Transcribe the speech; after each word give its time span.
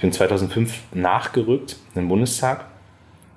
Ich 0.00 0.02
bin 0.02 0.12
2005 0.12 0.94
nachgerückt 0.94 1.76
in 1.94 2.00
den 2.00 2.08
Bundestag 2.08 2.64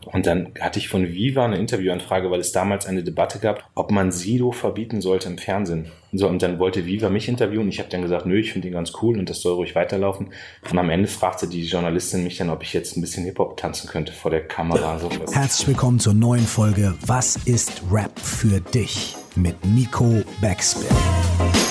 und 0.06 0.26
dann 0.26 0.54
hatte 0.62 0.80
ich 0.80 0.88
von 0.88 1.12
Viva 1.12 1.44
eine 1.44 1.58
Interviewanfrage, 1.58 2.32
weil 2.32 2.40
es 2.40 2.54
damals 2.54 2.86
eine 2.86 3.04
Debatte 3.04 3.40
gab, 3.40 3.70
ob 3.76 3.92
man 3.92 4.14
Sido 4.14 4.54
verbieten 4.54 5.02
sollte 5.02 5.28
im 5.28 5.38
Fernsehen. 5.38 5.88
So, 6.14 6.30
und 6.30 6.42
dann 6.42 6.60
wollte 6.60 6.86
Viva 6.86 7.10
mich 7.10 7.28
interviewen. 7.28 7.68
Ich 7.68 7.80
habe 7.80 7.90
dann 7.90 8.02
gesagt, 8.02 8.26
nö, 8.26 8.40
ich 8.40 8.54
finde 8.54 8.70
ihn 8.70 8.76
ganz 8.76 8.94
cool 9.02 9.20
und 9.20 9.30
das 9.30 9.42
soll 9.42 9.56
ruhig 9.56 9.76
weiterlaufen. 9.76 10.30
Und 10.72 10.78
am 10.78 10.90
Ende 10.90 11.10
fragte 11.10 11.50
die 11.50 11.66
Journalistin 11.66 12.24
mich 12.24 12.38
dann, 12.38 12.50
ob 12.50 12.64
ich 12.64 12.72
jetzt 12.72 12.96
ein 12.96 13.02
bisschen 13.02 13.26
Hip-Hop 13.26 13.58
tanzen 13.58 13.90
könnte 13.90 14.14
vor 14.14 14.32
der 14.32 14.48
Kamera. 14.48 15.00
So 15.00 15.10
Herzlich 15.34 15.68
willkommen 15.68 16.00
zur 16.00 16.14
neuen 16.14 16.48
Folge 16.48 16.94
Was 17.06 17.36
ist 17.44 17.82
Rap 17.92 18.18
für 18.18 18.62
dich? 18.62 19.18
mit 19.36 19.66
Nico 19.66 20.24
Backspin. 20.40 21.63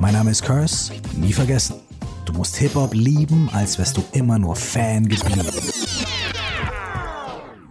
Mein 0.00 0.14
Name 0.14 0.30
ist 0.30 0.42
Curse, 0.42 0.94
nie 1.14 1.34
vergessen. 1.34 1.76
Du 2.24 2.32
musst 2.32 2.56
Hip-Hop 2.56 2.94
lieben, 2.94 3.50
als 3.52 3.78
wärst 3.78 3.98
du 3.98 4.04
immer 4.12 4.38
nur 4.38 4.56
Fan 4.56 5.06
geblieben. 5.06 5.46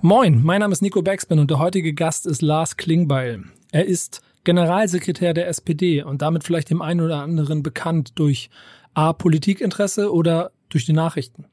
Moin, 0.02 0.44
mein 0.44 0.60
Name 0.60 0.72
ist 0.72 0.84
Nico 0.84 1.02
Backspin 1.02 1.40
und 1.40 1.50
der 1.50 1.58
heutige 1.58 1.96
Gast 1.96 2.28
ist 2.28 2.44
Lars 2.44 2.78
Klingbeil. 2.78 3.46
Er 3.72 3.86
ist 3.88 4.22
Generalsekretär 4.44 5.34
der 5.34 5.48
SPD 5.48 6.04
und 6.04 6.22
damit 6.22 6.44
vielleicht 6.44 6.70
dem 6.70 6.84
einen 6.84 7.02
oder 7.02 7.24
anderen 7.24 7.64
bekannt 7.64 8.12
durch 8.20 8.52
A. 8.94 9.12
Politikinteresse 9.12 10.14
oder 10.14 10.52
durch 10.70 10.86
die 10.86 10.94
Nachrichten. 10.94 11.46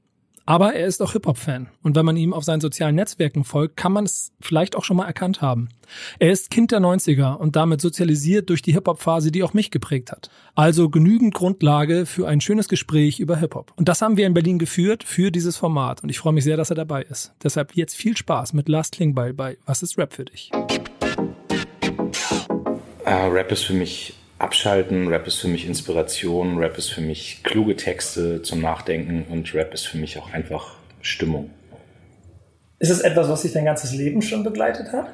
Aber 0.48 0.74
er 0.74 0.86
ist 0.86 1.02
auch 1.02 1.12
Hip-Hop-Fan. 1.12 1.66
Und 1.82 1.96
wenn 1.96 2.06
man 2.06 2.16
ihm 2.16 2.32
auf 2.32 2.44
seinen 2.44 2.60
sozialen 2.60 2.94
Netzwerken 2.94 3.42
folgt, 3.42 3.76
kann 3.76 3.90
man 3.90 4.04
es 4.04 4.30
vielleicht 4.40 4.76
auch 4.76 4.84
schon 4.84 4.96
mal 4.96 5.06
erkannt 5.06 5.42
haben. 5.42 5.68
Er 6.20 6.30
ist 6.30 6.50
Kind 6.50 6.70
der 6.70 6.78
90er 6.78 7.34
und 7.34 7.56
damit 7.56 7.80
sozialisiert 7.80 8.48
durch 8.48 8.62
die 8.62 8.72
Hip-Hop-Phase, 8.72 9.32
die 9.32 9.42
auch 9.42 9.54
mich 9.54 9.72
geprägt 9.72 10.12
hat. 10.12 10.30
Also 10.54 10.88
genügend 10.88 11.34
Grundlage 11.34 12.06
für 12.06 12.28
ein 12.28 12.40
schönes 12.40 12.68
Gespräch 12.68 13.18
über 13.18 13.36
Hip-Hop. 13.38 13.72
Und 13.74 13.88
das 13.88 14.02
haben 14.02 14.16
wir 14.16 14.24
in 14.24 14.34
Berlin 14.34 14.60
geführt 14.60 15.02
für 15.02 15.32
dieses 15.32 15.56
Format. 15.56 16.04
Und 16.04 16.10
ich 16.10 16.20
freue 16.20 16.32
mich 16.32 16.44
sehr, 16.44 16.56
dass 16.56 16.70
er 16.70 16.76
dabei 16.76 17.02
ist. 17.02 17.34
Deshalb 17.42 17.74
jetzt 17.74 17.96
viel 17.96 18.16
Spaß 18.16 18.52
mit 18.52 18.68
Lars 18.68 18.92
Klingbeil 18.92 19.34
bei 19.34 19.58
Was 19.66 19.82
ist 19.82 19.98
Rap 19.98 20.14
für 20.14 20.26
dich? 20.26 20.52
Uh, 23.04 23.28
Rap 23.32 23.50
ist 23.50 23.64
für 23.64 23.74
mich 23.74 24.14
Abschalten, 24.38 25.08
Rap 25.08 25.26
ist 25.26 25.36
für 25.36 25.48
mich 25.48 25.66
Inspiration, 25.66 26.58
Rap 26.58 26.76
ist 26.76 26.90
für 26.90 27.00
mich 27.00 27.40
kluge 27.42 27.76
Texte 27.76 28.42
zum 28.42 28.60
Nachdenken 28.60 29.24
und 29.30 29.54
Rap 29.54 29.72
ist 29.72 29.86
für 29.86 29.96
mich 29.96 30.18
auch 30.18 30.32
einfach 30.32 30.76
Stimmung. 31.00 31.50
Ist 32.78 32.90
es 32.90 33.00
etwas, 33.00 33.28
was 33.28 33.42
sich 33.42 33.52
dein 33.52 33.64
ganzes 33.64 33.92
Leben 33.94 34.20
schon 34.20 34.44
begleitet 34.44 34.92
hat? 34.92 35.08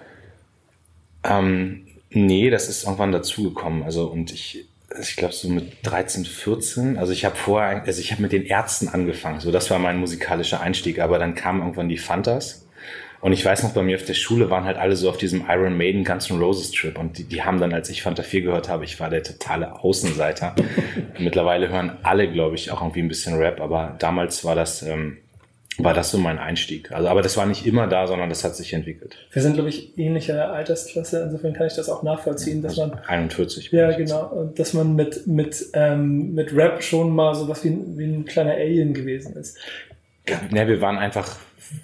Ähm, 1.23 1.87
nee, 2.11 2.51
das 2.51 2.69
ist 2.69 2.83
irgendwann 2.83 3.13
dazugekommen. 3.13 3.85
Also 3.85 4.07
und 4.07 4.33
ich, 4.33 4.67
ich 5.01 5.15
glaube 5.15 5.35
so 5.35 5.49
mit 5.49 5.73
13, 5.85 6.25
14, 6.25 6.99
also 6.99 7.13
ich 7.13 7.25
habe 7.25 7.37
vorher, 7.37 7.85
also 7.85 8.01
ich 8.01 8.11
habe 8.11 8.23
mit 8.23 8.33
den 8.33 8.45
Ärzten 8.45 8.89
angefangen, 8.89 9.39
so 9.39 9.53
das 9.53 9.71
war 9.71 9.79
mein 9.79 9.99
musikalischer 9.99 10.61
Einstieg, 10.61 10.99
aber 10.99 11.21
dann 11.21 11.37
kamen 11.37 11.61
irgendwann 11.61 11.89
die 11.89 11.99
Fantas 11.99 12.62
und 13.23 13.33
ich 13.33 13.45
weiß 13.45 13.63
noch, 13.63 13.71
bei 13.71 13.83
mir 13.83 13.97
auf 13.97 14.05
der 14.05 14.15
Schule 14.15 14.51
waren 14.51 14.65
halt 14.65 14.77
alle 14.77 14.97
so 14.97 15.09
auf 15.09 15.17
diesem 15.17 15.45
Iron 15.49 15.77
Maiden 15.77 16.03
Guns 16.03 16.29
N' 16.29 16.41
Roses 16.41 16.73
Trip 16.73 16.99
und 16.99 17.19
die, 17.19 17.25
die 17.25 17.45
haben 17.45 17.61
dann, 17.61 17.73
als 17.73 17.89
ich 17.89 18.03
Fanta 18.03 18.25
4 18.25 18.43
gehört 18.43 18.69
habe, 18.69 18.85
ich 18.85 18.99
war 18.99 19.11
der 19.11 19.23
totale 19.23 19.81
Außenseiter. 19.81 20.57
Mittlerweile 21.21 21.69
hören 21.69 21.97
alle, 22.03 22.29
glaube 22.29 22.57
ich, 22.57 22.73
auch 22.73 22.83
irgendwie 22.83 22.99
ein 23.01 23.07
bisschen 23.07 23.37
Rap, 23.37 23.61
aber 23.61 23.95
damals 24.01 24.45
war 24.45 24.57
das, 24.57 24.83
ähm, 24.83 25.19
war 25.79 25.95
das 25.95 26.11
so 26.11 26.19
mein 26.19 26.41
Einstieg. 26.41 26.91
Also, 26.91 27.07
aber 27.07 27.23
das 27.23 27.37
war 27.37 27.47
nicht 27.47 27.65
immer 27.65 27.87
da, 27.87 28.09
sondern 28.09 28.29
das 28.29 28.43
hat 28.43 28.57
sich 28.57 28.73
entwickelt. 28.73 29.15
Wir 29.31 29.41
sind, 29.41 29.55
glaube 29.55 29.69
ich, 29.69 29.97
ähnliche 29.97 30.45
Altersklasse. 30.45 31.23
Insofern 31.23 31.53
kann 31.53 31.69
ich 31.69 31.75
das 31.75 31.89
auch 31.89 32.03
nachvollziehen, 32.03 32.61
dass 32.61 32.77
man 32.77 32.99
41. 33.07 33.71
Ja, 33.71 33.93
genau, 33.93 34.51
dass 34.57 34.75
man 34.75 34.97
mit 34.97 35.29
mit 35.29 35.67
ähm, 35.75 36.35
mit 36.35 36.57
Rap 36.57 36.83
schon 36.83 37.15
mal 37.15 37.37
so 37.37 37.49
was 37.49 37.63
wie, 37.63 37.79
wie 37.97 38.05
ein 38.05 38.25
kleiner 38.25 38.55
Alien 38.55 38.95
gewesen 38.95 39.37
ist. 39.37 39.59
Ja, 40.29 40.41
ne, 40.51 40.67
wir 40.67 40.81
waren 40.81 40.99
einfach 40.99 41.37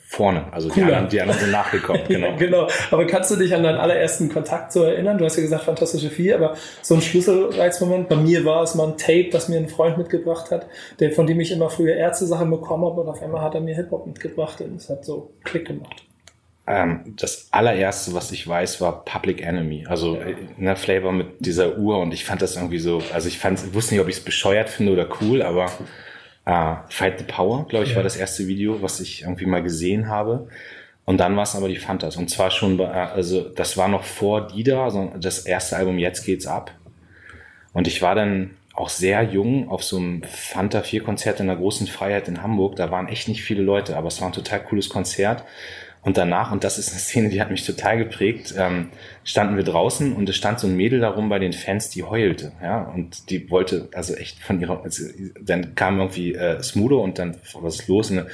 vorne. 0.06 0.53
Also 0.53 0.70
die 0.70 0.83
anderen, 0.83 1.08
die 1.08 1.20
anderen 1.20 1.41
sind 1.41 1.50
nachgekommen. 1.50 2.03
Genau. 2.09 2.28
ja, 2.28 2.37
genau. 2.37 2.69
Aber 2.91 3.06
kannst 3.06 3.31
du 3.31 3.37
dich 3.37 3.54
an 3.54 3.62
deinen 3.62 3.78
allerersten 3.78 4.28
Kontakt 4.28 4.72
so 4.72 4.82
erinnern? 4.82 5.19
Du 5.19 5.25
hast 5.25 5.37
ja 5.37 5.43
gesagt 5.43 5.65
Fantastische 5.65 6.10
Vier, 6.10 6.37
aber 6.37 6.56
so 6.81 6.94
ein 6.94 7.03
Schlüsselreizmoment. 7.03 8.09
Bei 8.09 8.16
mir 8.16 8.44
war 8.44 8.62
es 8.62 8.75
mal 8.75 8.88
ein 8.88 8.97
Tape, 8.97 9.28
das 9.31 9.49
mir 9.49 9.59
ein 9.59 9.69
Freund 9.69 9.99
mitgebracht 9.99 10.50
hat, 10.50 10.66
der, 11.00 11.12
von 11.12 11.26
dem 11.26 11.38
ich 11.41 11.53
immer 11.53 11.71
früher 11.71 11.97
Ärzte-Sachen 11.97 12.50
bekommen 12.50 12.84
habe 12.84 13.00
und 13.00 13.09
auf 13.09 13.22
einmal 13.22 13.43
hat 13.43 13.54
er 13.54 13.60
mir 13.60 13.75
Hip-Hop 13.75 14.06
mitgebracht 14.06 14.60
und 14.60 14.76
es 14.76 14.88
hat 14.88 15.04
so 15.04 15.32
Klick 15.44 15.66
gemacht. 15.66 16.05
Ähm, 16.69 17.15
das 17.16 17.49
allererste, 17.50 18.12
was 18.12 18.31
ich 18.31 18.47
weiß, 18.47 18.82
war 18.82 19.05
Public 19.05 19.43
Enemy. 19.43 19.87
Also 19.88 20.16
in 20.16 20.62
äh, 20.62 20.65
der 20.65 20.76
Flavor 20.76 21.12
mit 21.12 21.28
dieser 21.38 21.78
Uhr 21.78 21.99
und 21.99 22.12
ich 22.12 22.26
fand 22.26 22.43
das 22.43 22.56
irgendwie 22.56 22.78
so, 22.78 23.03
also 23.15 23.26
ich 23.26 23.38
fand, 23.38 23.75
wusste 23.75 23.94
nicht, 23.94 24.03
ob 24.03 24.09
ich 24.09 24.16
es 24.16 24.25
bescheuert 24.25 24.69
finde 24.69 24.93
oder 24.93 25.09
cool, 25.22 25.41
aber 25.41 25.70
Uh, 26.48 26.76
Fight 26.88 27.19
the 27.19 27.25
Power, 27.25 27.66
glaube 27.69 27.84
ich, 27.84 27.91
ja. 27.91 27.97
war 27.97 28.03
das 28.03 28.16
erste 28.16 28.47
Video, 28.47 28.81
was 28.81 29.00
ich 29.00 29.20
irgendwie 29.20 29.44
mal 29.44 29.62
gesehen 29.62 30.09
habe. 30.09 30.48
Und 31.04 31.19
dann 31.19 31.36
war 31.36 31.42
es 31.42 31.54
aber 31.54 31.69
die 31.69 31.76
Fantas. 31.76 32.16
Und 32.16 32.31
zwar 32.31 32.50
schon, 32.50 32.78
bei, 32.78 32.88
also 32.91 33.42
das 33.50 33.76
war 33.76 33.88
noch 33.88 34.04
vor 34.04 34.47
Dida, 34.47 34.84
also 34.84 35.12
das 35.19 35.41
erste 35.41 35.76
Album 35.76 35.98
Jetzt 35.98 36.25
geht's 36.25 36.47
ab. 36.47 36.72
Und 37.75 37.87
ich 37.87 38.00
war 38.00 38.14
dann 38.14 38.56
auch 38.75 38.88
sehr 38.88 39.22
jung 39.25 39.69
auf 39.69 39.82
so 39.84 39.98
einem 39.98 40.22
Fanta 40.22 40.82
4 40.82 41.03
Konzert 41.03 41.41
in 41.41 41.48
der 41.48 41.56
großen 41.56 41.87
Freiheit 41.87 42.28
in 42.28 42.42
Hamburg. 42.42 42.76
Da 42.76 42.91
waren 42.91 43.08
echt 43.08 43.28
nicht 43.28 43.42
viele 43.42 43.62
Leute, 43.62 43.97
aber 43.97 44.08
es 44.08 44.20
war 44.20 44.28
ein 44.28 44.32
total 44.32 44.60
cooles 44.60 44.88
Konzert. 44.88 45.44
Und 46.03 46.16
danach, 46.16 46.53
und 46.53 46.64
das 46.64 46.78
ist 46.78 46.91
eine 46.91 47.00
Szene, 47.00 47.28
die 47.28 47.41
hat 47.41 47.50
mich 47.50 47.66
total 47.66 47.98
geprägt, 47.98 48.54
ähm, 48.56 48.88
standen 49.25 49.56
wir 49.56 49.64
draußen 49.64 50.14
und 50.14 50.28
es 50.28 50.36
stand 50.36 50.60
so 50.60 50.66
ein 50.66 50.76
Mädel 50.76 51.00
darum 51.00 51.28
bei 51.28 51.38
den 51.38 51.53
Fans, 51.53 51.91
die 51.91 52.04
heulte, 52.04 52.53
ja, 52.62 52.82
und 52.82 53.31
die 53.31 53.50
wollte 53.50 53.88
also 53.94 54.14
echt 54.14 54.41
von 54.41 54.60
ihrer, 54.60 54.82
also, 54.82 55.04
dann 55.41 55.75
kam 55.75 55.98
irgendwie 55.98 56.34
äh, 56.34 56.62
Smudo 56.62 57.03
und 57.03 57.19
dann, 57.19 57.37
was 57.60 57.81
ist 57.81 57.88
los? 57.88 58.10
Und, 58.10 58.26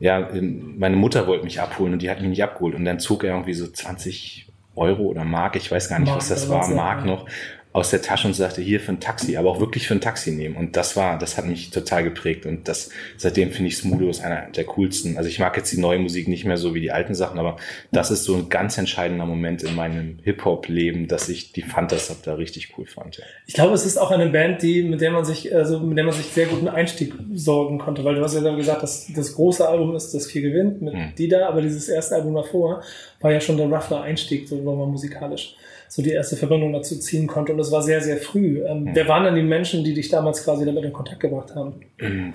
ja, 0.00 0.28
meine 0.32 0.96
Mutter 0.96 1.26
wollte 1.26 1.44
mich 1.44 1.60
abholen 1.60 1.94
und 1.94 2.02
die 2.02 2.10
hat 2.10 2.20
mich 2.20 2.28
nicht 2.28 2.42
abgeholt. 2.42 2.74
Und 2.74 2.84
dann 2.84 3.00
zog 3.00 3.24
er 3.24 3.30
irgendwie 3.30 3.54
so 3.54 3.66
20 3.66 4.48
Euro 4.76 5.04
oder 5.04 5.24
Mark, 5.24 5.56
ich 5.56 5.70
weiß 5.70 5.88
gar 5.88 5.98
nicht, 5.98 6.08
Mark, 6.08 6.18
was 6.18 6.28
das 6.28 6.48
war, 6.48 6.68
Mark 6.68 7.04
noch, 7.04 7.26
aus 7.72 7.90
der 7.90 8.00
Tasche 8.00 8.26
und 8.26 8.34
sagte, 8.34 8.62
hier 8.62 8.80
für 8.80 8.92
ein 8.92 9.00
Taxi, 9.00 9.36
aber 9.36 9.50
auch 9.50 9.60
wirklich 9.60 9.86
für 9.86 9.94
ein 9.94 10.00
Taxi 10.00 10.30
nehmen. 10.30 10.56
Und 10.56 10.74
das 10.74 10.96
war, 10.96 11.18
das 11.18 11.36
hat 11.36 11.46
mich 11.46 11.70
total 11.70 12.02
geprägt. 12.02 12.46
Und 12.46 12.66
das, 12.66 12.90
seitdem 13.18 13.50
finde 13.50 13.68
ich 13.68 13.76
Smudo 13.76 14.08
ist 14.08 14.24
einer 14.24 14.50
der 14.50 14.64
coolsten. 14.64 15.18
Also 15.18 15.28
ich 15.28 15.38
mag 15.38 15.56
jetzt 15.56 15.70
die 15.70 15.80
neue 15.80 15.98
Musik 15.98 16.28
nicht 16.28 16.46
mehr 16.46 16.56
so 16.56 16.74
wie 16.74 16.80
die 16.80 16.90
alten 16.90 17.14
Sachen, 17.14 17.38
aber 17.38 17.56
das 17.92 18.10
ist 18.10 18.24
so 18.24 18.34
ein 18.34 18.48
ganz 18.48 18.78
entscheidender 18.78 19.26
Moment 19.26 19.62
in 19.62 19.74
meinem 19.74 20.18
Hip-Hop-Leben, 20.22 21.08
dass 21.08 21.28
ich 21.28 21.52
die 21.52 21.62
Fantas 21.62 22.14
da 22.22 22.34
richtig 22.34 22.72
cool 22.78 22.86
fand. 22.86 23.18
Ja. 23.18 23.24
Ich 23.46 23.54
glaube, 23.54 23.74
es 23.74 23.84
ist 23.84 23.98
auch 23.98 24.10
eine 24.10 24.30
Band, 24.30 24.62
die, 24.62 24.82
mit 24.82 25.02
der 25.02 25.10
man 25.10 25.26
sich, 25.26 25.54
also 25.54 25.78
mit 25.78 25.98
der 25.98 26.04
man 26.04 26.14
sich 26.14 26.26
sehr 26.26 26.46
guten 26.46 26.68
Einstieg 26.68 27.12
sorgen 27.34 27.78
konnte, 27.78 28.02
weil 28.02 28.14
du 28.14 28.22
hast 28.22 28.34
ja 28.34 28.54
gesagt, 28.54 28.82
dass 28.82 29.12
das 29.14 29.34
große 29.34 29.68
Album 29.68 29.94
ist, 29.94 30.14
das 30.14 30.26
viel 30.26 30.42
gewinnt 30.42 30.80
mit 30.80 30.94
hm. 30.94 31.14
Dida, 31.18 31.46
aber 31.46 31.60
dieses 31.60 31.88
erste 31.88 32.14
Album 32.14 32.34
davor 32.34 32.82
war 33.20 33.30
ja 33.30 33.40
schon 33.40 33.58
der 33.58 33.66
rougher 33.66 34.00
Einstieg, 34.00 34.48
so 34.48 34.64
war 34.64 34.74
man 34.74 34.90
musikalisch 34.90 35.54
so 35.88 36.02
die 36.02 36.10
erste 36.10 36.36
Verbindung 36.36 36.72
dazu 36.72 36.98
ziehen 36.98 37.26
konnte. 37.26 37.52
Und 37.52 37.58
das 37.58 37.72
war 37.72 37.82
sehr, 37.82 38.00
sehr 38.00 38.18
früh. 38.18 38.62
Ähm, 38.66 38.84
mhm. 38.84 38.90
Wer 38.94 39.08
waren 39.08 39.24
dann 39.24 39.34
die 39.34 39.42
Menschen, 39.42 39.84
die 39.84 39.94
dich 39.94 40.08
damals 40.08 40.44
quasi 40.44 40.64
damit 40.64 40.84
in 40.84 40.92
Kontakt 40.92 41.20
gebracht 41.20 41.54
haben? 41.54 41.74
Mm, 41.98 42.32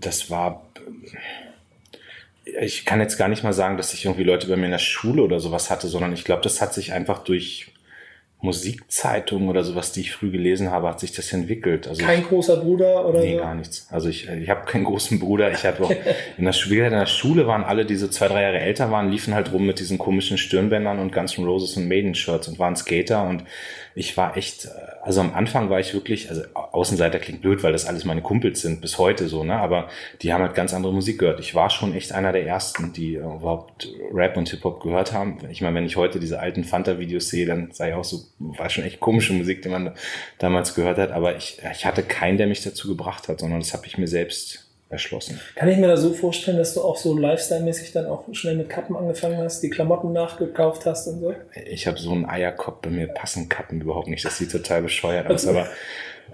das 0.00 0.30
war 0.30 0.62
ich 2.60 2.84
kann 2.84 3.00
jetzt 3.00 3.16
gar 3.16 3.28
nicht 3.28 3.44
mal 3.44 3.52
sagen, 3.52 3.76
dass 3.76 3.94
ich 3.94 4.04
irgendwie 4.04 4.24
Leute 4.24 4.48
bei 4.48 4.56
mir 4.56 4.66
in 4.66 4.72
der 4.72 4.78
Schule 4.78 5.22
oder 5.22 5.40
sowas 5.40 5.70
hatte, 5.70 5.88
sondern 5.88 6.12
ich 6.12 6.24
glaube, 6.24 6.42
das 6.42 6.60
hat 6.60 6.74
sich 6.74 6.92
einfach 6.92 7.22
durch 7.22 7.71
Musikzeitungen 8.42 9.48
oder 9.48 9.62
sowas, 9.64 9.92
die 9.92 10.00
ich 10.00 10.12
früh 10.12 10.30
gelesen 10.30 10.70
habe, 10.70 10.88
hat 10.88 11.00
sich 11.00 11.12
das 11.12 11.32
entwickelt. 11.32 11.86
Also 11.88 12.04
Kein 12.04 12.20
ich, 12.20 12.28
großer 12.28 12.56
Bruder 12.58 13.06
oder 13.06 13.20
Nee, 13.20 13.34
so? 13.36 13.38
gar 13.38 13.54
nichts. 13.54 13.86
Also 13.90 14.08
ich, 14.08 14.28
ich 14.28 14.50
habe 14.50 14.66
keinen 14.66 14.84
großen 14.84 15.18
Bruder. 15.20 15.50
Ich 15.52 15.64
habe 15.64 15.84
auch 15.84 15.90
in 16.38 16.44
der, 16.44 16.52
Schule, 16.52 16.84
in 16.86 16.92
der 16.92 17.06
Schule 17.06 17.46
waren 17.46 17.64
alle, 17.64 17.86
die 17.86 17.96
so 17.96 18.08
zwei, 18.08 18.28
drei 18.28 18.42
Jahre 18.42 18.58
älter 18.58 18.90
waren, 18.90 19.10
liefen 19.10 19.34
halt 19.34 19.52
rum 19.52 19.64
mit 19.66 19.78
diesen 19.78 19.96
komischen 19.96 20.38
Stirnbändern 20.38 20.98
und 20.98 21.12
Guns 21.12 21.38
N' 21.38 21.44
Roses 21.44 21.76
und 21.76 21.88
Maiden-Shirts 21.88 22.48
und 22.48 22.58
waren 22.58 22.76
Skater 22.76 23.22
und 23.28 23.44
ich 23.94 24.16
war 24.16 24.36
echt, 24.36 24.68
also 25.02 25.20
am 25.20 25.34
Anfang 25.34 25.68
war 25.70 25.80
ich 25.80 25.92
wirklich, 25.92 26.30
also 26.30 26.42
Außenseiter 26.54 27.18
klingt 27.18 27.42
blöd, 27.42 27.62
weil 27.62 27.72
das 27.72 27.86
alles 27.86 28.04
meine 28.04 28.22
Kumpels 28.22 28.62
sind, 28.62 28.80
bis 28.80 28.98
heute 28.98 29.28
so, 29.28 29.44
ne? 29.44 29.54
Aber 29.54 29.88
die 30.22 30.32
haben 30.32 30.42
halt 30.42 30.54
ganz 30.54 30.72
andere 30.72 30.92
Musik 30.92 31.18
gehört. 31.18 31.40
Ich 31.40 31.54
war 31.54 31.70
schon 31.70 31.94
echt 31.94 32.12
einer 32.12 32.32
der 32.32 32.46
ersten, 32.46 32.92
die 32.92 33.14
überhaupt 33.14 33.88
Rap 34.12 34.36
und 34.36 34.48
Hip-Hop 34.48 34.82
gehört 34.82 35.12
haben. 35.12 35.38
Ich 35.50 35.60
meine, 35.60 35.76
wenn 35.76 35.86
ich 35.86 35.96
heute 35.96 36.20
diese 36.20 36.40
alten 36.40 36.64
Fanta-Videos 36.64 37.28
sehe, 37.28 37.46
dann 37.46 37.70
sei 37.72 37.94
auch 37.94 38.04
so, 38.04 38.24
war 38.38 38.70
schon 38.70 38.84
echt 38.84 39.00
komische 39.00 39.34
Musik, 39.34 39.62
die 39.62 39.68
man 39.68 39.92
damals 40.38 40.74
gehört 40.74 40.98
hat. 40.98 41.12
Aber 41.12 41.36
ich, 41.36 41.58
ich 41.72 41.84
hatte 41.84 42.02
keinen, 42.02 42.38
der 42.38 42.46
mich 42.46 42.62
dazu 42.62 42.88
gebracht 42.88 43.28
hat, 43.28 43.40
sondern 43.40 43.60
das 43.60 43.74
habe 43.74 43.86
ich 43.86 43.98
mir 43.98 44.08
selbst 44.08 44.71
erschlossen. 44.92 45.40
Kann 45.56 45.68
ich 45.68 45.78
mir 45.78 45.88
da 45.88 45.96
so 45.96 46.12
vorstellen, 46.12 46.58
dass 46.58 46.74
du 46.74 46.82
auch 46.82 46.96
so 46.96 47.16
Lifestyle-mäßig 47.18 47.92
dann 47.92 48.06
auch 48.06 48.24
schnell 48.32 48.56
mit 48.56 48.68
Kappen 48.68 48.96
angefangen 48.96 49.38
hast, 49.38 49.62
die 49.62 49.70
Klamotten 49.70 50.12
nachgekauft 50.12 50.86
hast 50.86 51.08
und 51.08 51.20
so? 51.20 51.34
Ich 51.66 51.86
habe 51.86 51.98
so 51.98 52.12
einen 52.12 52.26
Eierkopf, 52.26 52.82
bei 52.82 52.90
mir 52.90 53.08
passen 53.08 53.48
Kappen 53.48 53.80
überhaupt 53.80 54.08
nicht. 54.08 54.24
Das 54.24 54.38
sieht 54.38 54.52
total 54.52 54.82
bescheuert 54.82 55.30
aus, 55.30 55.46
aber 55.46 55.66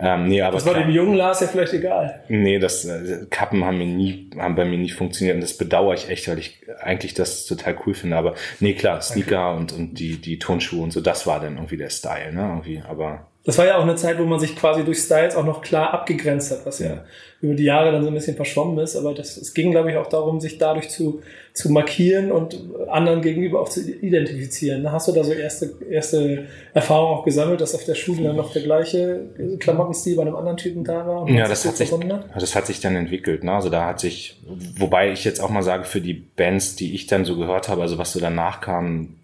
ähm, 0.01 0.29
nee, 0.29 0.43
aber 0.43 0.57
das 0.57 0.67
war 0.67 0.75
dem 0.75 0.91
jungen 0.91 1.15
Lars 1.15 1.41
ja 1.41 1.49
vielleicht 1.49 1.73
egal. 1.73 2.23
Nee, 2.29 2.59
das 2.59 2.85
äh, 2.85 3.27
Kappen 3.31 3.65
haben 3.65 3.79
mir 3.79 3.87
nie, 3.87 4.31
haben 4.37 4.55
bei 4.55 4.65
mir 4.65 4.79
nie 4.79 4.91
funktioniert 4.91 5.35
und 5.37 5.41
das 5.41 5.57
bedauere 5.57 5.95
ich 5.95 6.09
echt, 6.09 6.29
weil 6.29 6.39
ich 6.39 6.61
eigentlich 6.81 7.15
das 7.15 7.47
total 7.47 7.77
cool 7.85 7.95
finde. 7.95 8.17
Aber 8.17 8.35
nee, 8.61 8.75
klar, 8.75 9.01
Sneaker 9.01 9.53
okay. 9.53 9.59
und, 9.59 9.73
und 9.73 9.95
die, 9.99 10.21
die 10.21 10.39
Turnschuhe 10.39 10.83
und 10.83 10.93
so, 10.93 11.01
das 11.01 11.27
war 11.27 11.41
dann 11.41 11.55
irgendwie 11.57 11.77
der 11.77 11.91
Style, 11.91 12.33
ne? 12.33 12.43
Irgendwie, 12.43 12.83
aber 12.87 13.28
Das 13.45 13.57
war 13.57 13.67
ja 13.67 13.79
auch 13.79 13.83
eine 13.83 13.97
Zeit, 13.97 14.19
wo 14.19 14.25
man 14.25 14.41
sich 14.41 14.57
quasi 14.57 14.85
durch 14.85 14.99
Styles 14.99 15.35
auch 15.35 15.45
noch 15.45 15.63
klar 15.63 15.95
abgegrenzt 15.95 16.51
hat, 16.51 16.67
was 16.67 16.81
ja 16.81 17.05
über 17.41 17.55
die 17.55 17.65
Jahre 17.65 17.93
dann 17.93 18.03
so 18.03 18.09
ein 18.09 18.15
bisschen 18.15 18.35
verschwommen 18.35 18.79
ist. 18.79 18.97
Aber 18.97 19.15
das, 19.15 19.37
es 19.37 19.55
ging, 19.55 19.71
glaube 19.71 19.91
ich, 19.91 19.97
auch 19.97 20.09
darum, 20.09 20.41
sich 20.41 20.59
dadurch 20.59 20.89
zu, 20.89 21.23
zu 21.53 21.71
markieren 21.71 22.33
und 22.33 22.59
anderen 22.89 23.23
gegenüber 23.23 23.61
auch 23.61 23.69
zu 23.69 23.81
identifizieren. 23.81 24.91
Hast 24.91 25.07
du 25.07 25.13
da 25.13 25.23
so 25.23 25.33
erste, 25.33 25.73
erste 25.89 26.47
Erfahrungen 26.75 27.17
auch 27.17 27.25
gesammelt, 27.25 27.61
dass 27.61 27.77
auf 27.77 27.85
der 27.85 27.95
Schule 27.95 28.25
dann 28.25 28.37
noch 28.37 28.53
der 28.53 28.63
gleiche 28.63 29.21
Klamottenstil 29.61 30.17
bei 30.17 30.23
einem 30.23 30.35
anderen 30.35 30.57
Typen 30.57 30.83
da 30.83 31.07
war? 31.07 31.29
ja, 31.31 31.47
das 31.47 31.65
hat, 31.65 31.77
sich, 31.77 31.91
das 32.35 32.55
hat 32.57 32.67
sich 32.67 32.81
dann 32.81 32.97
entwickelt. 32.97 33.45
Ne? 33.45 33.53
Also 33.53 33.71
da 33.71 33.87
hat 33.87 34.01
sich, 34.01 34.41
wobei 34.77 35.13
ich 35.13 35.25
jetzt 35.25 35.41
auch 35.41 35.51
mal 35.51 35.63
sage, 35.63 35.85
für 35.85 36.01
die 36.01 36.15
Bands, 36.15 36.75
die 36.75 36.93
ich 36.93 37.07
dann 37.07 37.25
so 37.25 37.37
gehört 37.37 37.69
habe, 37.69 37.83
also 37.83 37.99
was 37.99 38.13
so 38.13 38.19
danach 38.19 38.61
kam, 38.61 39.15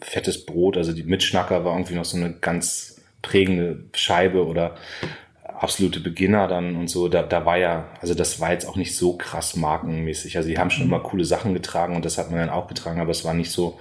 fettes 0.00 0.46
Brot, 0.46 0.78
also 0.78 0.92
die 0.92 1.02
Mitschnacker 1.02 1.64
war 1.66 1.74
irgendwie 1.74 1.94
noch 1.94 2.04
so 2.04 2.16
eine 2.16 2.32
ganz 2.32 2.95
prägende 3.26 3.84
Scheibe 3.92 4.46
oder 4.46 4.76
absolute 5.42 6.00
Beginner 6.00 6.46
dann 6.46 6.76
und 6.76 6.88
so, 6.88 7.08
da, 7.08 7.22
da 7.22 7.44
war 7.44 7.58
ja, 7.58 7.88
also 8.00 8.14
das 8.14 8.40
war 8.40 8.52
jetzt 8.52 8.68
auch 8.68 8.76
nicht 8.76 8.96
so 8.96 9.16
krass 9.16 9.56
markenmäßig. 9.56 10.36
Also 10.36 10.48
die 10.48 10.58
haben 10.58 10.70
schon 10.70 10.86
mhm. 10.86 10.92
immer 10.92 11.02
coole 11.02 11.24
Sachen 11.24 11.54
getragen 11.54 11.96
und 11.96 12.04
das 12.04 12.18
hat 12.18 12.30
man 12.30 12.38
dann 12.38 12.50
auch 12.50 12.68
getragen, 12.68 13.00
aber 13.00 13.10
es 13.10 13.24
war 13.24 13.34
nicht 13.34 13.50
so, 13.50 13.78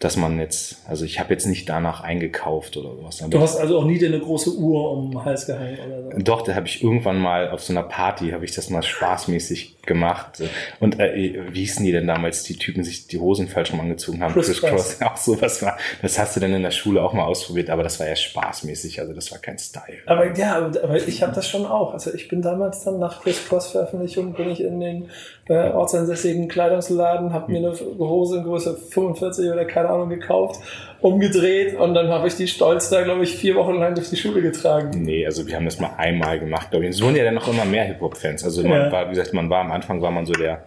dass 0.00 0.16
man 0.16 0.38
jetzt, 0.38 0.82
also 0.88 1.04
ich 1.04 1.20
habe 1.20 1.32
jetzt 1.32 1.46
nicht 1.46 1.68
danach 1.68 2.02
eingekauft 2.02 2.76
oder 2.76 2.90
sowas. 2.90 3.24
Du 3.30 3.40
hast 3.40 3.56
also 3.56 3.78
auch 3.78 3.84
nie 3.84 3.98
dir 3.98 4.08
eine 4.08 4.20
große 4.20 4.54
Uhr 4.54 4.90
um 4.90 5.10
den 5.10 5.24
Hals 5.24 5.46
gehangen 5.46 5.78
oder 5.86 6.02
so? 6.02 6.18
Doch, 6.18 6.42
da 6.42 6.54
habe 6.54 6.66
ich 6.66 6.82
irgendwann 6.82 7.18
mal 7.18 7.50
auf 7.50 7.62
so 7.62 7.72
einer 7.72 7.84
Party, 7.84 8.30
habe 8.30 8.44
ich 8.44 8.54
das 8.54 8.70
mal 8.70 8.82
spaßmäßig 8.82 9.82
gemacht. 9.82 10.42
Und 10.80 10.98
äh, 10.98 11.40
wie 11.52 11.60
hießen 11.60 11.84
die 11.84 11.92
denn 11.92 12.06
damals, 12.06 12.42
die 12.42 12.56
Typen 12.56 12.82
sich 12.84 13.06
die 13.06 13.18
Hosen 13.18 13.48
falsch 13.48 13.72
rum 13.72 13.80
angezogen 13.80 14.22
haben? 14.22 14.34
Chris, 14.34 14.48
Chris 14.48 14.60
Cross. 14.60 15.00
Auch 15.02 15.16
sowas 15.16 15.62
war. 15.62 15.78
Das 16.02 16.18
hast 16.18 16.36
du 16.36 16.40
dann 16.40 16.52
in 16.52 16.62
der 16.62 16.70
Schule 16.70 17.02
auch 17.02 17.12
mal 17.12 17.24
ausprobiert, 17.24 17.70
aber 17.70 17.82
das 17.82 18.00
war 18.00 18.08
ja 18.08 18.16
spaßmäßig, 18.16 19.00
also 19.00 19.12
das 19.12 19.30
war 19.30 19.38
kein 19.38 19.58
Style. 19.58 19.98
Aber 20.06 20.36
ja, 20.36 20.56
aber 20.56 20.96
ich 20.96 21.22
habe 21.22 21.34
das 21.34 21.48
schon 21.48 21.66
auch. 21.66 21.92
Also 21.92 22.12
ich 22.12 22.28
bin 22.28 22.42
damals 22.42 22.84
dann 22.84 22.98
nach 22.98 23.22
Chris 23.22 23.46
Cross 23.48 23.72
Veröffentlichung 23.72 24.34
bin 24.34 24.50
ich 24.50 24.60
in 24.60 24.80
den 24.80 25.08
äh, 25.46 25.70
ortsansässigen 25.70 26.48
Kleidungsladen, 26.48 27.32
habe 27.32 27.52
mir 27.52 27.58
eine 27.58 27.78
Hose 27.98 28.38
in 28.38 28.44
Größe 28.44 28.76
45 28.76 29.50
oder 29.50 29.64
keine 29.64 29.83
Ahnung 29.88 30.08
gekauft, 30.08 30.60
umgedreht 31.00 31.76
und 31.76 31.94
dann 31.94 32.08
habe 32.08 32.28
ich 32.28 32.36
die 32.36 32.48
stolz 32.48 32.88
da, 32.90 33.02
glaube 33.02 33.24
ich, 33.24 33.36
vier 33.36 33.54
Wochen 33.56 33.74
lang 33.74 33.94
durch 33.94 34.10
die 34.10 34.16
Schule 34.16 34.42
getragen. 34.42 35.02
Nee, 35.02 35.26
also 35.26 35.46
wir 35.46 35.56
haben 35.56 35.64
das 35.64 35.78
mal 35.80 35.94
einmal 35.96 36.38
gemacht, 36.38 36.70
glaube 36.70 36.84
ich. 36.86 36.92
Es 36.92 37.02
wurden 37.02 37.16
ja 37.16 37.24
dann 37.24 37.34
noch 37.34 37.48
immer 37.48 37.64
mehr 37.64 37.84
Hip-Hop-Fans. 37.84 38.44
Also 38.44 38.62
man 38.62 38.80
ja. 38.80 38.92
war, 38.92 39.06
wie 39.06 39.14
gesagt, 39.14 39.34
man 39.34 39.50
war 39.50 39.60
am 39.60 39.72
Anfang 39.72 40.00
war 40.02 40.10
man 40.10 40.26
so 40.26 40.32
der 40.32 40.64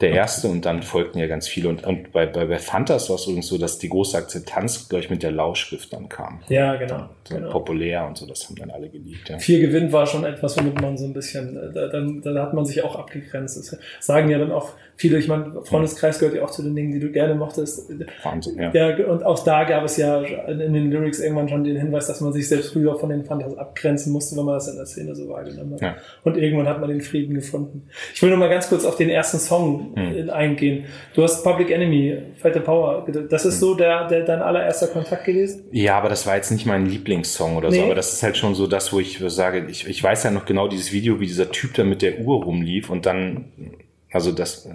der 0.00 0.12
erste 0.12 0.48
und 0.48 0.64
dann 0.64 0.82
folgten 0.82 1.18
ja 1.18 1.26
ganz 1.26 1.46
viele. 1.46 1.68
Und, 1.68 1.84
und 1.84 2.12
bei, 2.12 2.26
bei, 2.26 2.46
bei 2.46 2.58
Fantas 2.58 3.10
war 3.10 3.16
es 3.16 3.26
übrigens 3.26 3.48
so, 3.48 3.58
dass 3.58 3.78
die 3.78 3.88
große 3.88 4.16
Akzeptanz, 4.16 4.88
glaube 4.88 5.04
ich, 5.04 5.10
mit 5.10 5.22
der 5.22 5.30
Lauschrift 5.30 5.92
dann 5.92 6.08
kam. 6.08 6.40
Ja, 6.48 6.76
genau. 6.76 7.08
So 7.24 7.34
genau. 7.34 7.50
Populär 7.50 8.06
und 8.06 8.16
so, 8.16 8.26
das 8.26 8.48
haben 8.48 8.56
dann 8.56 8.70
alle 8.70 8.88
geliebt. 8.88 9.28
Ja. 9.28 9.38
Viel 9.38 9.60
Gewinn 9.60 9.92
war 9.92 10.06
schon 10.06 10.24
etwas, 10.24 10.56
womit 10.58 10.80
man 10.80 10.96
so 10.96 11.04
ein 11.04 11.12
bisschen, 11.12 11.56
äh, 11.56 11.72
da, 11.72 11.88
dann, 11.88 12.22
da 12.22 12.42
hat 12.42 12.54
man 12.54 12.64
sich 12.64 12.82
auch 12.82 12.96
abgegrenzt. 12.96 13.58
Das 13.58 13.76
sagen 14.00 14.30
ja 14.30 14.38
dann 14.38 14.52
auch 14.52 14.72
viele, 15.00 15.18
ich 15.18 15.28
meine, 15.28 15.62
Freundeskreis 15.64 16.18
gehört 16.18 16.36
ja 16.36 16.44
auch 16.44 16.50
zu 16.50 16.62
den 16.62 16.76
Dingen, 16.76 16.92
die 16.92 17.00
du 17.00 17.10
gerne 17.10 17.34
mochtest. 17.34 17.90
Wahnsinn, 18.22 18.58
ja. 18.58 18.70
ja. 18.72 19.06
Und 19.06 19.24
auch 19.24 19.42
da 19.42 19.64
gab 19.64 19.82
es 19.84 19.96
ja 19.96 20.20
in 20.20 20.58
den 20.58 20.90
Lyrics 20.90 21.20
irgendwann 21.20 21.48
schon 21.48 21.64
den 21.64 21.76
Hinweis, 21.76 22.06
dass 22.06 22.20
man 22.20 22.34
sich 22.34 22.46
selbst 22.48 22.72
früher 22.72 22.98
von 22.98 23.08
den 23.08 23.24
Fantas 23.24 23.56
abgrenzen 23.56 24.12
musste, 24.12 24.36
wenn 24.36 24.44
man 24.44 24.54
das 24.54 24.68
in 24.68 24.76
der 24.76 24.84
Szene 24.84 25.14
so 25.14 25.28
wahrgenommen 25.28 25.74
hat. 25.74 25.80
Ja. 25.80 25.96
Und 26.24 26.36
irgendwann 26.36 26.68
hat 26.68 26.80
man 26.80 26.90
den 26.90 27.00
Frieden 27.00 27.34
gefunden. 27.34 27.88
Ich 28.14 28.22
will 28.22 28.30
noch 28.30 28.36
mal 28.36 28.50
ganz 28.50 28.68
kurz 28.68 28.84
auf 28.84 28.96
den 28.96 29.08
ersten 29.08 29.38
Song 29.38 29.89
mhm. 29.94 30.30
eingehen. 30.30 30.84
Du 31.14 31.22
hast 31.22 31.42
Public 31.42 31.70
Enemy, 31.70 32.18
Fight 32.36 32.54
the 32.54 32.60
Power. 32.60 33.06
Das 33.28 33.44
ist 33.44 33.56
mhm. 33.56 33.60
so 33.60 33.74
der, 33.74 34.08
der 34.08 34.24
dein 34.24 34.42
allererster 34.42 34.88
Kontakt 34.88 35.24
gewesen? 35.24 35.64
Ja, 35.72 35.98
aber 35.98 36.08
das 36.08 36.26
war 36.26 36.36
jetzt 36.36 36.50
nicht 36.50 36.66
mein 36.66 36.86
Lieblingssong 36.86 37.56
oder 37.56 37.70
nee. 37.70 37.78
so. 37.78 37.84
Aber 37.84 37.94
das 37.94 38.12
ist 38.12 38.22
halt 38.22 38.36
schon 38.36 38.54
so 38.54 38.66
das, 38.66 38.92
wo 38.92 39.00
ich 39.00 39.18
sage, 39.26 39.66
ich, 39.68 39.86
ich 39.88 40.02
weiß 40.02 40.24
ja 40.24 40.30
noch 40.30 40.44
genau 40.44 40.68
dieses 40.68 40.92
Video, 40.92 41.20
wie 41.20 41.26
dieser 41.26 41.50
Typ 41.50 41.74
da 41.74 41.84
mit 41.84 42.02
der 42.02 42.20
Uhr 42.20 42.42
rumlief 42.42 42.90
und 42.90 43.06
dann, 43.06 43.46
also 44.12 44.32
das, 44.32 44.68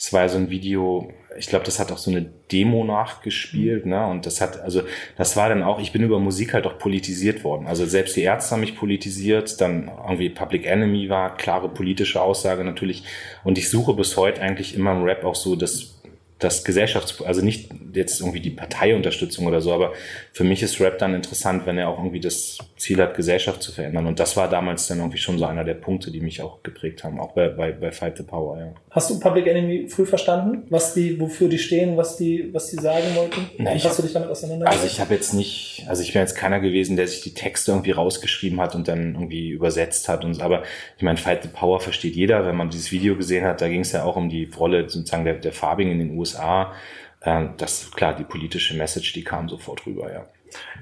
das 0.00 0.14
war 0.14 0.26
so 0.30 0.38
ein 0.38 0.48
Video, 0.48 1.12
ich 1.36 1.48
glaube, 1.48 1.66
das 1.66 1.78
hat 1.78 1.92
auch 1.92 1.98
so 1.98 2.10
eine 2.10 2.22
Demo 2.22 2.84
nachgespielt, 2.84 3.84
ne? 3.84 4.06
Und 4.06 4.24
das 4.24 4.40
hat, 4.40 4.58
also 4.58 4.80
das 5.18 5.36
war 5.36 5.50
dann 5.50 5.62
auch, 5.62 5.78
ich 5.78 5.92
bin 5.92 6.02
über 6.02 6.18
Musik 6.18 6.54
halt 6.54 6.66
auch 6.66 6.78
politisiert 6.78 7.44
worden. 7.44 7.66
Also 7.66 7.84
selbst 7.84 8.16
die 8.16 8.22
Ärzte 8.22 8.52
haben 8.52 8.62
mich 8.62 8.78
politisiert, 8.78 9.60
dann 9.60 9.90
irgendwie 10.08 10.30
Public 10.30 10.64
Enemy 10.64 11.10
war, 11.10 11.36
klare 11.36 11.68
politische 11.68 12.22
Aussage 12.22 12.64
natürlich. 12.64 13.04
Und 13.44 13.58
ich 13.58 13.68
suche 13.68 13.92
bis 13.92 14.16
heute 14.16 14.40
eigentlich 14.40 14.74
immer 14.74 14.92
im 14.92 15.02
Rap 15.02 15.22
auch 15.22 15.34
so 15.34 15.54
das 15.54 15.99
das 16.40 16.64
Gesellschafts-, 16.64 17.22
also 17.22 17.42
nicht 17.42 17.70
jetzt 17.94 18.20
irgendwie 18.20 18.40
die 18.40 18.50
Parteiunterstützung 18.50 19.46
oder 19.46 19.60
so, 19.60 19.72
aber 19.72 19.92
für 20.32 20.44
mich 20.44 20.62
ist 20.62 20.80
Rap 20.80 20.98
dann 20.98 21.14
interessant, 21.14 21.66
wenn 21.66 21.78
er 21.78 21.88
auch 21.88 21.98
irgendwie 21.98 22.20
das 22.20 22.58
Ziel 22.76 23.00
hat, 23.00 23.14
Gesellschaft 23.14 23.62
zu 23.62 23.72
verändern. 23.72 24.06
Und 24.06 24.18
das 24.18 24.36
war 24.36 24.48
damals 24.48 24.86
dann 24.86 24.98
irgendwie 24.98 25.18
schon 25.18 25.38
so 25.38 25.44
einer 25.44 25.64
der 25.64 25.74
Punkte, 25.74 26.10
die 26.10 26.20
mich 26.20 26.40
auch 26.42 26.62
geprägt 26.62 27.04
haben, 27.04 27.20
auch 27.20 27.32
bei, 27.32 27.48
bei, 27.48 27.72
bei 27.72 27.92
Fight 27.92 28.16
the 28.16 28.22
Power, 28.22 28.58
ja. 28.58 28.72
Hast 28.90 29.10
du 29.10 29.20
Public 29.20 29.46
Enemy 29.46 29.88
früh 29.88 30.06
verstanden, 30.06 30.64
was 30.70 30.94
die, 30.94 31.20
wofür 31.20 31.48
die 31.48 31.58
stehen, 31.58 31.96
was 31.96 32.16
die, 32.16 32.48
was 32.52 32.70
die 32.70 32.76
sagen 32.76 33.04
wollten? 33.14 33.50
Na, 33.58 33.74
ich, 33.74 33.84
hast 33.84 33.98
du 33.98 34.02
dich 34.02 34.12
damit 34.12 34.30
auseinandergesetzt? 34.30 34.82
Also 34.82 34.92
ich 34.92 35.00
habe 35.00 35.14
jetzt 35.14 35.34
nicht, 35.34 35.84
also 35.88 36.02
ich 36.02 36.12
bin 36.12 36.22
jetzt 36.22 36.34
keiner 36.34 36.58
gewesen, 36.58 36.96
der 36.96 37.06
sich 37.06 37.20
die 37.20 37.34
Texte 37.34 37.72
irgendwie 37.72 37.92
rausgeschrieben 37.92 38.60
hat 38.60 38.74
und 38.74 38.88
dann 38.88 39.14
irgendwie 39.14 39.50
übersetzt 39.50 40.08
hat 40.08 40.24
und 40.24 40.40
aber 40.40 40.62
ich 40.96 41.02
meine, 41.02 41.18
Fight 41.18 41.42
the 41.42 41.48
Power 41.48 41.80
versteht 41.80 42.16
jeder, 42.16 42.46
wenn 42.46 42.56
man 42.56 42.70
dieses 42.70 42.90
Video 42.90 43.16
gesehen 43.16 43.44
hat, 43.44 43.60
da 43.60 43.68
ging 43.68 43.80
es 43.80 43.92
ja 43.92 44.04
auch 44.04 44.16
um 44.16 44.28
die 44.28 44.48
Rolle 44.58 44.88
sozusagen 44.88 45.24
der, 45.24 45.34
der 45.34 45.52
Farbigen 45.52 45.92
in 45.92 45.98
den 45.98 46.18
USA 46.18 46.29
USA, 46.34 46.72
äh, 47.20 47.46
das 47.56 47.90
klar, 47.90 48.14
die 48.14 48.24
politische 48.24 48.76
Message, 48.76 49.12
die 49.12 49.24
kam 49.24 49.48
sofort 49.48 49.86
rüber, 49.86 50.12
ja. 50.12 50.26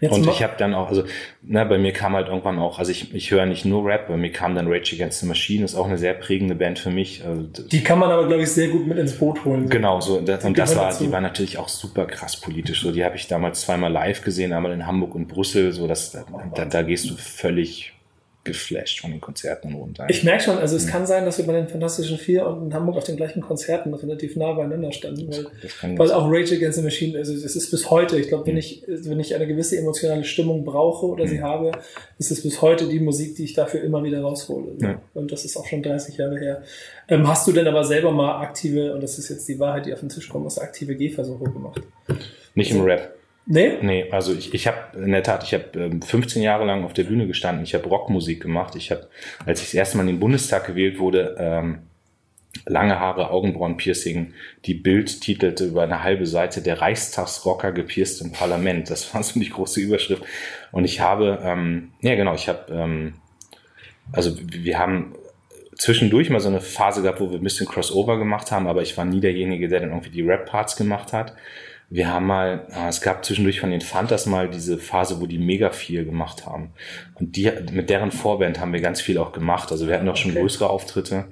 Jetzt 0.00 0.14
und 0.14 0.26
ich 0.26 0.42
habe 0.42 0.54
dann 0.56 0.74
auch, 0.74 0.88
also 0.88 1.04
ne, 1.42 1.66
bei 1.66 1.76
mir 1.76 1.92
kam 1.92 2.14
halt 2.14 2.28
irgendwann 2.28 2.58
auch, 2.58 2.78
also 2.78 2.90
ich, 2.90 3.14
ich 3.14 3.30
höre 3.30 3.44
nicht 3.44 3.66
nur 3.66 3.84
Rap, 3.84 4.08
bei 4.08 4.16
mir 4.16 4.32
kam 4.32 4.54
dann 4.54 4.66
Rage 4.66 4.94
Against 4.94 5.20
the 5.20 5.26
Machine, 5.26 5.62
ist 5.62 5.74
auch 5.74 5.86
eine 5.86 5.98
sehr 5.98 6.14
prägende 6.14 6.54
Band 6.54 6.78
für 6.78 6.90
mich. 6.90 7.22
Also, 7.26 7.42
die 7.42 7.82
kann 7.82 7.98
man 7.98 8.10
aber, 8.10 8.26
glaube 8.26 8.44
ich, 8.44 8.50
sehr 8.50 8.68
gut 8.68 8.86
mit 8.86 8.96
ins 8.96 9.18
Boot 9.18 9.44
holen. 9.44 9.68
Genau, 9.68 10.00
so 10.00 10.20
das, 10.20 10.44
und 10.44 10.56
das 10.56 10.74
war, 10.74 10.86
dazu. 10.86 11.04
die 11.04 11.12
war 11.12 11.20
natürlich 11.20 11.58
auch 11.58 11.68
super 11.68 12.06
krass 12.06 12.40
politisch. 12.40 12.80
So, 12.80 12.92
die 12.92 13.04
habe 13.04 13.16
ich 13.16 13.26
damals 13.28 13.60
zweimal 13.60 13.92
live 13.92 14.22
gesehen, 14.22 14.54
einmal 14.54 14.72
in 14.72 14.86
Hamburg 14.86 15.14
und 15.14 15.28
Brüssel. 15.28 15.72
So, 15.72 15.86
das, 15.86 16.12
da, 16.54 16.64
da 16.64 16.82
gehst 16.82 17.10
du 17.10 17.16
völlig 17.16 17.92
geflasht 18.48 19.00
von 19.00 19.12
den 19.12 19.20
Konzerten 19.20 19.74
runter. 19.74 20.06
Ich 20.08 20.24
merke 20.24 20.42
schon, 20.42 20.58
also 20.58 20.76
es 20.76 20.86
mhm. 20.86 20.90
kann 20.90 21.06
sein, 21.06 21.24
dass 21.24 21.38
wir 21.38 21.46
bei 21.46 21.52
den 21.52 21.68
Fantastischen 21.68 22.18
Vier 22.18 22.46
und 22.46 22.66
in 22.66 22.74
Hamburg 22.74 22.96
auf 22.96 23.04
den 23.04 23.16
gleichen 23.16 23.40
Konzerten 23.40 23.94
relativ 23.94 24.34
nah 24.34 24.52
beieinander 24.52 24.90
standen, 24.90 25.30
weil, 25.30 25.98
weil 25.98 26.12
auch 26.12 26.26
Rage 26.28 26.56
Against 26.56 26.78
the 26.78 26.84
Machine, 26.84 27.16
also 27.16 27.32
es 27.32 27.54
ist 27.54 27.70
bis 27.70 27.90
heute, 27.90 28.18
ich 28.18 28.28
glaube, 28.28 28.46
wenn 28.46 28.54
mhm. 28.54 28.58
ich, 28.58 28.82
wenn 28.88 29.20
ich 29.20 29.34
eine 29.34 29.46
gewisse 29.46 29.78
emotionale 29.78 30.24
Stimmung 30.24 30.64
brauche 30.64 31.06
oder 31.06 31.24
mhm. 31.24 31.28
sie 31.28 31.42
habe, 31.42 31.72
ist 32.18 32.30
es 32.30 32.42
bis 32.42 32.60
heute 32.60 32.88
die 32.88 33.00
Musik, 33.00 33.36
die 33.36 33.44
ich 33.44 33.52
dafür 33.54 33.82
immer 33.82 34.02
wieder 34.02 34.20
raushole. 34.20 34.72
Ja. 34.80 35.00
Und 35.14 35.30
das 35.30 35.44
ist 35.44 35.56
auch 35.56 35.66
schon 35.66 35.82
30 35.82 36.16
Jahre 36.16 36.38
her. 36.38 36.62
Ähm, 37.08 37.28
hast 37.28 37.46
du 37.46 37.52
denn 37.52 37.66
aber 37.68 37.84
selber 37.84 38.10
mal 38.10 38.40
aktive, 38.40 38.94
und 38.94 39.02
das 39.02 39.18
ist 39.18 39.28
jetzt 39.28 39.48
die 39.48 39.58
Wahrheit, 39.58 39.86
die 39.86 39.92
auf 39.92 40.00
den 40.00 40.08
Tisch 40.08 40.28
kommt, 40.28 40.46
hast 40.46 40.58
aktive 40.58 40.96
Gehversuche 40.96 41.44
gemacht? 41.44 41.82
Nicht 42.54 42.70
im 42.70 42.80
Rap. 42.82 43.17
Nee? 43.50 43.78
Nee, 43.80 44.10
also 44.10 44.34
ich, 44.34 44.52
ich 44.52 44.66
habe 44.66 44.98
in 44.98 45.10
der 45.10 45.22
Tat, 45.22 45.42
ich 45.42 45.54
habe 45.54 45.64
ähm, 45.74 46.02
15 46.02 46.42
Jahre 46.42 46.66
lang 46.66 46.84
auf 46.84 46.92
der 46.92 47.04
Bühne 47.04 47.26
gestanden, 47.26 47.64
ich 47.64 47.74
habe 47.74 47.88
Rockmusik 47.88 48.42
gemacht. 48.42 48.76
Ich 48.76 48.90
habe, 48.90 49.08
als 49.46 49.60
ich 49.60 49.68
das 49.68 49.74
erste 49.74 49.96
Mal 49.96 50.02
in 50.02 50.08
den 50.08 50.20
Bundestag 50.20 50.66
gewählt 50.66 50.98
wurde, 50.98 51.34
ähm, 51.38 51.78
lange 52.66 53.00
Haare, 53.00 53.30
Augenbrauen-Piercing. 53.30 54.34
Die 54.66 54.74
Bild 54.74 55.22
titelte 55.22 55.64
über 55.64 55.82
eine 55.82 56.02
halbe 56.02 56.26
Seite 56.26 56.60
der 56.60 56.82
Reichstagsrocker 56.82 57.72
gepierst 57.72 58.20
im 58.20 58.32
Parlament. 58.32 58.90
Das 58.90 59.14
war 59.14 59.22
so 59.22 59.40
die 59.40 59.48
große 59.48 59.80
Überschrift. 59.80 60.24
Und 60.70 60.84
ich 60.84 61.00
habe, 61.00 61.38
ähm, 61.42 61.92
ja 62.02 62.16
genau, 62.16 62.34
ich 62.34 62.50
habe, 62.50 62.70
ähm, 62.70 63.14
also 64.12 64.36
wir 64.42 64.78
haben 64.78 65.14
zwischendurch 65.74 66.28
mal 66.28 66.40
so 66.40 66.48
eine 66.48 66.60
Phase 66.60 67.00
gehabt, 67.00 67.20
wo 67.20 67.30
wir 67.30 67.38
ein 67.38 67.44
bisschen 67.44 67.66
Crossover 67.66 68.18
gemacht 68.18 68.52
haben, 68.52 68.66
aber 68.66 68.82
ich 68.82 68.98
war 68.98 69.06
nie 69.06 69.20
derjenige, 69.20 69.68
der 69.68 69.80
dann 69.80 69.90
irgendwie 69.90 70.10
die 70.10 70.22
Rap-Parts 70.22 70.76
gemacht 70.76 71.14
hat. 71.14 71.34
Wir 71.90 72.12
haben 72.12 72.26
mal, 72.26 72.66
äh, 72.70 72.88
es 72.88 73.00
gab 73.00 73.24
zwischendurch 73.24 73.60
von 73.60 73.70
den 73.70 73.80
Fantas 73.80 74.26
mal 74.26 74.48
diese 74.50 74.78
Phase, 74.78 75.20
wo 75.20 75.26
die 75.26 75.38
mega 75.38 75.70
viel 75.70 76.04
gemacht 76.04 76.46
haben. 76.46 76.72
Und 77.14 77.36
die, 77.36 77.50
mit 77.72 77.88
deren 77.88 78.12
Vorband 78.12 78.60
haben 78.60 78.72
wir 78.72 78.80
ganz 78.80 79.00
viel 79.00 79.18
auch 79.18 79.32
gemacht. 79.32 79.72
Also 79.72 79.88
wir 79.88 79.94
hatten 79.94 80.08
auch 80.08 80.16
schon 80.16 80.32
okay. 80.32 80.40
größere 80.40 80.68
Auftritte. 80.68 81.26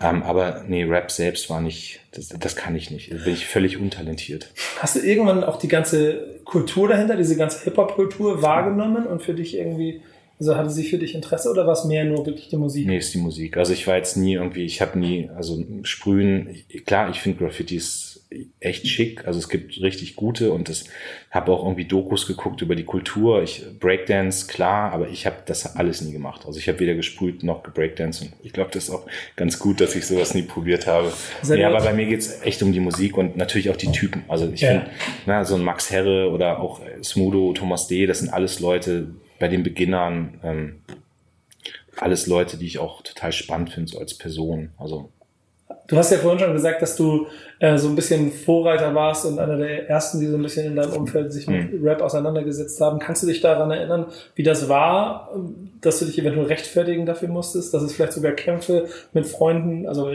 Ähm, 0.00 0.22
aber 0.22 0.64
nee, 0.66 0.84
Rap 0.84 1.10
selbst 1.10 1.48
war 1.50 1.60
nicht, 1.60 2.00
das, 2.12 2.28
das 2.28 2.56
kann 2.56 2.74
ich 2.74 2.90
nicht. 2.90 3.12
Da 3.12 3.16
bin 3.16 3.32
ich 3.32 3.46
völlig 3.46 3.78
untalentiert. 3.78 4.50
Hast 4.80 4.96
du 4.96 5.00
irgendwann 5.00 5.44
auch 5.44 5.58
die 5.58 5.68
ganze 5.68 6.40
Kultur 6.44 6.88
dahinter, 6.88 7.16
diese 7.16 7.36
ganze 7.36 7.64
Hip-Hop-Kultur 7.64 8.42
wahrgenommen 8.42 9.06
und 9.06 9.22
für 9.22 9.34
dich 9.34 9.56
irgendwie, 9.56 10.02
also 10.38 10.56
hatte 10.56 10.70
sie 10.70 10.84
für 10.84 10.98
dich 10.98 11.14
Interesse 11.14 11.50
oder 11.50 11.66
war 11.66 11.74
es 11.74 11.84
mehr 11.84 12.04
nur 12.04 12.26
wirklich 12.26 12.48
die 12.48 12.56
Musik? 12.56 12.86
Nee, 12.86 12.98
ist 12.98 13.14
die 13.14 13.18
Musik. 13.18 13.56
Also 13.56 13.72
ich 13.72 13.86
war 13.86 13.96
jetzt 13.96 14.16
nie 14.16 14.34
irgendwie, 14.34 14.64
ich 14.64 14.80
habe 14.80 14.98
nie, 14.98 15.30
also 15.34 15.64
Sprühen, 15.82 16.48
klar, 16.86 17.10
ich 17.10 17.20
finde 17.20 17.38
Graffitis 17.38 18.14
echt 18.60 18.86
schick. 18.86 19.26
Also 19.26 19.38
es 19.38 19.48
gibt 19.48 19.80
richtig 19.80 20.16
gute 20.16 20.52
und 20.52 20.68
das 20.68 20.84
habe 21.30 21.52
auch 21.52 21.64
irgendwie 21.64 21.84
Dokus 21.84 22.26
geguckt 22.26 22.62
über 22.62 22.74
die 22.74 22.84
Kultur. 22.84 23.42
Ich 23.42 23.64
Breakdance, 23.78 24.46
klar, 24.46 24.92
aber 24.92 25.08
ich 25.08 25.26
habe 25.26 25.36
das 25.46 25.76
alles 25.76 26.00
nie 26.00 26.12
gemacht. 26.12 26.42
Also 26.46 26.58
ich 26.58 26.68
habe 26.68 26.80
weder 26.80 26.94
gesprüht 26.94 27.42
noch 27.42 27.62
gebreakdance 27.62 28.24
und 28.24 28.32
ich 28.42 28.52
glaube, 28.52 28.70
das 28.72 28.84
ist 28.84 28.90
auch 28.90 29.06
ganz 29.36 29.58
gut, 29.58 29.80
dass 29.80 29.94
ich 29.94 30.06
sowas 30.06 30.34
nie 30.34 30.42
probiert 30.42 30.86
habe. 30.86 31.12
Sehr 31.42 31.58
ja, 31.58 31.68
aber 31.68 31.84
bei 31.84 31.92
mir 31.92 32.06
geht's 32.06 32.40
echt 32.42 32.62
um 32.62 32.72
die 32.72 32.80
Musik 32.80 33.16
und 33.16 33.36
natürlich 33.36 33.70
auch 33.70 33.76
die 33.76 33.92
Typen. 33.92 34.24
Also 34.28 34.50
ich 34.52 34.62
ja. 34.62 34.84
finde, 35.24 35.44
so 35.44 35.54
ein 35.54 35.62
Max 35.62 35.90
Herre 35.90 36.30
oder 36.30 36.60
auch 36.60 36.80
Smudo, 37.02 37.52
Thomas 37.52 37.88
D., 37.88 38.06
das 38.06 38.20
sind 38.20 38.30
alles 38.30 38.60
Leute, 38.60 39.08
bei 39.44 39.48
den 39.48 39.62
Beginnern 39.62 40.40
ähm, 40.42 40.80
alles 41.98 42.26
Leute, 42.26 42.56
die 42.56 42.64
ich 42.64 42.78
auch 42.78 43.02
total 43.02 43.30
spannend 43.30 43.68
finde, 43.68 43.92
so 43.92 43.98
als 43.98 44.16
Person. 44.16 44.70
Also 44.78 45.10
Du 45.86 45.98
hast 45.98 46.10
ja 46.10 46.16
vorhin 46.16 46.38
schon 46.38 46.54
gesagt, 46.54 46.80
dass 46.80 46.96
du 46.96 47.26
äh, 47.58 47.76
so 47.76 47.88
ein 47.88 47.94
bisschen 47.94 48.32
Vorreiter 48.32 48.94
warst 48.94 49.26
und 49.26 49.38
einer 49.38 49.58
der 49.58 49.90
ersten, 49.90 50.18
die 50.18 50.28
so 50.28 50.36
ein 50.36 50.42
bisschen 50.42 50.64
in 50.64 50.76
deinem 50.76 50.94
Umfeld 50.94 51.30
sich 51.30 51.46
mit 51.46 51.74
mhm. 51.74 51.86
Rap 51.86 52.00
auseinandergesetzt 52.00 52.80
haben. 52.80 52.98
Kannst 53.00 53.22
du 53.22 53.26
dich 53.26 53.42
daran 53.42 53.70
erinnern, 53.70 54.06
wie 54.34 54.42
das 54.42 54.70
war, 54.70 55.30
dass 55.82 55.98
du 55.98 56.06
dich 56.06 56.18
eventuell 56.18 56.46
rechtfertigen 56.46 57.04
dafür 57.04 57.28
musstest, 57.28 57.74
dass 57.74 57.82
es 57.82 57.92
vielleicht 57.92 58.14
sogar 58.14 58.32
Kämpfe 58.32 58.88
mit 59.12 59.26
Freunden 59.26 59.86
also 59.86 60.10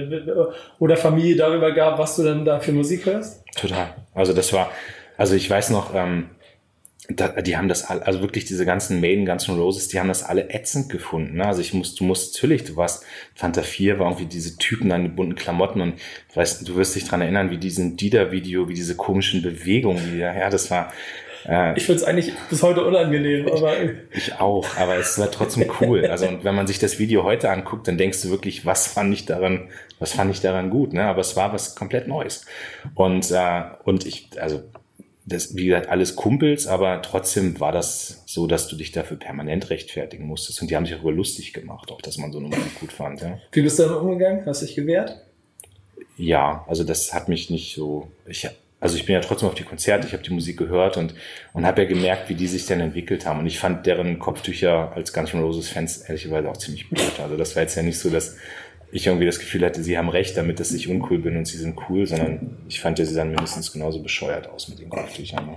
oder 0.80 0.98
Familie 0.98 1.36
darüber 1.36 1.72
gab, 1.72 2.00
was 2.00 2.16
du 2.16 2.24
denn 2.24 2.46
da 2.46 2.60
für 2.60 2.72
Musik 2.72 3.06
hörst? 3.06 3.44
Total. 3.56 3.94
Also 4.16 4.34
das 4.34 4.52
war, 4.54 4.72
also 5.18 5.36
ich 5.36 5.48
weiß 5.48 5.70
noch, 5.70 5.94
ähm, 5.94 6.32
da, 7.10 7.42
die 7.42 7.58
haben 7.58 7.68
das 7.68 7.86
alle, 7.86 8.06
also 8.06 8.22
wirklich 8.22 8.46
diese 8.46 8.66
ganzen 8.66 9.02
Maiden, 9.02 9.26
ganzen 9.26 9.56
Roses, 9.56 9.88
die 9.88 10.00
haben 10.00 10.10
das 10.10 10.24
alle 10.24 10.50
ätzend 10.50 10.90
gefunden. 10.90 11.38
Ne? 11.38 11.46
Also 11.46 11.62
ich 11.62 11.74
muss, 11.74 11.96
du 11.96 12.04
musst 12.04 12.36
natürlich, 12.36 12.64
du 12.66 12.76
warst, 12.76 13.04
Fanta 13.34 13.64
4 13.64 13.98
war 13.98 14.08
irgendwie 14.08 14.28
diese 14.28 14.58
Typen 14.58 14.92
an 14.92 15.04
den 15.04 15.16
bunten 15.16 15.36
Klamotten 15.36 15.82
und 15.82 15.96
weißt, 16.36 16.68
du 16.68 16.76
wirst 16.76 16.96
dich 16.96 17.06
dran 17.06 17.22
erinnern, 17.22 17.50
wie 17.50 17.58
diesen 17.58 17.98
Dieter-Video, 17.98 18.70
wie 18.70 18.76
diese 18.76 18.96
komischen 18.96 19.42
Bewegungen, 19.42 20.12
die, 20.14 20.20
ja, 20.20 20.50
das 20.50 20.70
war, 20.70 20.94
äh, 21.48 21.76
ich 21.78 21.86
finde 21.86 22.02
es 22.02 22.04
eigentlich 22.04 22.34
bis 22.50 22.62
heute 22.62 22.84
unangenehm, 22.86 23.48
aber. 23.48 23.74
Ich 24.12 24.34
auch, 24.40 24.78
aber 24.78 24.98
es 24.98 25.18
war 25.18 25.32
trotzdem 25.32 25.70
cool. 25.82 26.06
Also, 26.06 26.28
und 26.28 26.44
wenn 26.44 26.56
man 26.56 26.68
sich 26.68 26.80
das 26.80 27.00
Video 27.00 27.24
heute 27.24 27.50
anguckt, 27.50 27.88
dann 27.88 27.98
denkst 27.98 28.22
du 28.22 28.30
wirklich, 28.30 28.66
was 28.66 28.88
fand 28.88 29.14
ich 29.14 29.26
daran, 29.26 29.70
was 30.00 30.14
fand 30.14 30.32
ich 30.32 30.42
daran 30.42 30.70
gut, 30.70 30.94
ne? 30.94 31.04
Aber 31.04 31.22
es 31.22 31.36
war 31.36 31.54
was 31.54 31.76
komplett 31.76 32.08
Neues. 32.08 32.46
Und, 32.96 33.32
äh, 33.32 33.62
und 33.86 34.06
ich, 34.06 34.30
also, 34.40 34.64
das, 35.30 35.56
wie 35.56 35.68
gesagt, 35.68 35.90
alles 35.90 36.16
Kumpels, 36.16 36.68
aber 36.68 37.02
trotzdem 37.02 37.60
war 37.60 37.72
das 37.72 38.24
so, 38.26 38.48
dass 38.48 38.68
du 38.68 38.76
dich 38.76 38.92
dafür 38.92 39.18
permanent 39.18 39.70
rechtfertigen 39.70 40.26
musstest. 40.26 40.62
Und 40.62 40.70
die 40.70 40.76
haben 40.76 40.86
sich 40.86 40.96
darüber 40.96 41.12
lustig 41.12 41.54
gemacht, 41.54 41.92
auch 41.92 42.02
dass 42.02 42.18
man 42.18 42.32
so 42.32 42.40
eine 42.40 42.48
Musik 42.48 42.80
gut 42.80 42.92
fand. 42.92 43.22
Ja. 43.22 43.40
Wie 43.52 43.62
bist 43.62 43.80
du 43.80 43.84
damit 43.84 44.00
umgegangen? 44.00 44.46
Hast 44.46 44.62
du 44.62 44.66
dich 44.66 44.76
gewehrt? 44.76 45.22
Ja, 46.18 46.66
also 46.68 46.84
das 46.84 47.14
hat 47.14 47.30
mich 47.30 47.50
nicht 47.50 47.76
so. 47.76 48.12
Ich, 48.26 48.48
also 48.82 48.98
ich 48.98 49.06
bin 49.06 49.14
ja 49.14 49.22
trotzdem 49.22 49.48
auf 49.48 49.56
die 49.56 49.64
Konzerte, 49.64 50.08
ich 50.08 50.14
habe 50.14 50.24
die 50.24 50.34
Musik 50.34 50.58
gehört 50.58 50.98
und, 50.98 51.14
und 51.54 51.66
habe 51.66 51.84
ja 51.84 51.88
gemerkt, 51.88 52.30
wie 52.30 52.36
die 52.36 52.48
sich 52.48 52.66
dann 52.66 52.80
entwickelt 52.80 53.26
haben. 53.26 53.40
Und 53.40 53.48
ich 53.48 53.60
fand 53.60 53.86
deren 53.86 54.20
Kopftücher 54.20 54.92
als 54.96 55.14
Guns 55.14 55.34
N' 55.34 55.42
Roses 55.42 55.70
Fans 55.70 55.98
ehrlicherweise 55.98 56.50
auch 56.50 56.58
ziemlich 56.58 56.90
blöd. 56.90 57.20
Also 57.20 57.38
das 57.38 57.56
war 57.56 57.64
jetzt 57.64 57.76
ja 57.76 57.84
nicht 57.84 58.00
so, 58.00 58.10
dass 58.10 58.38
ich 58.92 59.06
irgendwie 59.06 59.26
das 59.26 59.40
Gefühl 59.40 59.64
hatte, 59.66 59.84
sie 59.84 59.98
haben 59.98 60.10
recht 60.10 60.36
damit, 60.36 60.60
dass 60.60 60.72
ich 60.72 60.90
uncool 60.90 61.20
bin 61.20 61.38
und 61.38 61.46
sie 61.46 61.58
sind 61.58 61.78
cool, 61.90 62.08
sondern 62.08 62.58
ich 62.68 62.82
fand 62.82 62.98
ja, 62.98 63.06
sie 63.06 63.14
sahen 63.14 63.30
mindestens 63.30 63.72
genauso 63.72 64.02
bescheuert 64.02 64.50
aus 64.50 64.68
mit 64.68 64.80
den 64.80 64.90
Kopftüchern. 64.90 65.48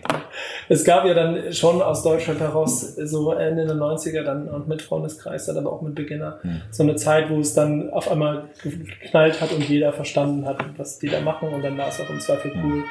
Es 0.68 0.84
gab 0.84 1.06
ja 1.06 1.14
dann 1.14 1.52
schon 1.52 1.80
aus 1.80 2.02
Deutschland 2.02 2.40
heraus 2.40 2.94
so 2.96 3.32
Ende 3.32 3.66
der 3.66 3.76
90er 3.76 4.22
dann 4.22 4.48
und 4.48 4.68
mit 4.68 4.82
Freundeskreis, 4.82 5.46
dann 5.46 5.56
aber 5.56 5.72
auch 5.72 5.80
mit 5.80 5.94
Beginner, 5.94 6.40
hm. 6.42 6.62
so 6.70 6.82
eine 6.82 6.96
Zeit, 6.96 7.30
wo 7.30 7.40
es 7.40 7.54
dann 7.54 7.90
auf 7.90 8.10
einmal 8.10 8.50
geknallt 8.62 9.40
hat 9.40 9.52
und 9.52 9.66
jeder 9.66 9.92
verstanden 9.92 10.44
hat, 10.44 10.58
was 10.76 10.98
die 10.98 11.08
da 11.08 11.20
machen 11.20 11.48
und 11.48 11.62
dann 11.62 11.78
war 11.78 11.88
es 11.88 12.00
auch 12.00 12.10
im 12.10 12.20
Zweifel 12.20 12.52
hm. 12.52 12.64
cool. 12.64 12.82
Hm. 12.82 12.84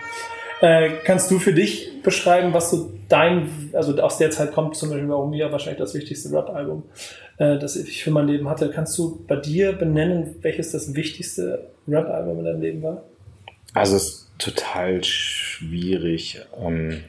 Äh, 0.62 1.00
kannst 1.04 1.32
du 1.32 1.40
für 1.40 1.54
dich 1.54 2.02
beschreiben, 2.04 2.54
was 2.54 2.70
so 2.70 2.92
dein, 3.10 3.50
also 3.74 4.00
aus 4.02 4.20
der 4.20 4.30
Zeit 4.30 4.54
kommt 4.54 4.76
zum 4.76 4.90
Beispiel 4.90 5.10
warum 5.10 5.32
mir 5.32 5.52
wahrscheinlich 5.52 5.80
das 5.80 5.96
wichtigste 5.96 6.32
Rap-Album, 6.32 6.84
äh, 7.38 7.58
das 7.58 7.76
ich 7.76 8.04
für 8.04 8.12
mein 8.12 8.28
Leben 8.28 8.48
hatte. 8.48 8.70
Kannst 8.70 8.96
du 8.98 9.24
bei 9.28 9.38
dir 9.38 9.74
benennen, 9.74 10.36
welches 10.42 10.72
das 10.72 10.94
wichtigste 10.94 11.72
Rap-Album 11.88 12.40
in 12.40 12.46
deinem 12.46 12.62
Leben 12.62 12.84
war? 12.84 13.02
Also 13.74 13.96
es 13.96 14.04
ist 14.04 14.32
total 14.38 15.04
schwierig. 15.04 16.42
Ähm 16.60 17.04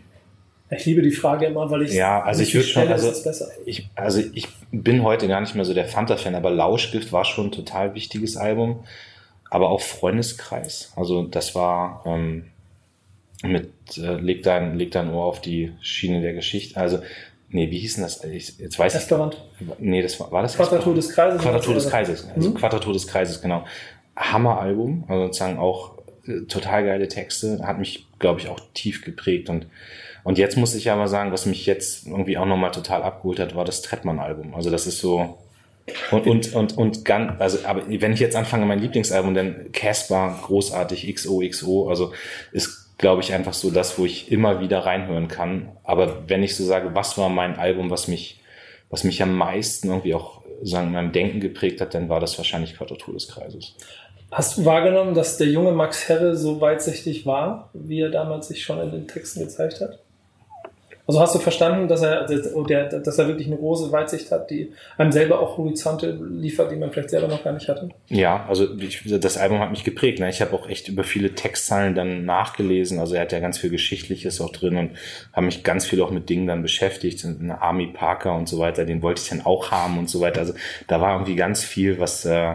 ich 0.71 0.87
liebe 0.87 1.03
die 1.03 1.11
Frage 1.11 1.45
immer, 1.45 1.71
weil 1.71 1.83
ich 1.83 1.93
ja, 1.93 2.23
also 2.23 2.43
ich 2.43 2.55
würde 2.55 2.67
schon, 2.67 2.89
also 2.89 3.13
ich, 3.67 3.91
also 3.95 4.23
ich 4.33 4.49
bin 4.71 5.03
heute 5.03 5.29
gar 5.29 5.43
nicht 5.43 5.55
mehr 5.55 5.67
so 5.67 5.75
der 5.75 5.85
Fanta-Fan, 5.85 6.35
aber 6.35 6.51
Lauschgift 6.51 7.13
war 7.13 7.27
schon 7.27 7.49
ein 7.49 7.53
total 7.53 7.95
wichtiges 7.95 8.39
Album, 8.39 8.85
aber 9.51 9.69
auch 9.69 9.83
Freundeskreis. 9.83 10.93
Also 10.97 11.25
das 11.25 11.55
war 11.55 12.03
ähm, 12.07 12.47
mit 13.43 13.71
äh, 13.97 14.17
leg 14.17 14.43
dein 14.43 14.79
leg 14.79 14.91
dein 14.91 15.11
Ohr 15.11 15.25
auf 15.25 15.41
die 15.41 15.73
Schiene 15.81 16.21
der 16.21 16.35
Geschichte. 16.35 16.81
Also 16.81 17.01
Nee, 17.55 17.71
wie 17.71 17.79
hieß 17.81 17.97
denn 17.97 18.05
das? 18.05 18.25
Ich, 18.25 18.59
jetzt 18.59 18.79
weiß 18.79 18.95
Restaurant. 18.95 19.37
ich. 19.61 19.67
Nee, 19.79 20.01
das 20.01 20.19
war, 20.19 20.33
war 20.33 20.41
das 20.41 20.57
Quadratur 20.57 20.95
des 20.95 21.11
Kreises. 21.11 21.43
Quadratur 21.43 21.75
des 21.75 21.91
Kreises. 21.91 22.27
Also 22.35 22.49
mhm. 22.49 22.55
Quadratur 22.55 22.95
des 22.95 23.07
Kreises, 23.07 23.43
genau. 23.43 23.67
Hammeralbum, 24.17 25.05
also 25.07 25.25
sozusagen 25.25 25.59
auch 25.59 25.99
äh, 26.27 26.47
total 26.49 26.87
geile 26.87 27.09
Texte, 27.09 27.61
hat 27.63 27.79
mich, 27.79 28.07
glaube 28.19 28.41
ich, 28.41 28.49
auch 28.49 28.59
tief 28.73 29.05
geprägt 29.05 29.51
und 29.51 29.67
und 30.25 30.39
jetzt 30.39 30.57
muss 30.57 30.75
ich 30.75 30.91
aber 30.91 31.09
sagen, 31.09 31.33
was 31.33 31.47
mich 31.47 31.67
jetzt 31.67 32.07
irgendwie 32.07 32.39
auch 32.39 32.47
nochmal 32.47 32.71
total 32.71 33.03
abgeholt 33.03 33.41
hat, 33.41 33.57
war 33.57 33.65
das 33.65 33.83
Trettmann-Album. 33.83 34.55
Also 34.55 34.71
das 34.71 34.87
ist 34.87 35.01
so, 35.01 35.39
und, 36.13 36.27
und, 36.27 36.55
und, 36.55 36.79
und 36.79 37.05
ganz, 37.05 37.41
also, 37.41 37.59
aber 37.65 37.83
wenn 37.89 38.13
ich 38.13 38.21
jetzt 38.21 38.37
anfange, 38.37 38.65
mein 38.65 38.79
Lieblingsalbum, 38.79 39.35
dann 39.35 39.73
Casper, 39.73 40.39
großartig, 40.45 41.13
XOXO, 41.13 41.89
also 41.89 42.13
ist 42.53 42.82
glaube 42.99 43.23
ich, 43.23 43.33
einfach 43.33 43.53
so 43.53 43.71
das, 43.71 43.99
wo 43.99 44.05
ich 44.05 44.31
immer 44.31 44.61
wieder 44.61 44.81
reinhören 44.81 45.29
kann. 45.29 45.73
Aber 45.85 46.29
wenn 46.29 46.43
ich 46.43 46.57
so 46.57 46.65
sage, 46.65 46.95
was 46.95 47.19
war 47.19 47.29
mein 47.29 47.59
Album, 47.59 47.91
was 47.91 48.09
mich, 48.09 48.41
was 48.91 49.05
mich 49.05 49.23
am 49.23 49.37
meisten 49.37 49.89
irgendwie 49.89 50.15
auch 50.15 50.43
sagen, 50.63 50.89
in 50.89 50.93
meinem 50.93 51.13
Denken 51.13 51.41
geprägt 51.41 51.81
hat, 51.81 51.95
dann 51.95 52.09
war 52.09 52.21
das 52.21 52.39
wahrscheinlich 52.39 52.77
Quadratur 52.77 53.15
des 53.15 53.29
Kreises. 53.29 53.75
Hast 54.31 54.57
du 54.57 54.65
wahrgenommen, 54.65 55.15
dass 55.15 55.37
der 55.37 55.49
junge 55.49 55.73
Max 55.73 56.09
Herre 56.09 56.37
so 56.37 56.61
weitsichtig 56.61 57.27
war, 57.27 57.71
wie 57.75 58.01
er 58.01 58.11
damals 58.11 58.49
sich 58.49 58.63
schon 58.63 58.81
in 58.81 58.91
den 58.91 59.07
Texten 59.07 59.41
gezeigt 59.41 59.81
hat? 59.81 59.99
Also 61.07 61.21
hast 61.21 61.35
du 61.35 61.41
verstanden, 61.41 61.89
dass 61.89 62.03
er, 62.03 62.25
dass 62.27 63.19
er 63.19 63.27
wirklich 63.27 63.49
eine 63.49 63.57
große 63.57 63.91
Weitsicht 63.91 64.31
hat, 64.31 64.51
die 64.51 64.73
einem 64.97 65.11
selber 65.11 65.41
auch 65.41 65.59
Horizonte 65.59 66.13
liefert, 66.13 66.71
die 66.71 66.77
man 66.77 66.93
vielleicht 66.93 67.11
selber 67.11 67.27
noch 67.27 67.43
gar 67.43 67.53
nicht 67.53 67.69
hatte? 67.69 67.89
Ja, 68.09 68.47
also 68.49 68.77
ich, 68.79 69.03
das 69.21 69.37
Album 69.37 69.59
hat 69.59 69.71
mich 69.71 69.83
geprägt. 69.83 70.21
Ne? 70.21 70.29
Ich 70.29 70.41
habe 70.41 70.55
auch 70.55 70.69
echt 70.69 70.89
über 70.89 71.03
viele 71.03 71.35
Textzeilen 71.35 71.95
dann 71.97 72.25
nachgelesen. 72.25 73.01
Also 73.01 73.17
er 73.17 73.23
hat 73.23 73.33
ja 73.33 73.41
ganz 73.41 73.59
viel 73.59 73.71
Geschichtliches 73.71 74.41
auch 74.41 74.51
drin 74.51 74.77
und 74.77 74.91
habe 75.33 75.47
mich 75.47 75.65
ganz 75.65 75.87
viel 75.87 76.01
auch 76.03 76.11
mit 76.11 76.29
Dingen 76.29 76.47
dann 76.47 76.63
beschäftigt. 76.63 77.25
Eine 77.25 77.61
Army 77.61 77.89
Parker 77.89 78.37
und 78.37 78.49
so 78.49 78.59
weiter, 78.59 78.85
den 78.85 79.03
wollte 79.03 79.23
ich 79.23 79.29
dann 79.29 79.45
auch 79.45 79.73
haben 79.73 79.99
und 79.99 80.09
so 80.09 80.21
weiter. 80.21 80.41
Also 80.41 80.55
da 80.87 81.01
war 81.01 81.15
irgendwie 81.15 81.35
ganz 81.35 81.65
viel, 81.65 81.99
was 81.99 82.25
äh, 82.25 82.55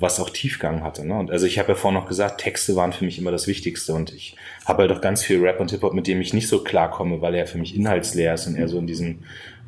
was 0.00 0.20
auch 0.20 0.30
Tiefgang 0.30 0.82
hatte. 0.82 1.06
Ne? 1.06 1.18
Und 1.18 1.30
also 1.30 1.46
ich 1.46 1.58
habe 1.58 1.70
ja 1.70 1.74
vorhin 1.74 2.00
noch 2.00 2.08
gesagt, 2.08 2.40
Texte 2.40 2.76
waren 2.76 2.92
für 2.92 3.04
mich 3.04 3.18
immer 3.18 3.30
das 3.30 3.46
Wichtigste 3.46 3.92
und 3.94 4.12
ich 4.12 4.36
habe 4.66 4.82
halt 4.82 4.92
auch 4.92 5.00
ganz 5.00 5.22
viel 5.22 5.40
Rap 5.40 5.60
und 5.60 5.70
Hip-Hop, 5.70 5.94
mit 5.94 6.06
dem 6.06 6.20
ich 6.20 6.34
nicht 6.34 6.48
so 6.48 6.62
klarkomme, 6.62 7.20
weil 7.20 7.34
er 7.34 7.46
für 7.46 7.58
mich 7.58 7.76
inhaltsleer 7.76 8.34
ist 8.34 8.46
und 8.46 8.56
eher 8.56 8.68
so 8.68 8.78
in 8.78 8.86
diesem 8.86 9.20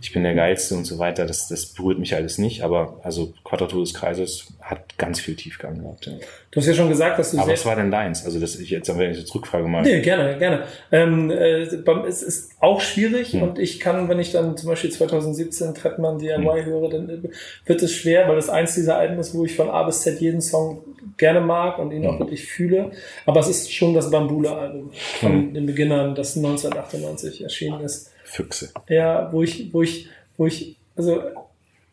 ich 0.02 0.12
bin 0.12 0.22
der 0.22 0.34
Geilste 0.34 0.74
und 0.74 0.84
so 0.84 0.98
weiter, 0.98 1.26
das, 1.26 1.48
das 1.48 1.66
berührt 1.66 1.98
mich 1.98 2.14
alles 2.14 2.38
nicht, 2.38 2.62
aber 2.62 2.98
also 3.02 3.34
Quadratur 3.44 3.80
des 3.80 3.92
Kreises 3.92 4.54
hat 4.60 4.96
ganz 4.96 5.20
viel 5.20 5.36
Tiefgang 5.36 5.82
gehabt. 5.82 6.06
Ja. 6.06 6.12
Du 6.50 6.60
hast 6.60 6.66
ja 6.66 6.74
schon 6.74 6.88
gesagt, 6.88 7.18
dass 7.18 7.32
du 7.32 7.38
Aber 7.38 7.52
was 7.52 7.66
war 7.66 7.76
denn 7.76 7.90
deins? 7.90 8.24
Also 8.24 8.40
das 8.40 8.58
ich 8.58 8.70
jetzt, 8.70 8.88
wenn 8.96 9.10
ich 9.10 9.18
jetzt 9.18 9.34
Rückfrage 9.34 9.68
mal. 9.68 9.82
Nee, 9.82 10.00
gerne, 10.00 10.38
gerne. 10.38 10.64
Ähm, 10.90 11.30
äh, 11.30 11.64
es 12.06 12.22
ist 12.22 12.52
auch 12.60 12.80
schwierig 12.80 13.34
hm. 13.34 13.42
und 13.42 13.58
ich 13.58 13.78
kann, 13.78 14.08
wenn 14.08 14.18
ich 14.18 14.32
dann 14.32 14.56
zum 14.56 14.70
Beispiel 14.70 14.90
2017 14.90 15.74
Trettmann 15.74 16.18
DIY 16.18 16.36
hm. 16.36 16.64
höre, 16.64 16.88
dann 16.88 17.30
wird 17.66 17.82
es 17.82 17.92
schwer, 17.92 18.26
weil 18.26 18.36
das 18.36 18.48
eins 18.48 18.74
dieser 18.74 18.96
Alben 18.96 19.18
ist, 19.18 19.34
wo 19.34 19.44
ich 19.44 19.54
von 19.54 19.68
A 19.68 19.82
bis 19.82 20.00
Z 20.00 20.20
jeden 20.20 20.40
Song 20.40 20.82
gerne 21.18 21.40
mag 21.42 21.78
und 21.78 21.92
ihn 21.92 22.04
hm. 22.04 22.10
auch 22.10 22.18
wirklich 22.20 22.46
fühle. 22.46 22.92
Aber 23.26 23.40
es 23.40 23.48
ist 23.48 23.70
schon 23.72 23.92
das 23.92 24.10
Bambula-Album 24.10 24.92
von 25.20 25.32
hm. 25.32 25.54
den 25.54 25.66
Beginnern, 25.66 26.14
das 26.14 26.38
1998 26.38 27.42
erschienen 27.42 27.82
ist 27.82 28.10
Füchse. 28.30 28.70
Ja, 28.88 29.32
wo 29.32 29.42
ich, 29.42 29.72
wo 29.74 29.82
ich, 29.82 30.08
wo 30.36 30.46
ich, 30.46 30.76
also 30.96 31.20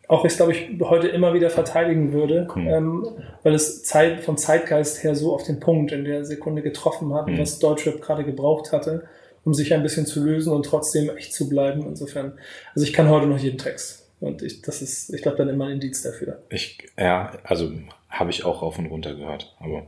auch 0.07 0.23
ich 0.23 0.35
glaube 0.35 0.53
ich 0.53 0.79
heute 0.81 1.07
immer 1.07 1.33
wieder 1.33 1.49
verteidigen 1.49 2.13
würde, 2.13 2.47
mhm. 2.55 2.67
ähm, 2.67 3.07
weil 3.43 3.53
es 3.53 3.83
Zeit, 3.83 4.21
vom 4.21 4.37
Zeitgeist 4.37 5.03
her 5.03 5.15
so 5.15 5.33
auf 5.33 5.43
den 5.43 5.59
Punkt 5.59 5.91
in 5.91 6.05
der 6.05 6.23
Sekunde 6.23 6.61
getroffen 6.61 7.13
hat, 7.13 7.27
mhm. 7.27 7.39
was 7.39 7.59
Deutschrap 7.59 8.01
gerade 8.01 8.23
gebraucht 8.23 8.71
hatte, 8.71 9.07
um 9.43 9.53
sich 9.53 9.73
ein 9.73 9.83
bisschen 9.83 10.05
zu 10.05 10.23
lösen 10.23 10.53
und 10.53 10.65
trotzdem 10.65 11.09
echt 11.15 11.33
zu 11.33 11.49
bleiben. 11.49 11.85
Insofern, 11.87 12.33
also 12.73 12.85
ich 12.85 12.93
kann 12.93 13.09
heute 13.09 13.27
noch 13.27 13.39
jeden 13.39 13.57
Text. 13.57 14.05
Und 14.19 14.41
ich, 14.41 14.61
das 14.61 14.81
ist, 14.81 15.13
ich 15.13 15.21
glaube, 15.21 15.37
dann 15.37 15.49
immer 15.49 15.65
ein 15.65 15.73
Indiz 15.73 16.01
dafür. 16.01 16.41
Ich, 16.49 16.77
ja, 16.97 17.33
also 17.43 17.71
habe 18.09 18.29
ich 18.29 18.45
auch 18.45 18.61
rauf 18.61 18.79
und 18.79 18.87
runter 18.87 19.13
gehört, 19.13 19.55
aber 19.59 19.87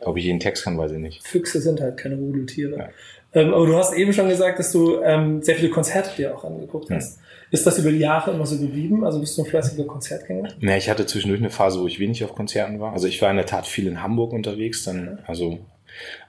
ob 0.00 0.16
ich 0.16 0.24
jeden 0.24 0.40
Text 0.40 0.64
kann, 0.64 0.76
weiß 0.76 0.92
ich 0.92 0.98
nicht. 0.98 1.26
Füchse 1.26 1.60
sind 1.60 1.80
halt 1.80 1.96
keine 1.96 2.16
Rudeltiere. 2.16 2.76
Ja. 2.76 2.88
Ähm, 3.34 3.54
aber 3.54 3.66
du 3.66 3.76
hast 3.76 3.94
eben 3.94 4.12
schon 4.12 4.28
gesagt, 4.28 4.58
dass 4.58 4.72
du 4.72 5.00
ähm, 5.02 5.42
sehr 5.42 5.56
viele 5.56 5.70
Konzerte 5.70 6.10
dir 6.16 6.36
auch 6.36 6.44
angeguckt 6.44 6.90
hast. 6.90 7.16
Ja. 7.16 7.22
Ist 7.50 7.66
das 7.66 7.78
über 7.78 7.90
die 7.90 7.98
Jahre 7.98 8.32
immer 8.32 8.46
so 8.46 8.58
geblieben? 8.58 9.04
Also 9.04 9.20
bist 9.20 9.36
du 9.36 9.42
ein 9.42 9.48
fleißiger 9.48 9.84
Konzertgänger? 9.84 10.50
Ja, 10.60 10.76
ich 10.76 10.88
hatte 10.88 11.06
zwischendurch 11.06 11.40
eine 11.40 11.50
Phase, 11.50 11.80
wo 11.80 11.86
ich 11.86 11.98
wenig 11.98 12.24
auf 12.24 12.34
Konzerten 12.34 12.80
war. 12.80 12.92
Also 12.92 13.06
ich 13.06 13.20
war 13.20 13.30
in 13.30 13.36
der 13.36 13.46
Tat 13.46 13.66
viel 13.66 13.86
in 13.86 14.02
Hamburg 14.02 14.32
unterwegs, 14.32 14.84
dann 14.84 15.18
also 15.26 15.58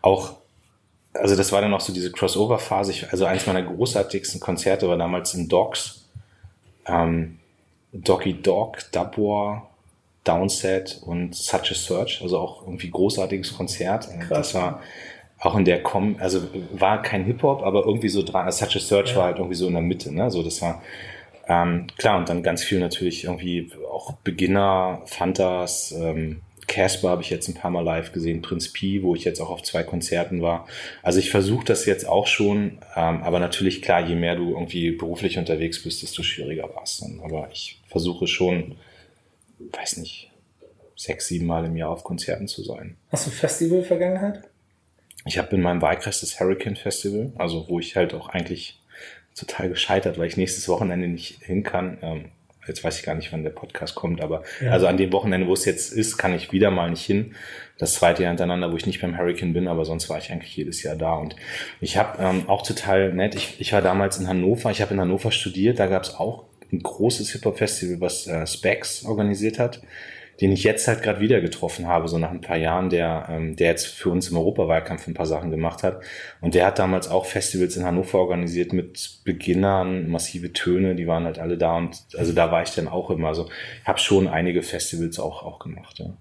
auch 0.01 0.35
also 1.13 1.35
das 1.35 1.51
war 1.51 1.61
dann 1.61 1.73
auch 1.73 1.81
so 1.81 1.93
diese 1.93 2.11
Crossover-Phase. 2.11 3.07
Also 3.11 3.25
eins 3.25 3.45
meiner 3.45 3.61
großartigsten 3.61 4.39
Konzerte 4.39 4.87
war 4.87 4.97
damals 4.97 5.33
in 5.33 5.47
Dogs. 5.47 6.05
Ähm, 6.87 7.39
Doggy 7.91 8.41
Dog, 8.41 8.79
Dubwar, 8.91 9.69
Downset 10.23 11.01
und 11.05 11.35
Such 11.35 11.71
a 11.71 11.75
Search. 11.75 12.21
Also 12.21 12.39
auch 12.39 12.63
irgendwie 12.63 12.89
großartiges 12.89 13.55
Konzert. 13.55 14.09
Krass. 14.21 14.29
Das 14.29 14.53
war 14.55 14.81
auch 15.43 15.57
in 15.57 15.65
der 15.65 15.83
Com, 15.83 16.15
also 16.19 16.41
war 16.71 17.01
kein 17.01 17.25
Hip-Hop, 17.25 17.63
aber 17.63 17.85
irgendwie 17.85 18.09
so 18.09 18.23
dran, 18.23 18.49
Such 18.51 18.75
a 18.75 18.79
Search 18.79 19.11
ja. 19.11 19.15
war 19.17 19.25
halt 19.25 19.37
irgendwie 19.37 19.55
so 19.55 19.67
in 19.67 19.73
der 19.73 19.81
Mitte, 19.81 20.13
ne? 20.13 20.31
So, 20.31 20.41
das 20.41 20.61
war 20.61 20.81
ähm, 21.47 21.87
klar, 21.97 22.17
und 22.17 22.29
dann 22.29 22.43
ganz 22.43 22.63
viel 22.63 22.79
natürlich 22.79 23.25
irgendwie 23.25 23.69
auch 23.91 24.13
Beginner, 24.23 25.01
Fantas, 25.05 25.93
ähm, 25.97 26.41
Casper 26.67 27.09
habe 27.09 27.21
ich 27.21 27.29
jetzt 27.29 27.49
ein 27.49 27.55
paar 27.55 27.71
Mal 27.71 27.83
live 27.83 28.13
gesehen, 28.13 28.41
Prinz 28.41 28.71
Pi, 28.71 29.03
wo 29.03 29.15
ich 29.15 29.25
jetzt 29.25 29.41
auch 29.41 29.49
auf 29.49 29.63
zwei 29.63 29.83
Konzerten 29.83 30.41
war. 30.41 30.65
Also 31.01 31.19
ich 31.19 31.29
versuche 31.29 31.65
das 31.65 31.85
jetzt 31.85 32.07
auch 32.07 32.25
schon, 32.25 32.79
ähm, 32.95 33.21
aber 33.21 33.39
natürlich 33.39 33.81
klar, 33.81 34.07
je 34.07 34.15
mehr 34.15 34.37
du 34.37 34.51
irgendwie 34.51 34.91
beruflich 34.91 35.37
unterwegs 35.37 35.83
bist, 35.83 36.01
desto 36.01 36.23
schwieriger 36.23 36.73
war 36.73 36.83
es 36.83 36.99
dann. 36.99 37.19
Aber 37.21 37.49
ich 37.51 37.81
versuche 37.87 38.27
schon, 38.27 38.77
weiß 39.59 39.97
nicht, 39.97 40.31
sechs, 40.95 41.27
sieben 41.27 41.45
Mal 41.45 41.65
im 41.65 41.75
Jahr 41.75 41.89
auf 41.89 42.05
Konzerten 42.05 42.47
zu 42.47 42.63
sein. 42.63 42.95
Hast 43.11 43.27
du 43.27 43.31
Festival-Vergangenheit? 43.31 44.43
Ich 45.25 45.37
habe 45.37 45.55
in 45.55 45.61
meinem 45.61 45.81
Wahlkreis 45.81 46.21
das 46.21 46.39
Hurricane 46.39 46.75
Festival, 46.75 47.31
also 47.37 47.65
wo 47.69 47.79
ich 47.79 47.95
halt 47.95 48.13
auch 48.13 48.29
eigentlich 48.29 48.81
total 49.35 49.69
gescheitert, 49.69 50.17
weil 50.17 50.27
ich 50.27 50.37
nächstes 50.37 50.67
Wochenende 50.67 51.07
nicht 51.07 51.41
hin 51.41 51.63
kann. 51.63 51.97
Ähm, 52.01 52.25
jetzt 52.67 52.83
weiß 52.83 52.99
ich 52.99 53.05
gar 53.05 53.15
nicht, 53.15 53.31
wann 53.33 53.43
der 53.43 53.49
Podcast 53.49 53.95
kommt, 53.95 54.21
aber 54.21 54.43
ja. 54.61 54.71
also 54.71 54.87
an 54.87 54.97
dem 54.97 55.11
Wochenende, 55.11 55.47
wo 55.47 55.53
es 55.53 55.65
jetzt 55.65 55.91
ist, 55.91 56.17
kann 56.17 56.33
ich 56.33 56.51
wieder 56.51 56.71
mal 56.71 56.89
nicht 56.89 57.05
hin. 57.05 57.35
Das 57.77 57.95
zweite 57.95 58.23
Jahr 58.23 58.31
hintereinander, 58.31 58.71
wo 58.71 58.77
ich 58.77 58.85
nicht 58.85 59.01
beim 59.01 59.17
Hurricane 59.17 59.53
bin, 59.53 59.67
aber 59.67 59.85
sonst 59.85 60.09
war 60.09 60.17
ich 60.17 60.31
eigentlich 60.31 60.55
jedes 60.55 60.83
Jahr 60.83 60.95
da. 60.95 61.15
Und 61.15 61.35
ich 61.81 61.97
habe 61.97 62.21
ähm, 62.21 62.47
auch 62.47 62.65
total 62.65 63.13
nett, 63.13 63.35
ich, 63.35 63.59
ich 63.59 63.73
war 63.73 63.81
damals 63.81 64.17
in 64.17 64.27
Hannover, 64.27 64.71
ich 64.71 64.81
habe 64.81 64.93
in 64.93 65.01
Hannover 65.01 65.31
studiert, 65.31 65.79
da 65.79 65.87
gab 65.87 66.03
es 66.03 66.15
auch 66.15 66.45
ein 66.71 66.81
großes 66.81 67.31
Hip-Hop-Festival, 67.31 68.01
was 68.01 68.27
äh, 68.27 68.45
Specs 68.47 69.05
organisiert 69.05 69.59
hat 69.59 69.81
den 70.41 70.51
ich 70.51 70.63
jetzt 70.63 70.87
halt 70.87 71.01
gerade 71.03 71.19
wieder 71.19 71.41
getroffen 71.41 71.87
habe, 71.87 72.07
so 72.07 72.17
nach 72.17 72.31
ein 72.31 72.41
paar 72.41 72.57
Jahren, 72.57 72.89
der, 72.89 73.27
ähm, 73.29 73.55
der 73.55 73.69
jetzt 73.69 73.87
für 73.87 74.09
uns 74.09 74.29
im 74.29 74.37
Europawahlkampf 74.37 75.07
ein 75.07 75.13
paar 75.13 75.25
Sachen 75.25 75.51
gemacht 75.51 75.83
hat. 75.83 76.01
Und 76.41 76.55
der 76.55 76.65
hat 76.65 76.79
damals 76.79 77.09
auch 77.09 77.25
Festivals 77.25 77.77
in 77.77 77.85
Hannover 77.85 78.19
organisiert 78.19 78.73
mit 78.73 79.19
Beginnern, 79.23 80.09
massive 80.09 80.53
Töne, 80.53 80.95
die 80.95 81.07
waren 81.07 81.25
halt 81.25 81.39
alle 81.39 81.57
da 81.57 81.77
und 81.77 82.03
also 82.17 82.33
da 82.33 82.51
war 82.51 82.63
ich 82.63 82.71
dann 82.71 82.87
auch 82.87 83.09
immer. 83.09 83.27
Also 83.29 83.49
ich 83.81 83.87
habe 83.87 83.99
schon 83.99 84.27
einige 84.27 84.63
Festivals 84.63 85.19
auch, 85.19 85.43
auch 85.43 85.59
gemacht, 85.59 85.99
ja. 85.99 86.13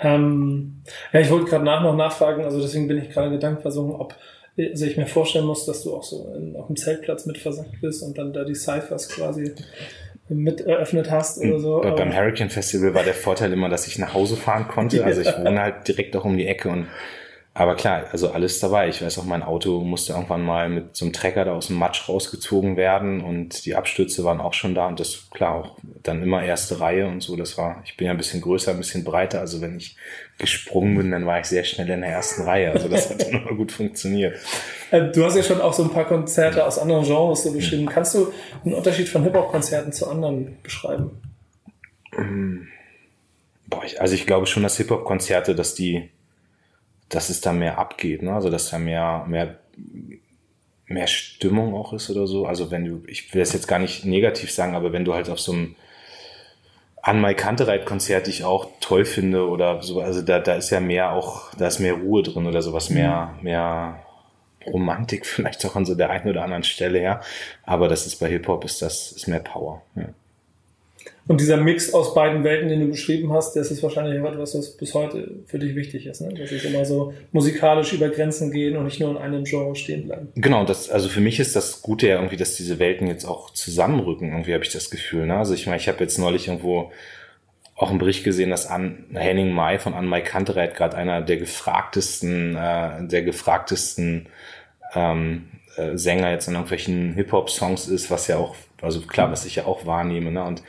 Ähm, 0.00 0.82
ja, 1.12 1.18
ich 1.18 1.30
wollte 1.30 1.46
gerade 1.46 1.64
nach 1.64 1.82
noch 1.82 1.96
nachfragen, 1.96 2.44
also 2.44 2.60
deswegen 2.60 2.86
bin 2.86 2.98
ich 2.98 3.10
gerade 3.10 3.30
gedankenversunken, 3.30 3.96
ob 3.96 4.14
also 4.56 4.86
ich 4.86 4.96
mir 4.96 5.06
vorstellen 5.06 5.46
muss, 5.46 5.66
dass 5.66 5.84
du 5.84 5.94
auch 5.94 6.02
so 6.02 6.32
in, 6.36 6.56
auf 6.56 6.66
dem 6.66 6.76
Zeltplatz 6.76 7.26
mit 7.26 7.38
versackt 7.38 7.80
bist 7.80 8.02
und 8.02 8.18
dann 8.18 8.32
da 8.32 8.44
die 8.44 8.56
Cyphers 8.56 9.08
quasi 9.08 9.54
mit 10.28 10.60
eröffnet 10.60 11.10
hast 11.10 11.38
oder 11.38 11.58
so. 11.58 11.80
Bei, 11.80 11.90
beim 11.90 12.14
Hurricane 12.14 12.50
Festival 12.50 12.94
war 12.94 13.02
der 13.02 13.14
Vorteil 13.14 13.52
immer, 13.52 13.68
dass 13.68 13.86
ich 13.86 13.98
nach 13.98 14.14
Hause 14.14 14.36
fahren 14.36 14.68
konnte. 14.68 15.04
Also 15.08 15.22
ich 15.22 15.38
wohne 15.38 15.62
halt 15.62 15.88
direkt 15.88 16.14
auch 16.16 16.24
um 16.24 16.36
die 16.36 16.46
Ecke 16.46 16.68
und 16.68 16.86
aber 17.58 17.74
klar, 17.74 18.04
also 18.12 18.30
alles 18.30 18.60
dabei. 18.60 18.88
Ich 18.88 19.02
weiß 19.02 19.18
auch, 19.18 19.24
mein 19.24 19.42
Auto 19.42 19.80
musste 19.80 20.12
irgendwann 20.12 20.44
mal 20.44 20.68
mit 20.68 20.94
so 20.94 21.04
einem 21.04 21.12
Trecker 21.12 21.44
da 21.44 21.54
aus 21.54 21.66
dem 21.66 21.76
Matsch 21.76 22.08
rausgezogen 22.08 22.76
werden 22.76 23.20
und 23.20 23.66
die 23.66 23.74
Abstürze 23.74 24.22
waren 24.22 24.40
auch 24.40 24.54
schon 24.54 24.76
da 24.76 24.86
und 24.86 25.00
das, 25.00 25.28
klar, 25.30 25.56
auch 25.56 25.76
dann 26.04 26.22
immer 26.22 26.40
erste 26.40 26.78
Reihe 26.78 27.08
und 27.08 27.20
so. 27.20 27.34
Das 27.34 27.58
war, 27.58 27.82
ich 27.84 27.96
bin 27.96 28.06
ja 28.06 28.12
ein 28.12 28.16
bisschen 28.16 28.42
größer, 28.42 28.70
ein 28.70 28.78
bisschen 28.78 29.02
breiter. 29.02 29.40
Also 29.40 29.60
wenn 29.60 29.76
ich 29.76 29.96
gesprungen 30.38 30.96
bin, 30.96 31.10
dann 31.10 31.26
war 31.26 31.40
ich 31.40 31.46
sehr 31.46 31.64
schnell 31.64 31.90
in 31.90 32.02
der 32.02 32.10
ersten 32.10 32.42
Reihe. 32.42 32.70
Also 32.70 32.88
das 32.88 33.10
hat 33.10 33.22
dann 33.22 33.30
immer 33.42 33.56
gut 33.56 33.72
funktioniert. 33.72 34.36
Äh, 34.92 35.10
du 35.10 35.24
hast 35.24 35.34
ja 35.34 35.42
schon 35.42 35.60
auch 35.60 35.72
so 35.72 35.82
ein 35.82 35.90
paar 35.90 36.06
Konzerte 36.06 36.64
aus 36.64 36.78
anderen 36.78 37.04
Genres 37.04 37.42
so 37.42 37.52
beschrieben. 37.52 37.86
Kannst 37.86 38.14
du 38.14 38.32
einen 38.64 38.74
Unterschied 38.74 39.08
von 39.08 39.24
Hip-Hop-Konzerten 39.24 39.92
zu 39.92 40.08
anderen 40.08 40.58
beschreiben? 40.62 41.10
Boah, 43.66 43.82
ich, 43.84 44.00
also 44.00 44.14
ich 44.14 44.26
glaube 44.26 44.46
schon, 44.46 44.62
dass 44.62 44.76
Hip-Hop-Konzerte, 44.76 45.56
dass 45.56 45.74
die 45.74 46.10
dass 47.08 47.30
es 47.30 47.40
da 47.40 47.52
mehr 47.52 47.78
abgeht, 47.78 48.22
ne? 48.22 48.34
Also 48.34 48.50
dass 48.50 48.70
da 48.70 48.78
mehr, 48.78 49.24
mehr, 49.28 49.58
mehr 50.86 51.06
Stimmung 51.06 51.74
auch 51.74 51.92
ist 51.92 52.10
oder 52.10 52.26
so. 52.26 52.46
Also 52.46 52.70
wenn 52.70 52.84
du, 52.84 53.02
ich 53.06 53.32
will 53.32 53.40
das 53.40 53.52
jetzt 53.52 53.68
gar 53.68 53.78
nicht 53.78 54.04
negativ 54.04 54.52
sagen, 54.52 54.74
aber 54.74 54.92
wenn 54.92 55.04
du 55.04 55.14
halt 55.14 55.28
auf 55.30 55.40
so 55.40 55.52
einem 55.52 55.74
an 57.02 57.20
My 57.20 57.34
Kantereit-Konzert, 57.34 58.26
die 58.26 58.30
ich 58.30 58.44
auch 58.44 58.68
toll 58.80 59.04
finde 59.04 59.48
oder 59.48 59.82
so, 59.82 60.00
also 60.00 60.20
da, 60.20 60.40
da 60.40 60.54
ist 60.54 60.70
ja 60.70 60.80
mehr 60.80 61.12
auch, 61.12 61.54
da 61.54 61.68
ist 61.68 61.78
mehr 61.78 61.94
Ruhe 61.94 62.22
drin 62.22 62.46
oder 62.46 62.60
sowas, 62.60 62.90
mehr, 62.90 63.34
mhm. 63.38 63.44
mehr 63.44 64.02
Romantik 64.66 65.24
vielleicht 65.26 65.64
auch 65.64 65.76
an 65.76 65.86
so 65.86 65.94
der 65.94 66.10
einen 66.10 66.28
oder 66.28 66.42
anderen 66.42 66.64
Stelle, 66.64 67.00
ja. 67.00 67.20
Aber 67.64 67.88
das 67.88 68.06
ist 68.06 68.16
bei 68.16 68.28
Hip-Hop 68.28 68.64
ist 68.64 68.82
das, 68.82 69.12
ist 69.12 69.28
mehr 69.28 69.40
Power, 69.40 69.82
ja. 69.94 70.08
Und 71.28 71.42
dieser 71.42 71.58
Mix 71.58 71.92
aus 71.92 72.14
beiden 72.14 72.42
Welten, 72.42 72.70
den 72.70 72.80
du 72.80 72.88
beschrieben 72.88 73.32
hast, 73.34 73.54
das 73.54 73.70
ist 73.70 73.82
wahrscheinlich 73.82 74.18
etwas, 74.18 74.54
was 74.54 74.76
bis 74.76 74.94
heute 74.94 75.30
für 75.46 75.58
dich 75.58 75.76
wichtig 75.76 76.06
ist, 76.06 76.22
ne? 76.22 76.32
dass 76.32 76.50
ich 76.50 76.64
immer 76.64 76.86
so 76.86 77.12
musikalisch 77.32 77.92
über 77.92 78.08
Grenzen 78.08 78.50
gehen 78.50 78.78
und 78.78 78.86
nicht 78.86 78.98
nur 78.98 79.10
in 79.10 79.18
einem 79.18 79.44
Genre 79.44 79.76
stehen 79.76 80.06
bleiben. 80.06 80.28
Genau, 80.36 80.64
das, 80.64 80.88
also 80.88 81.08
für 81.08 81.20
mich 81.20 81.38
ist 81.38 81.54
das 81.54 81.82
Gute 81.82 82.08
ja 82.08 82.16
irgendwie, 82.16 82.38
dass 82.38 82.56
diese 82.56 82.78
Welten 82.78 83.06
jetzt 83.06 83.26
auch 83.26 83.50
zusammenrücken, 83.50 84.30
irgendwie 84.30 84.54
habe 84.54 84.64
ich 84.64 84.72
das 84.72 84.88
Gefühl. 84.88 85.26
Ne? 85.26 85.36
Also 85.36 85.52
ich 85.52 85.66
meine, 85.66 85.76
ich 85.76 85.86
habe 85.86 86.00
jetzt 86.00 86.18
neulich 86.18 86.48
irgendwo 86.48 86.90
auch 87.76 87.90
einen 87.90 87.98
Bericht 87.98 88.24
gesehen, 88.24 88.48
dass 88.48 88.66
an 88.66 89.04
Henning 89.12 89.52
Mai 89.52 89.78
von 89.78 89.92
Anne 89.92 90.08
Mai 90.08 90.22
Kantereit 90.22 90.74
gerade 90.74 90.96
einer 90.96 91.20
der 91.20 91.36
gefragtesten, 91.36 92.56
äh, 92.56 93.06
der 93.06 93.22
gefragtesten 93.22 94.28
ähm, 94.94 95.48
äh, 95.76 95.96
Sänger 95.96 96.30
jetzt 96.30 96.48
in 96.48 96.54
irgendwelchen 96.54 97.12
Hip-Hop-Songs 97.12 97.86
ist, 97.86 98.10
was 98.10 98.26
ja 98.28 98.38
auch, 98.38 98.56
also 98.80 99.02
klar, 99.02 99.30
was 99.30 99.44
ich 99.44 99.56
ja 99.56 99.66
auch 99.66 99.84
wahrnehme, 99.84 100.32
ne? 100.32 100.42
Und 100.42 100.62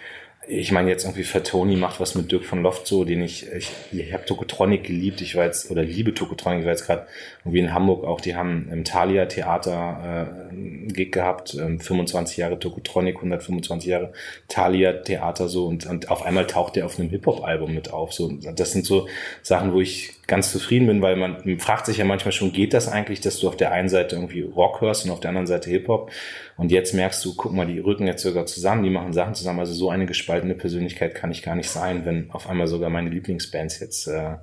ich 0.52 0.72
meine 0.72 0.90
jetzt 0.90 1.04
irgendwie 1.04 1.24
Fatoni 1.24 1.76
macht 1.76 2.00
was 2.00 2.16
mit 2.16 2.32
Dirk 2.32 2.44
von 2.44 2.64
Loft 2.64 2.88
so, 2.88 3.06
den 3.06 3.22
ich, 3.22 3.46
ich, 3.52 3.72
ich 3.92 4.14
habe 4.14 4.26
Tokotronic 4.26 4.84
geliebt, 4.84 5.22
ich 5.22 5.36
jetzt, 5.36 5.70
oder 5.70 5.84
liebe 5.84 6.16
Tokotronic, 6.16 6.62
ich 6.62 6.66
war 6.66 6.72
jetzt 6.72 6.88
gerade 6.88 7.06
irgendwie 7.46 7.60
in 7.60 7.72
Hamburg 7.74 8.04
auch, 8.04 8.20
die 8.20 8.36
haben 8.36 8.68
im 8.72 8.84
Thalia 8.84 9.28
Theater 9.28 9.70
äh, 9.72 10.50
einen 10.52 10.88
Gig 10.92 11.12
gehabt, 11.12 11.54
ähm, 11.54 11.80
25 11.80 12.38
Jahre 12.38 12.58
Tokotronic, 12.58 13.18
125 13.18 13.90
Jahre 13.90 14.12
Thalia 14.48 14.94
Theater 14.94 15.48
so 15.50 15.68
und, 15.68 15.86
und 15.86 16.10
auf 16.10 16.26
einmal 16.26 16.48
taucht 16.48 16.76
der 16.76 16.88
auf 16.88 17.00
einem 17.00 17.10
Hip-Hop-Album 17.10 17.74
mit 17.76 17.94
auf. 17.94 18.14
So, 18.14 18.32
das 18.32 18.72
sind 18.72 18.86
so 18.86 19.08
Sachen, 19.44 19.72
wo 19.74 19.82
ich 19.82 20.14
ganz 20.26 20.52
zufrieden 20.52 20.88
bin, 20.88 21.02
weil 21.04 21.16
man, 21.16 21.38
man 21.44 21.60
fragt 21.60 21.86
sich 21.86 21.98
ja 21.98 22.06
manchmal 22.06 22.32
schon, 22.32 22.54
geht 22.54 22.74
das 22.74 22.88
eigentlich, 22.88 23.22
dass 23.22 23.40
du 23.40 23.48
auf 23.48 23.58
der 23.58 23.72
einen 23.72 23.90
Seite 23.90 24.16
irgendwie 24.16 24.42
Rock 24.42 24.82
hörst 24.82 25.06
und 25.06 25.12
auf 25.12 25.20
der 25.20 25.30
anderen 25.30 25.48
Seite 25.48 25.70
Hip-Hop 25.70 26.12
und 26.60 26.74
jetzt 26.74 26.94
merkst 26.94 27.24
du, 27.24 27.36
guck 27.36 27.54
mal, 27.54 27.66
die 27.66 27.80
rücken 27.80 28.06
jetzt 28.06 28.22
sogar 28.22 28.46
zusammen, 28.46 28.84
die 28.84 28.90
machen 28.90 29.14
Sachen 29.14 29.34
zusammen. 29.34 29.60
Also 29.60 29.74
so 29.74 29.90
eine 29.90 30.06
gespaltene 30.06 30.39
Persönlichkeit 30.56 31.16
kann 31.16 31.32
ich 31.32 31.44
gar 31.44 31.56
nicht 31.56 31.70
sein, 31.70 32.06
wenn 32.06 32.32
auf 32.32 32.50
einmal 32.50 32.68
sogar 32.68 32.90
meine 32.90 33.10
Lieblingsbands 33.10 33.80
jetzt 33.80 34.08
äh, 34.08 34.36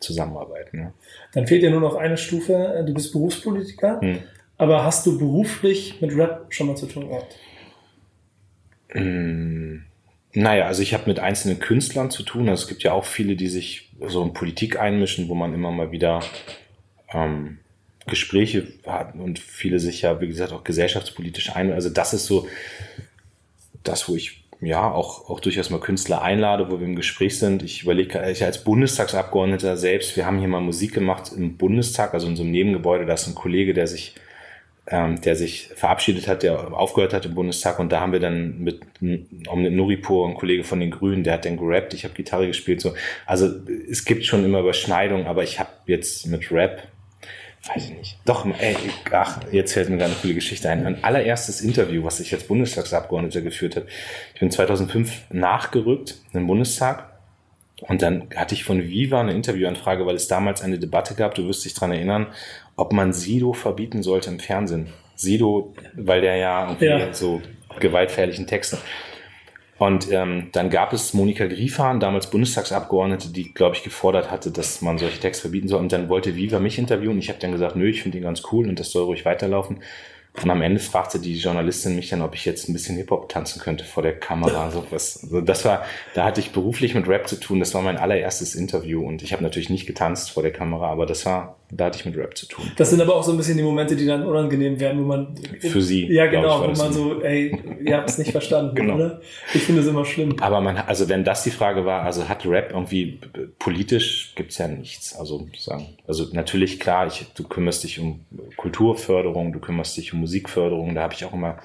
zusammenarbeiten. 0.00 0.78
Ja. 0.78 0.94
Dann 1.32 1.46
fehlt 1.46 1.62
dir 1.62 1.70
nur 1.70 1.80
noch 1.80 1.96
eine 1.96 2.16
Stufe. 2.16 2.84
Du 2.86 2.94
bist 2.94 3.12
Berufspolitiker, 3.12 4.00
hm. 4.00 4.18
aber 4.58 4.84
hast 4.84 5.06
du 5.06 5.18
beruflich 5.18 6.00
mit 6.00 6.16
Rap 6.16 6.46
schon 6.50 6.66
mal 6.66 6.76
zu 6.76 6.86
tun 6.86 7.08
gehabt? 7.08 7.36
Hm. 8.88 9.84
Naja, 10.34 10.66
also 10.66 10.82
ich 10.82 10.94
habe 10.94 11.04
mit 11.06 11.18
einzelnen 11.18 11.58
Künstlern 11.58 12.10
zu 12.10 12.22
tun. 12.22 12.48
Also 12.48 12.62
es 12.62 12.68
gibt 12.68 12.82
ja 12.82 12.92
auch 12.92 13.04
viele, 13.04 13.36
die 13.36 13.48
sich 13.48 13.90
so 14.06 14.22
in 14.22 14.32
Politik 14.32 14.78
einmischen, 14.80 15.28
wo 15.28 15.34
man 15.34 15.52
immer 15.52 15.70
mal 15.70 15.92
wieder 15.92 16.20
ähm, 17.12 17.58
Gespräche 18.06 18.66
hatten 18.86 19.20
und 19.20 19.38
viele 19.38 19.78
sich 19.78 20.02
ja, 20.02 20.20
wie 20.20 20.28
gesagt, 20.28 20.52
auch 20.52 20.64
gesellschaftspolitisch 20.64 21.54
ein. 21.54 21.72
Also 21.72 21.90
das 21.90 22.14
ist 22.14 22.26
so 22.26 22.48
das, 23.84 24.08
wo 24.08 24.16
ich 24.16 24.41
ja 24.62 24.90
auch, 24.90 25.28
auch 25.28 25.40
durchaus 25.40 25.70
mal 25.70 25.80
Künstler 25.80 26.22
einlade, 26.22 26.70
wo 26.70 26.78
wir 26.78 26.86
im 26.86 26.96
Gespräch 26.96 27.38
sind. 27.38 27.62
Ich 27.62 27.82
überlege, 27.82 28.30
ich 28.30 28.44
als 28.44 28.64
Bundestagsabgeordneter 28.64 29.76
selbst, 29.76 30.16
wir 30.16 30.24
haben 30.24 30.38
hier 30.38 30.48
mal 30.48 30.60
Musik 30.60 30.94
gemacht 30.94 31.32
im 31.36 31.56
Bundestag, 31.56 32.14
also 32.14 32.28
in 32.28 32.36
so 32.36 32.42
einem 32.42 32.52
Nebengebäude, 32.52 33.06
da 33.06 33.14
ist 33.14 33.26
ein 33.26 33.34
Kollege, 33.34 33.74
der 33.74 33.86
sich 33.86 34.14
ähm, 34.88 35.20
der 35.20 35.36
sich 35.36 35.68
verabschiedet 35.76 36.26
hat, 36.26 36.42
der 36.42 36.72
aufgehört 36.72 37.14
hat 37.14 37.24
im 37.24 37.34
Bundestag 37.34 37.78
und 37.78 37.92
da 37.92 38.00
haben 38.00 38.12
wir 38.12 38.18
dann 38.18 38.58
mit 38.58 38.80
Omnit 39.48 39.72
Nuripur, 39.72 40.28
ein 40.28 40.34
Kollege 40.34 40.64
von 40.64 40.80
den 40.80 40.90
Grünen, 40.90 41.22
der 41.22 41.34
hat 41.34 41.44
dann 41.44 41.56
gerappt, 41.56 41.94
ich 41.94 42.04
habe 42.04 42.14
Gitarre 42.14 42.48
gespielt, 42.48 42.80
so. 42.80 42.94
Also 43.24 43.48
es 43.88 44.04
gibt 44.04 44.24
schon 44.24 44.44
immer 44.44 44.60
Überschneidungen, 44.60 45.26
aber 45.26 45.44
ich 45.44 45.60
habe 45.60 45.70
jetzt 45.86 46.26
mit 46.26 46.50
Rap 46.50 46.88
weiß 47.66 47.90
ich 47.90 47.96
nicht. 47.96 48.18
Doch, 48.24 48.44
ey, 48.44 48.76
ach, 49.12 49.40
jetzt 49.52 49.72
fällt 49.72 49.88
mir 49.88 49.98
da 49.98 50.06
eine 50.06 50.14
coole 50.14 50.34
Geschichte 50.34 50.68
ein. 50.68 50.82
Mein 50.82 51.04
allererstes 51.04 51.60
Interview, 51.60 52.02
was 52.04 52.18
ich 52.20 52.32
als 52.34 52.44
Bundestagsabgeordneter 52.44 53.40
geführt 53.40 53.76
habe. 53.76 53.86
Ich 54.34 54.40
bin 54.40 54.50
2005 54.50 55.30
nachgerückt 55.30 56.16
in 56.32 56.40
den 56.40 56.46
Bundestag 56.46 57.12
und 57.88 58.02
dann 58.02 58.28
hatte 58.34 58.54
ich 58.54 58.64
von 58.64 58.82
Viva 58.82 59.20
eine 59.20 59.32
Interviewanfrage, 59.32 60.06
weil 60.06 60.16
es 60.16 60.28
damals 60.28 60.62
eine 60.62 60.78
Debatte 60.78 61.14
gab, 61.14 61.34
du 61.34 61.46
wirst 61.46 61.64
dich 61.64 61.74
dran 61.74 61.92
erinnern, 61.92 62.28
ob 62.76 62.92
man 62.92 63.12
Sido 63.12 63.52
verbieten 63.52 64.02
sollte 64.02 64.30
im 64.30 64.40
Fernsehen. 64.40 64.88
Sido, 65.14 65.74
weil 65.94 66.20
der 66.20 66.36
ja, 66.36 66.76
ja. 66.80 67.12
so 67.12 67.42
gewaltfährlichen 67.78 68.46
Texte. 68.46 68.78
Und 69.82 70.12
ähm, 70.12 70.46
dann 70.52 70.70
gab 70.70 70.92
es 70.92 71.12
Monika 71.12 71.44
Griefahn, 71.46 71.98
damals 71.98 72.30
Bundestagsabgeordnete, 72.30 73.30
die, 73.30 73.52
glaube 73.52 73.74
ich, 73.74 73.82
gefordert 73.82 74.30
hatte, 74.30 74.52
dass 74.52 74.80
man 74.80 74.96
solche 74.96 75.18
Texte 75.18 75.42
verbieten 75.42 75.66
soll. 75.66 75.80
Und 75.80 75.90
dann 75.90 76.08
wollte 76.08 76.36
Viva 76.36 76.60
mich 76.60 76.78
interviewen. 76.78 77.18
Ich 77.18 77.28
habe 77.28 77.40
dann 77.40 77.50
gesagt, 77.50 77.74
nö, 77.74 77.88
ich 77.88 78.00
finde 78.00 78.18
ihn 78.18 78.22
ganz 78.22 78.44
cool 78.52 78.68
und 78.68 78.78
das 78.78 78.92
soll 78.92 79.02
ruhig 79.02 79.24
weiterlaufen. 79.24 79.80
Und 80.40 80.48
am 80.48 80.62
Ende 80.62 80.78
fragte 80.78 81.18
die 81.18 81.36
Journalistin 81.36 81.96
mich 81.96 82.10
dann, 82.10 82.22
ob 82.22 82.36
ich 82.36 82.44
jetzt 82.44 82.68
ein 82.68 82.74
bisschen 82.74 82.96
Hip-Hop 82.96 83.28
tanzen 83.28 83.60
könnte 83.60 83.84
vor 83.84 84.04
der 84.04 84.20
Kamera. 84.20 84.70
So 84.72 84.86
was. 84.90 85.24
Also 85.24 85.40
das 85.40 85.64
war, 85.64 85.84
da 86.14 86.26
hatte 86.26 86.40
ich 86.40 86.52
beruflich 86.52 86.94
mit 86.94 87.08
Rap 87.08 87.26
zu 87.26 87.40
tun. 87.40 87.58
Das 87.58 87.74
war 87.74 87.82
mein 87.82 87.96
allererstes 87.96 88.54
Interview 88.54 89.04
und 89.04 89.20
ich 89.22 89.32
habe 89.32 89.42
natürlich 89.42 89.68
nicht 89.68 89.88
getanzt 89.88 90.30
vor 90.30 90.44
der 90.44 90.52
Kamera, 90.52 90.92
aber 90.92 91.06
das 91.06 91.26
war, 91.26 91.56
da 91.74 91.86
hatte 91.86 91.98
ich 91.98 92.04
mit 92.04 92.16
Rap 92.18 92.36
zu 92.36 92.46
tun. 92.46 92.70
Das 92.76 92.90
sind 92.90 93.00
aber 93.00 93.16
auch 93.16 93.22
so 93.22 93.32
ein 93.32 93.38
bisschen 93.38 93.56
die 93.56 93.62
Momente, 93.62 93.96
die 93.96 94.04
dann 94.04 94.26
unangenehm 94.26 94.78
werden, 94.78 95.02
wo 95.02 95.06
man 95.06 95.34
für 95.58 95.80
sie. 95.80 96.06
Ja, 96.12 96.26
genau, 96.26 96.62
ich, 96.64 96.78
wo 96.78 96.82
man 96.82 96.92
so, 96.92 97.22
ey, 97.22 97.58
ihr 97.82 97.96
habt 97.96 98.10
es 98.10 98.18
nicht 98.18 98.30
verstanden, 98.30 98.74
genau. 98.76 98.94
oder? 98.96 99.20
Ich 99.54 99.62
finde 99.62 99.80
es 99.80 99.86
immer 99.86 100.04
schlimm. 100.04 100.36
Aber 100.40 100.60
man, 100.60 100.76
also 100.76 101.08
wenn 101.08 101.24
das 101.24 101.44
die 101.44 101.50
Frage 101.50 101.86
war, 101.86 102.02
also 102.02 102.28
hat 102.28 102.44
Rap 102.44 102.72
irgendwie 102.72 103.18
politisch 103.58 104.34
gibt's 104.34 104.58
ja 104.58 104.68
nichts. 104.68 105.16
Also 105.18 105.48
sagen, 105.58 105.86
also 106.06 106.26
natürlich 106.32 106.78
klar, 106.78 107.06
ich, 107.06 107.24
du 107.34 107.44
kümmerst 107.44 107.84
dich 107.84 107.98
um 107.98 108.20
Kulturförderung, 108.56 109.54
du 109.54 109.58
kümmerst 109.58 109.96
dich 109.96 110.12
um 110.12 110.20
Musikförderung, 110.20 110.94
da 110.94 111.02
habe 111.02 111.14
ich 111.14 111.24
auch 111.24 111.32
immer 111.32 111.56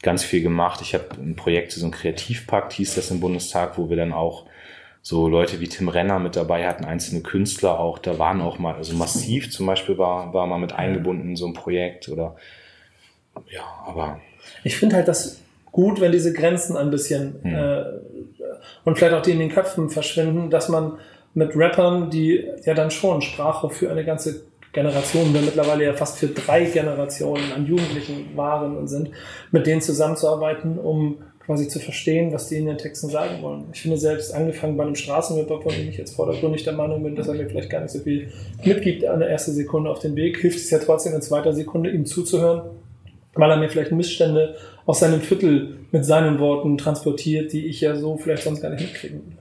ganz 0.00 0.24
viel 0.24 0.40
gemacht. 0.40 0.80
Ich 0.80 0.94
habe 0.94 1.04
ein 1.18 1.36
Projekt, 1.36 1.72
so 1.72 1.84
ein 1.84 1.90
Kreativpakt 1.92 2.72
hieß 2.72 2.94
das 2.94 3.10
im 3.10 3.20
Bundestag, 3.20 3.76
wo 3.76 3.90
wir 3.90 3.98
dann 3.98 4.14
auch 4.14 4.46
so 5.02 5.28
Leute 5.28 5.60
wie 5.60 5.68
Tim 5.68 5.88
Renner 5.88 6.18
mit 6.18 6.36
dabei 6.36 6.66
hatten, 6.66 6.84
einzelne 6.84 7.22
Künstler 7.22 7.80
auch, 7.80 7.98
da 7.98 8.18
waren 8.18 8.40
auch 8.40 8.58
mal, 8.58 8.74
also 8.74 8.94
Massiv 8.94 9.50
zum 9.50 9.66
Beispiel 9.66 9.96
war, 9.98 10.32
war 10.34 10.46
mal 10.46 10.58
mit 10.58 10.72
eingebunden 10.72 11.30
in 11.30 11.36
so 11.36 11.46
ein 11.46 11.54
Projekt 11.54 12.08
oder 12.08 12.36
ja, 13.48 13.62
aber. 13.86 14.20
Ich 14.64 14.76
finde 14.76 14.96
halt 14.96 15.08
das 15.08 15.40
gut, 15.72 16.00
wenn 16.00 16.12
diese 16.12 16.32
Grenzen 16.32 16.76
ein 16.76 16.90
bisschen 16.90 17.36
hm. 17.42 17.54
äh, 17.54 17.84
und 18.84 18.98
vielleicht 18.98 19.14
auch 19.14 19.22
die 19.22 19.30
in 19.30 19.38
den 19.38 19.50
Köpfen 19.50 19.88
verschwinden, 19.88 20.50
dass 20.50 20.68
man 20.68 20.98
mit 21.32 21.56
Rappern, 21.56 22.10
die 22.10 22.44
ja 22.64 22.74
dann 22.74 22.90
schon 22.90 23.22
Sprache 23.22 23.70
für 23.70 23.90
eine 23.90 24.04
ganze 24.04 24.42
Generationen, 24.72 25.34
wir 25.34 25.40
mittlerweile 25.40 25.84
ja 25.84 25.92
fast 25.94 26.18
für 26.18 26.28
drei 26.28 26.64
Generationen 26.64 27.52
an 27.52 27.66
Jugendlichen 27.66 28.36
waren 28.36 28.76
und 28.76 28.88
sind, 28.88 29.10
mit 29.50 29.66
denen 29.66 29.80
zusammenzuarbeiten, 29.80 30.78
um 30.78 31.18
quasi 31.50 31.66
zu 31.66 31.80
verstehen, 31.80 32.32
was 32.32 32.48
die 32.48 32.58
in 32.58 32.66
den 32.66 32.78
Texten 32.78 33.08
sagen 33.08 33.42
wollen. 33.42 33.64
Ich 33.72 33.82
finde 33.82 33.96
selbst 33.96 34.32
angefangen 34.32 34.76
bei 34.76 34.84
einem 34.84 34.94
Straßenrapper, 34.94 35.60
von 35.62 35.72
dem 35.72 35.88
ich 35.88 35.96
jetzt 35.96 36.14
vordergründig 36.14 36.62
der 36.62 36.74
Meinung 36.74 37.02
bin, 37.02 37.16
dass 37.16 37.26
er 37.26 37.34
mir 37.34 37.48
vielleicht 37.48 37.68
gar 37.68 37.80
nicht 37.80 37.90
so 37.90 37.98
viel 37.98 38.30
mitgibt 38.64 39.04
an 39.04 39.18
der 39.18 39.30
ersten 39.30 39.50
Sekunde 39.50 39.90
auf 39.90 39.98
den 39.98 40.14
Weg, 40.14 40.38
hilft 40.38 40.58
es 40.58 40.70
ja 40.70 40.78
trotzdem 40.78 41.12
in 41.12 41.22
zweiter 41.22 41.52
Sekunde 41.52 41.90
ihm 41.90 42.06
zuzuhören, 42.06 42.70
weil 43.34 43.50
er 43.50 43.56
mir 43.56 43.68
vielleicht 43.68 43.90
Missstände 43.90 44.54
aus 44.86 45.00
seinem 45.00 45.20
Viertel 45.22 45.78
mit 45.90 46.04
seinen 46.04 46.38
Worten 46.38 46.78
transportiert, 46.78 47.52
die 47.52 47.66
ich 47.66 47.80
ja 47.80 47.96
so 47.96 48.16
vielleicht 48.16 48.44
sonst 48.44 48.60
gar 48.60 48.70
nicht 48.70 48.82
mitkriegen 48.82 49.24
würde. 49.24 49.36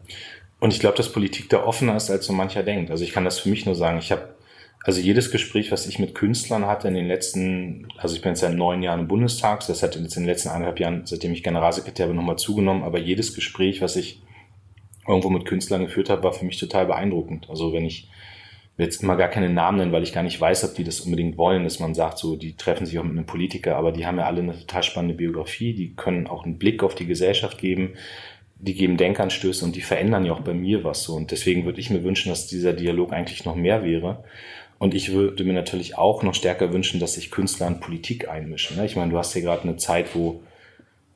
Und 0.59 0.73
ich 0.73 0.79
glaube, 0.79 0.97
dass 0.97 1.09
Politik 1.09 1.47
da 1.49 1.63
offener 1.63 1.95
ist, 1.95 2.09
als 2.09 2.25
so 2.25 2.33
mancher 2.33 2.63
denkt. 2.63 2.89
Also 2.89 3.03
ich 3.03 3.11
kann 3.11 3.23
das 3.23 3.37
für 3.37 3.49
mich 3.49 3.67
nur 3.67 3.75
sagen. 3.75 3.99
Ich 3.99 4.11
habe 4.11 4.29
also 4.83 5.01
jedes 5.01 5.31
Gespräch, 5.31 5.71
was 5.71 5.87
ich 5.87 5.99
mit 5.99 6.15
Künstlern 6.15 6.65
hatte 6.65 6.87
in 6.87 6.93
den 6.93 7.07
letzten, 7.07 7.87
also 7.97 8.15
ich 8.15 8.21
bin 8.21 8.31
jetzt 8.31 8.39
seit 8.39 8.55
neun 8.55 8.81
Jahren 8.81 9.01
im 9.01 9.07
Bundestag, 9.07 9.65
das 9.67 9.83
hat 9.83 9.95
jetzt 9.95 10.15
in 10.15 10.23
den 10.23 10.29
letzten 10.29 10.49
eineinhalb 10.49 10.79
Jahren, 10.79 11.05
seitdem 11.05 11.33
ich 11.33 11.43
Generalsekretär 11.43 12.07
bin, 12.07 12.15
nochmal 12.15 12.37
zugenommen, 12.37 12.83
aber 12.83 12.97
jedes 12.97 13.35
Gespräch, 13.35 13.81
was 13.81 13.97
ich 13.97 14.21
irgendwo 15.07 15.29
mit 15.29 15.45
Künstlern 15.45 15.81
geführt 15.81 16.09
habe, 16.09 16.23
war 16.23 16.33
für 16.33 16.45
mich 16.45 16.59
total 16.59 16.85
beeindruckend. 16.85 17.49
Also 17.49 17.73
wenn 17.73 17.83
ich 17.83 18.09
jetzt 18.77 19.03
immer 19.03 19.17
gar 19.17 19.27
keine 19.27 19.49
Namen 19.49 19.79
nennen, 19.79 19.91
weil 19.91 20.03
ich 20.03 20.13
gar 20.13 20.23
nicht 20.23 20.39
weiß, 20.39 20.63
ob 20.63 20.75
die 20.75 20.85
das 20.85 21.01
unbedingt 21.01 21.37
wollen, 21.37 21.65
dass 21.65 21.79
man 21.79 21.93
sagt, 21.93 22.17
so, 22.17 22.37
die 22.37 22.55
treffen 22.55 22.85
sich 22.85 22.97
auch 22.97 23.03
mit 23.03 23.11
einem 23.11 23.25
Politiker, 23.25 23.75
aber 23.75 23.91
die 23.91 24.05
haben 24.05 24.17
ja 24.17 24.25
alle 24.25 24.41
eine 24.41 24.57
total 24.57 24.83
spannende 24.83 25.15
Biografie, 25.15 25.73
die 25.73 25.95
können 25.95 26.27
auch 26.27 26.45
einen 26.45 26.57
Blick 26.57 26.81
auf 26.83 26.95
die 26.95 27.05
Gesellschaft 27.05 27.57
geben, 27.57 27.95
die 28.55 28.75
geben 28.75 28.97
Denkanstöße 28.97 29.65
und 29.65 29.75
die 29.75 29.81
verändern 29.81 30.25
ja 30.25 30.33
auch 30.33 30.41
bei 30.41 30.53
mir 30.53 30.83
was 30.83 31.03
so. 31.03 31.15
Und 31.15 31.31
deswegen 31.31 31.65
würde 31.65 31.79
ich 31.79 31.89
mir 31.89 32.03
wünschen, 32.03 32.29
dass 32.29 32.47
dieser 32.47 32.73
Dialog 32.73 33.11
eigentlich 33.11 33.45
noch 33.45 33.55
mehr 33.55 33.83
wäre. 33.83 34.23
Und 34.79 34.95
ich 34.95 35.11
würde 35.11 35.43
mir 35.43 35.53
natürlich 35.53 35.97
auch 35.97 36.23
noch 36.23 36.33
stärker 36.33 36.73
wünschen, 36.73 36.99
dass 36.99 37.13
sich 37.13 37.31
Künstler 37.31 37.67
in 37.67 37.81
Politik 37.81 38.29
einmischen. 38.29 38.77
Ne? 38.77 38.85
Ich 38.85 38.95
meine, 38.95 39.11
du 39.11 39.17
hast 39.17 39.33
hier 39.33 39.41
gerade 39.41 39.63
eine 39.63 39.75
Zeit, 39.75 40.15
wo, 40.15 40.41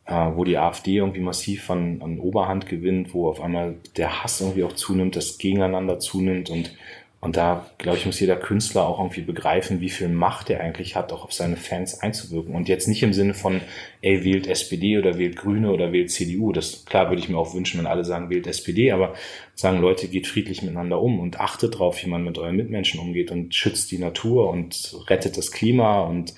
äh, 0.06 0.14
wo 0.14 0.44
die 0.44 0.58
AfD 0.58 0.98
irgendwie 0.98 1.22
massiv 1.22 1.70
an, 1.70 2.02
an 2.02 2.20
Oberhand 2.20 2.68
gewinnt, 2.68 3.14
wo 3.14 3.30
auf 3.30 3.40
einmal 3.42 3.76
der 3.96 4.22
Hass 4.22 4.42
irgendwie 4.42 4.66
auch 4.66 4.74
zunimmt, 4.74 5.16
das 5.16 5.38
Gegeneinander 5.38 5.98
zunimmt 6.00 6.50
und 6.50 6.76
und 7.24 7.38
da, 7.38 7.66
glaube 7.78 7.98
ich, 7.98 8.06
muss 8.06 8.20
jeder 8.20 8.36
Künstler 8.36 8.86
auch 8.86 9.00
irgendwie 9.00 9.22
begreifen, 9.22 9.80
wie 9.80 9.90
viel 9.90 10.10
Macht 10.10 10.50
er 10.50 10.60
eigentlich 10.60 10.98
hat, 10.98 11.14
auch 11.14 11.24
auf 11.24 11.32
seine 11.32 11.56
Fans 11.56 12.02
einzuwirken. 12.02 12.54
Und 12.54 12.68
jetzt 12.68 12.90
nicht 12.90 13.02
im 13.02 13.14
Sinne 13.14 13.34
von, 13.34 13.62
ey, 14.02 14.26
wählt 14.26 14.46
SPD 14.46 14.98
oder 14.98 15.18
wählt 15.18 15.38
Grüne 15.38 15.72
oder 15.72 15.94
wählt 15.94 16.12
CDU. 16.12 16.52
Das, 16.52 16.84
klar, 16.84 17.08
würde 17.08 17.22
ich 17.22 17.30
mir 17.30 17.38
auch 17.38 17.56
wünschen, 17.56 17.80
wenn 17.80 17.88
alle 17.88 18.04
sagen, 18.04 18.30
wählt 18.30 18.46
SPD, 18.46 18.92
aber 18.92 19.14
sagen, 19.56 19.80
Leute, 19.80 20.10
geht 20.10 20.28
friedlich 20.28 20.64
miteinander 20.64 21.02
um 21.02 21.22
und 21.22 21.40
achtet 21.40 21.80
drauf, 21.80 22.04
wie 22.04 22.10
man 22.10 22.26
mit 22.26 22.38
euren 22.38 22.58
Mitmenschen 22.58 23.00
umgeht 23.00 23.32
und 23.32 23.56
schützt 23.56 23.92
die 23.92 24.00
Natur 24.00 24.50
und 24.50 24.94
rettet 25.08 25.38
das 25.38 25.54
Klima 25.54 26.02
und 26.02 26.34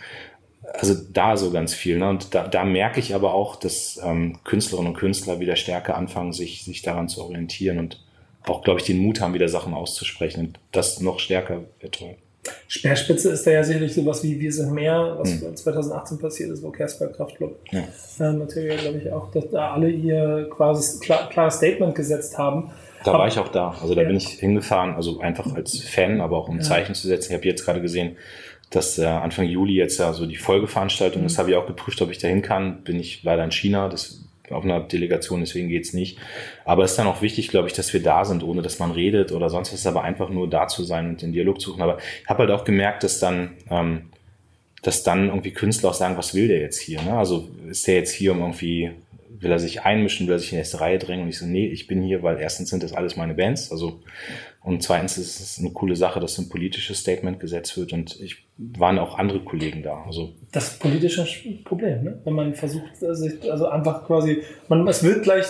also 0.72 0.94
da 1.12 1.36
so 1.36 1.50
ganz 1.50 1.74
viel. 1.74 1.98
Ne? 1.98 2.10
Und 2.10 2.36
da, 2.36 2.48
da 2.48 2.64
merke 2.64 3.00
ich 3.00 3.16
aber 3.16 3.34
auch, 3.34 3.56
dass 3.56 4.00
ähm, 4.04 4.38
Künstlerinnen 4.44 4.94
und 4.94 5.00
Künstler 5.00 5.40
wieder 5.40 5.56
stärker 5.56 5.98
anfangen, 5.98 6.32
sich, 6.32 6.64
sich 6.64 6.84
daran 6.84 7.10
zu 7.10 7.24
orientieren 7.24 7.80
und 7.80 8.05
auch, 8.48 8.64
glaube 8.64 8.80
ich, 8.80 8.86
den 8.86 9.00
Mut 9.00 9.22
haben, 9.22 9.34
wieder 9.34 9.50
Sachen 9.50 9.74
auszusprechen. 9.74 10.40
Und 10.48 10.60
das 10.72 11.02
noch 11.02 11.20
stärker 11.20 11.64
wäre 11.80 11.92
toll. 11.92 12.16
Speerspitze 12.68 13.30
ist 13.30 13.48
da 13.48 13.52
ja 13.52 13.64
sicherlich 13.64 13.94
sowas 13.94 14.24
wie 14.24 14.40
Wir 14.40 14.52
sind 14.52 14.72
mehr, 14.72 15.16
was 15.18 15.42
hm. 15.42 15.56
2018 15.56 16.20
passiert 16.20 16.52
ist, 16.52 16.64
wo 16.64 16.70
Kersberg 16.70 17.16
Kraftclub 17.16 17.58
ja. 17.72 17.84
äh, 18.20 18.34
Material, 18.34 18.78
glaube 18.78 18.98
ich, 19.00 19.12
auch, 19.12 19.32
dass 19.32 19.50
da 19.50 19.74
alle 19.74 19.90
ihr 19.90 20.48
quasi 20.50 21.00
klar, 21.00 21.30
klares 21.30 21.56
Statement 21.56 21.96
gesetzt 21.96 22.38
haben. 22.38 22.72
Da 23.04 23.12
aber, 23.12 23.20
war 23.22 23.28
ich 23.28 23.40
auch 23.40 23.50
da. 23.50 23.76
Also 23.82 23.96
da 23.96 24.02
ja. 24.02 24.08
bin 24.08 24.18
ich 24.18 24.28
hingefahren, 24.28 24.96
also 24.96 25.20
einfach 25.20 25.54
als 25.56 25.80
Fan, 25.80 26.22
aber 26.22 26.38
auch 26.38 26.48
um 26.48 26.58
ja. 26.58 26.64
Zeichen 26.64 26.96
zu 26.96 27.08
setzen. 27.08 27.32
Ich 27.32 27.38
habe 27.38 27.48
jetzt 27.48 27.66
gerade 27.66 27.82
gesehen, 27.82 28.18
dass 28.70 28.98
äh, 28.98 29.06
Anfang 29.06 29.46
Juli 29.46 29.74
jetzt 29.74 30.00
ja 30.00 30.14
so 30.14 30.26
die 30.26 30.38
Folgeveranstaltung 30.38 31.22
mhm. 31.22 31.28
ist, 31.28 31.38
habe 31.38 31.52
ich 31.52 31.56
auch 31.56 31.68
geprüft, 31.68 32.02
ob 32.02 32.12
ich 32.12 32.18
dahin 32.18 32.42
kann. 32.42 32.84
Bin 32.84 33.00
ich 33.00 33.24
leider 33.24 33.44
in 33.44 33.52
China, 33.52 33.90
das 33.90 34.25
auf 34.50 34.64
einer 34.64 34.80
Delegation, 34.82 35.40
deswegen 35.40 35.70
geht's 35.70 35.94
nicht. 35.94 36.18
Aber 36.64 36.84
es 36.84 36.92
ist 36.92 36.98
dann 36.98 37.08
auch 37.08 37.22
wichtig, 37.22 37.50
glaube 37.50 37.68
ich, 37.68 37.74
dass 37.74 37.94
wir 37.94 38.02
da 38.02 38.26
sind, 38.26 38.44
ohne 38.44 38.62
dass 38.62 38.80
man 38.80 38.92
redet 38.92 39.32
oder 39.32 39.50
sonst 39.50 39.74
was, 39.74 39.86
aber 39.88 40.04
einfach 40.04 40.30
nur 40.30 40.50
da 40.50 40.68
zu 40.68 40.84
sein 40.84 41.10
und 41.10 41.22
den 41.22 41.32
Dialog 41.32 41.60
zu 41.60 41.72
suchen. 41.72 41.82
Aber 41.82 41.98
ich 42.22 42.30
habe 42.30 42.40
halt 42.40 42.52
auch 42.52 42.64
gemerkt, 42.64 43.04
dass 43.04 43.20
dann, 43.20 43.58
ähm, 43.70 44.10
dass 44.82 45.04
dann 45.04 45.28
irgendwie 45.28 45.52
Künstler 45.52 45.90
auch 45.90 45.96
sagen, 45.96 46.18
was 46.18 46.34
will 46.34 46.48
der 46.48 46.60
jetzt 46.60 46.80
hier? 46.80 47.02
Ne? 47.02 47.18
Also 47.18 47.50
ist 47.70 47.88
der 47.88 47.96
jetzt 47.96 48.14
hier, 48.14 48.34
um 48.34 48.40
irgendwie, 48.40 48.92
will 49.30 49.52
er 49.52 49.60
sich 49.60 49.82
einmischen, 49.82 50.28
will 50.28 50.36
er 50.36 50.40
sich 50.40 50.52
in 50.52 50.58
die 50.58 50.60
erste 50.60 50.80
Reihe 50.80 51.00
drängen? 51.00 51.24
Und 51.24 51.30
ich 51.30 51.38
so, 51.38 51.46
nee, 51.46 51.68
ich 51.68 51.88
bin 51.88 52.02
hier, 52.02 52.24
weil 52.24 52.40
erstens 52.40 52.70
sind 52.70 52.84
das 52.84 52.94
alles 52.94 53.16
meine 53.16 53.34
Bands, 53.34 53.72
also 53.72 54.02
und 54.66 54.82
zweitens 54.82 55.20
ist 55.20 55.40
es 55.40 55.60
eine 55.60 55.70
coole 55.70 55.96
Sache, 55.96 56.20
dass 56.20 56.40
ein 56.40 56.50
politisches 56.50 56.98
Statement 56.98 57.40
gesetzt 57.40 57.78
wird 57.78 57.94
und 57.94 58.20
ich 58.20 58.48
waren 58.58 58.98
auch 58.98 59.20
andere 59.20 59.42
Kollegen 59.42 59.84
da. 59.84 60.04
Also 60.08 60.34
das 60.52 60.80
politische 60.80 61.24
Problem, 61.64 62.04
ne? 62.04 62.20
wenn 62.24 62.34
man 62.34 62.56
versucht, 62.56 62.98
sich 62.98 63.52
also 63.52 63.68
einfach 63.68 64.08
quasi, 64.08 64.42
man, 64.68 64.88
es 64.88 65.04
wird 65.04 65.22
gleich 65.22 65.46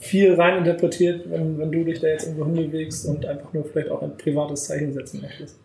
viel 0.00 0.34
reininterpretiert, 0.34 1.30
wenn, 1.30 1.58
wenn 1.60 1.70
du 1.70 1.84
dich 1.84 2.00
da 2.00 2.08
jetzt 2.08 2.26
irgendwo 2.26 2.46
hinbewegst 2.46 3.06
und 3.06 3.24
einfach 3.24 3.52
nur 3.52 3.64
vielleicht 3.64 3.88
auch 3.88 4.02
ein 4.02 4.16
privates 4.16 4.64
Zeichen 4.64 4.92
setzen 4.92 5.20
möchtest. 5.20 5.56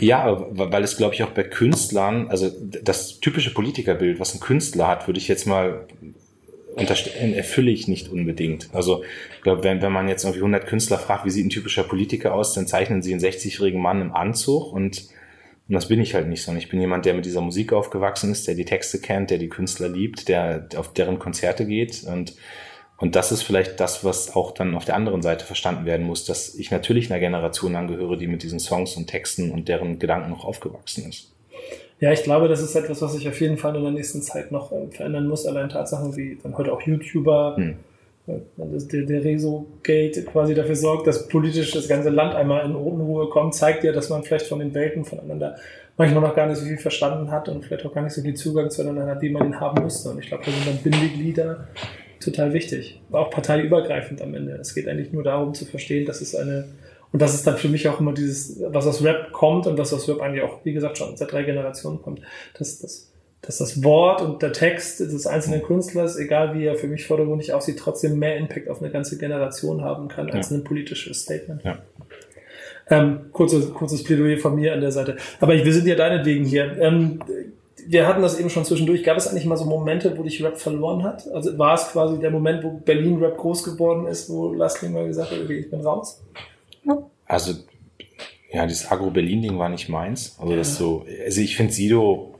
Ja, 0.00 0.44
weil 0.50 0.82
es, 0.82 0.96
glaube 0.96 1.14
ich, 1.14 1.22
auch 1.22 1.30
bei 1.30 1.44
Künstlern, 1.44 2.28
also 2.28 2.50
das 2.82 3.20
typische 3.20 3.54
Politikerbild, 3.54 4.18
was 4.18 4.34
ein 4.34 4.40
Künstler 4.40 4.88
hat, 4.88 5.06
würde 5.06 5.18
ich 5.18 5.28
jetzt 5.28 5.46
mal 5.46 5.86
erfülle 6.76 7.70
ich 7.70 7.88
nicht 7.88 8.08
unbedingt. 8.08 8.68
Also 8.72 9.04
ich 9.36 9.42
glaube, 9.42 9.62
wenn, 9.64 9.82
wenn 9.82 9.92
man 9.92 10.08
jetzt 10.08 10.24
irgendwie 10.24 10.40
100 10.40 10.66
Künstler 10.66 10.98
fragt, 10.98 11.24
wie 11.24 11.30
sieht 11.30 11.46
ein 11.46 11.50
typischer 11.50 11.84
Politiker 11.84 12.34
aus, 12.34 12.54
dann 12.54 12.66
zeichnen 12.66 13.02
sie 13.02 13.12
einen 13.12 13.22
60-jährigen 13.22 13.80
Mann 13.80 14.00
im 14.00 14.14
Anzug 14.14 14.72
und, 14.72 15.08
und 15.68 15.74
das 15.74 15.88
bin 15.88 16.00
ich 16.00 16.14
halt 16.14 16.28
nicht, 16.28 16.42
sondern 16.42 16.62
ich 16.62 16.68
bin 16.68 16.80
jemand, 16.80 17.04
der 17.04 17.14
mit 17.14 17.24
dieser 17.24 17.40
Musik 17.40 17.72
aufgewachsen 17.72 18.32
ist, 18.32 18.48
der 18.48 18.54
die 18.54 18.64
Texte 18.64 19.00
kennt, 19.00 19.30
der 19.30 19.38
die 19.38 19.48
Künstler 19.48 19.88
liebt, 19.88 20.28
der 20.28 20.68
auf 20.76 20.92
deren 20.92 21.18
Konzerte 21.18 21.66
geht 21.66 22.04
und 22.04 22.34
und 23.02 23.16
das 23.16 23.32
ist 23.32 23.42
vielleicht 23.42 23.80
das, 23.80 24.04
was 24.04 24.36
auch 24.36 24.52
dann 24.52 24.76
auf 24.76 24.84
der 24.84 24.94
anderen 24.94 25.22
Seite 25.22 25.44
verstanden 25.44 25.86
werden 25.86 26.06
muss, 26.06 26.24
dass 26.24 26.54
ich 26.54 26.70
natürlich 26.70 27.10
einer 27.10 27.18
Generation 27.18 27.74
angehöre, 27.74 28.16
die 28.16 28.28
mit 28.28 28.44
diesen 28.44 28.60
Songs 28.60 28.96
und 28.96 29.08
Texten 29.08 29.50
und 29.50 29.66
deren 29.66 29.98
Gedanken 29.98 30.30
noch 30.30 30.44
aufgewachsen 30.44 31.08
ist. 31.08 31.32
Ja, 32.02 32.10
ich 32.10 32.24
glaube, 32.24 32.48
das 32.48 32.60
ist 32.60 32.74
etwas, 32.74 33.00
was 33.00 33.12
sich 33.12 33.28
auf 33.28 33.40
jeden 33.40 33.56
Fall 33.56 33.76
in 33.76 33.82
der 33.84 33.92
nächsten 33.92 34.22
Zeit 34.22 34.50
noch 34.50 34.72
äh, 34.72 34.88
verändern 34.90 35.28
muss. 35.28 35.46
Allein 35.46 35.68
Tatsachen 35.68 36.16
wie 36.16 36.36
dann 36.42 36.58
heute 36.58 36.72
auch 36.72 36.82
YouTuber, 36.82 37.54
hm. 37.56 37.76
äh, 38.26 38.32
der, 38.56 39.02
der 39.02 39.22
Rezo-Gate 39.22 40.26
quasi 40.26 40.52
dafür 40.52 40.74
sorgt, 40.74 41.06
dass 41.06 41.28
politisch 41.28 41.70
das 41.70 41.86
ganze 41.86 42.10
Land 42.10 42.34
einmal 42.34 42.66
in 42.66 42.74
Unruhe 42.74 43.28
kommt, 43.28 43.54
zeigt 43.54 43.84
ja, 43.84 43.92
dass 43.92 44.10
man 44.10 44.24
vielleicht 44.24 44.48
von 44.48 44.58
den 44.58 44.74
Welten 44.74 45.04
voneinander 45.04 45.54
manchmal 45.96 46.22
noch 46.22 46.34
gar 46.34 46.48
nicht 46.48 46.58
so 46.58 46.66
viel 46.66 46.78
verstanden 46.78 47.30
hat 47.30 47.48
und 47.48 47.64
vielleicht 47.64 47.86
auch 47.86 47.94
gar 47.94 48.02
nicht 48.02 48.14
so 48.14 48.22
viel 48.22 48.34
Zugang 48.34 48.68
zueinander 48.68 49.06
hat, 49.06 49.22
wie 49.22 49.30
man 49.30 49.46
ihn 49.46 49.60
haben 49.60 49.84
müsste. 49.84 50.10
Und 50.10 50.18
ich 50.18 50.26
glaube, 50.26 50.42
da 50.44 50.50
sind 50.50 50.66
dann 50.66 50.78
Bindeglieder 50.78 51.68
total 52.18 52.52
wichtig. 52.52 53.00
Auch 53.12 53.30
parteiübergreifend 53.30 54.20
am 54.22 54.34
Ende. 54.34 54.54
Es 54.54 54.74
geht 54.74 54.88
eigentlich 54.88 55.12
nur 55.12 55.22
darum 55.22 55.54
zu 55.54 55.66
verstehen, 55.66 56.04
dass 56.04 56.20
es 56.20 56.34
eine 56.34 56.64
und 57.12 57.20
das 57.20 57.34
ist 57.34 57.46
dann 57.46 57.58
für 57.58 57.68
mich 57.68 57.88
auch 57.88 58.00
immer 58.00 58.12
dieses, 58.12 58.60
was 58.68 58.86
aus 58.86 59.04
Rap 59.04 59.32
kommt 59.32 59.66
und 59.66 59.78
was 59.78 59.92
aus 59.92 60.08
Rap 60.08 60.20
eigentlich 60.20 60.42
auch, 60.42 60.64
wie 60.64 60.72
gesagt, 60.72 60.96
schon 60.96 61.16
seit 61.16 61.30
drei 61.30 61.42
Generationen 61.42 62.00
kommt. 62.00 62.22
Dass, 62.58 62.78
dass, 62.78 63.12
dass 63.42 63.58
das 63.58 63.84
Wort 63.84 64.22
und 64.22 64.40
der 64.40 64.52
Text 64.52 65.00
des 65.00 65.26
einzelnen 65.26 65.62
Künstlers, 65.62 66.16
egal 66.16 66.54
wie 66.54 66.64
er 66.64 66.74
für 66.74 66.86
mich 66.86 67.06
vordergründig 67.06 67.52
aussieht, 67.52 67.78
trotzdem 67.78 68.18
mehr 68.18 68.36
Impact 68.38 68.70
auf 68.70 68.80
eine 68.80 68.90
ganze 68.90 69.18
Generation 69.18 69.82
haben 69.82 70.08
kann 70.08 70.30
als 70.30 70.50
ja. 70.50 70.56
ein 70.56 70.64
politisches 70.64 71.22
Statement. 71.22 71.62
Ja. 71.64 71.78
Ähm, 72.88 73.26
kurzes, 73.32 73.72
kurzes 73.74 74.02
Plädoyer 74.02 74.38
von 74.38 74.54
mir 74.54 74.72
an 74.72 74.80
der 74.80 74.92
Seite. 74.92 75.16
Aber 75.38 75.52
wir 75.52 75.72
sind 75.72 75.86
ja 75.86 75.94
deinetwegen 75.94 76.46
hier. 76.46 76.78
Ähm, 76.80 77.20
wir 77.86 78.06
hatten 78.06 78.22
das 78.22 78.38
eben 78.38 78.48
schon 78.48 78.64
zwischendurch. 78.64 79.04
Gab 79.04 79.18
es 79.18 79.28
eigentlich 79.28 79.44
mal 79.44 79.56
so 79.56 79.64
Momente, 79.66 80.16
wo 80.16 80.22
dich 80.22 80.42
Rap 80.42 80.58
verloren 80.58 81.02
hat? 81.02 81.28
Also 81.32 81.58
war 81.58 81.74
es 81.74 81.88
quasi 81.88 82.18
der 82.18 82.30
Moment, 82.30 82.64
wo 82.64 82.70
Berlin 82.70 83.22
Rap 83.22 83.36
groß 83.36 83.64
geworden 83.64 84.06
ist, 84.06 84.30
wo 84.30 84.52
Lastling 84.52 84.92
mal 84.92 85.06
gesagt 85.06 85.30
hat, 85.30 85.38
okay, 85.42 85.58
ich 85.58 85.70
bin 85.70 85.80
raus? 85.80 86.22
Also, 87.26 87.54
ja, 88.50 88.66
dieses 88.66 88.90
Agro-Berlin-Ding 88.90 89.58
war 89.58 89.68
nicht 89.68 89.88
meins. 89.88 90.36
Also, 90.38 90.56
das 90.56 90.76
so, 90.76 91.06
also 91.24 91.40
ich 91.40 91.56
finde 91.56 91.72
Sido 91.72 92.32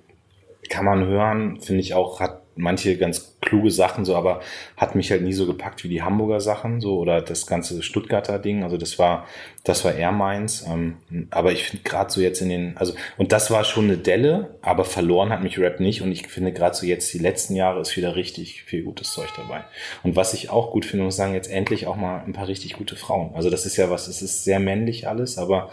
kann 0.69 0.85
man 0.87 1.05
hören, 1.05 1.61
finde 1.61 1.81
ich 1.81 1.93
auch, 1.95 2.21
hat 2.21 2.32
manche 2.57 2.97
ganz 2.97 3.37
kluge 3.41 3.71
Sachen 3.71 4.05
so, 4.05 4.15
aber 4.15 4.41
hat 4.77 4.95
mich 4.95 5.11
halt 5.11 5.23
nie 5.23 5.33
so 5.33 5.47
gepackt 5.47 5.83
wie 5.85 5.89
die 5.89 6.03
Hamburger 6.03 6.41
Sachen 6.41 6.81
so 6.81 6.99
oder 6.99 7.21
das 7.21 7.47
ganze 7.47 7.83
Stuttgarter 7.83 8.39
Ding. 8.39 8.63
Also 8.63 8.77
das 8.77 8.99
war, 8.99 9.27
das 9.65 9.85
war 9.85 9.95
eher 9.95 10.13
meins. 10.13 10.65
Ähm, 10.67 10.97
aber 11.31 11.53
ich 11.53 11.65
finde 11.65 11.85
gerade 11.85 12.11
so 12.11 12.21
jetzt 12.21 12.41
in 12.41 12.49
den, 12.49 12.77
also 12.77 12.95
und 13.17 13.33
das 13.33 13.51
war 13.51 13.65
schon 13.65 13.85
eine 13.85 13.97
Delle, 13.97 14.59
aber 14.63 14.85
verloren 14.85 15.31
hat 15.31 15.43
mich 15.43 15.59
Rap 15.59 15.81
nicht. 15.81 16.03
Und 16.03 16.13
ich 16.13 16.27
finde 16.29 16.53
gerade 16.53 16.77
so 16.77 16.87
jetzt 16.87 17.13
die 17.13 17.19
letzten 17.19 17.57
Jahre 17.57 17.81
ist 17.81 17.97
wieder 17.97 18.17
richtig 18.17 18.63
viel 18.65 18.83
gutes 18.85 19.13
Zeug 19.13 19.29
dabei. 19.37 19.65
Und 20.03 20.17
was 20.17 20.35
ich 20.35 20.51
auch 20.51 20.71
gut 20.71 20.85
finde, 20.85 21.05
muss 21.05 21.17
sagen, 21.17 21.35
jetzt 21.35 21.51
endlich 21.51 21.87
auch 21.87 21.97
mal 21.97 22.23
ein 22.25 22.33
paar 22.33 22.49
richtig 22.49 22.75
gute 22.75 22.97
Frauen. 22.97 23.35
Also 23.35 23.51
das 23.51 23.67
ist 23.67 23.77
ja 23.77 23.91
was, 23.91 24.09
es 24.09 24.23
ist 24.23 24.45
sehr 24.45 24.61
männlich 24.61 25.09
alles, 25.09 25.39
aber 25.39 25.71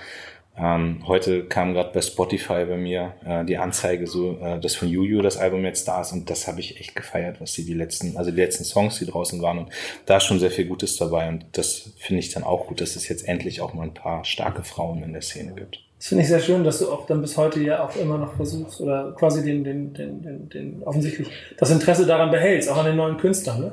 ähm, 0.61 1.03
heute 1.07 1.45
kam 1.45 1.73
gerade 1.73 1.91
bei 1.93 2.01
Spotify 2.01 2.65
bei 2.65 2.77
mir 2.77 3.13
äh, 3.25 3.45
die 3.45 3.57
Anzeige, 3.57 4.07
so 4.07 4.37
äh, 4.39 4.59
dass 4.59 4.75
von 4.75 4.89
Juju 4.89 5.21
das 5.21 5.37
Album 5.37 5.63
jetzt 5.63 5.87
da 5.87 6.01
ist 6.01 6.11
und 6.11 6.29
das 6.29 6.47
habe 6.47 6.59
ich 6.59 6.79
echt 6.79 6.95
gefeiert, 6.95 7.39
was 7.39 7.53
sie 7.53 7.65
die 7.65 7.73
letzten, 7.73 8.17
also 8.17 8.31
die 8.31 8.37
letzten 8.37 8.65
Songs, 8.65 8.99
die 8.99 9.05
draußen 9.05 9.41
waren 9.41 9.59
und 9.59 9.69
da 10.05 10.17
ist 10.17 10.25
schon 10.25 10.39
sehr 10.39 10.51
viel 10.51 10.65
Gutes 10.65 10.97
dabei 10.97 11.29
und 11.29 11.45
das 11.53 11.93
finde 11.97 12.19
ich 12.19 12.31
dann 12.31 12.43
auch 12.43 12.67
gut, 12.67 12.81
dass 12.81 12.95
es 12.95 13.07
jetzt 13.07 13.27
endlich 13.27 13.61
auch 13.61 13.73
mal 13.73 13.83
ein 13.83 13.93
paar 13.93 14.25
starke 14.25 14.63
Frauen 14.63 15.03
in 15.03 15.13
der 15.13 15.21
Szene 15.21 15.53
gibt. 15.53 15.79
Das 15.99 16.07
finde 16.07 16.23
ich 16.23 16.29
sehr 16.29 16.39
schön, 16.39 16.63
dass 16.63 16.79
du 16.79 16.89
auch 16.89 17.05
dann 17.07 17.19
bis 17.19 17.35
heute 17.35 17.59
ja 17.61 17.83
auch 17.83 17.93
immer 17.97 18.17
noch 18.17 18.33
versuchst 18.33 18.79
oder 18.79 19.11
quasi 19.19 19.43
den, 19.43 19.65
den, 19.65 19.93
den, 19.93 20.21
den, 20.21 20.49
den 20.49 20.83
offensichtlich 20.83 21.27
das 21.57 21.71
Interesse 21.71 22.05
daran 22.05 22.31
behältst, 22.31 22.69
auch 22.69 22.77
an 22.77 22.85
den 22.85 22.95
neuen 22.95 23.17
Künstlern. 23.17 23.59
Ne? 23.59 23.71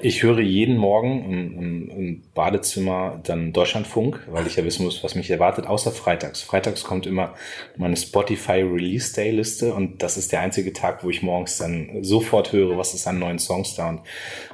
Ich 0.00 0.22
höre 0.22 0.40
jeden 0.40 0.78
Morgen 0.78 1.22
im, 1.30 1.58
im, 1.58 1.90
im 1.90 2.22
Badezimmer 2.34 3.20
dann 3.24 3.52
Deutschlandfunk, 3.52 4.26
weil 4.30 4.46
ich 4.46 4.56
ja 4.56 4.64
wissen 4.64 4.86
muss, 4.86 5.04
was 5.04 5.14
mich 5.16 5.30
erwartet, 5.30 5.66
außer 5.66 5.92
freitags. 5.92 6.40
Freitags 6.40 6.82
kommt 6.82 7.06
immer 7.06 7.34
meine 7.76 7.98
Spotify 7.98 8.62
Release 8.62 9.14
Day 9.14 9.30
Liste 9.30 9.74
und 9.74 10.02
das 10.02 10.16
ist 10.16 10.32
der 10.32 10.40
einzige 10.40 10.72
Tag, 10.72 11.04
wo 11.04 11.10
ich 11.10 11.22
morgens 11.22 11.58
dann 11.58 12.02
sofort 12.02 12.52
höre, 12.52 12.78
was 12.78 12.94
ist 12.94 13.06
an 13.06 13.18
neuen 13.18 13.38
Songs 13.38 13.74
da 13.74 13.90
und, 13.90 14.00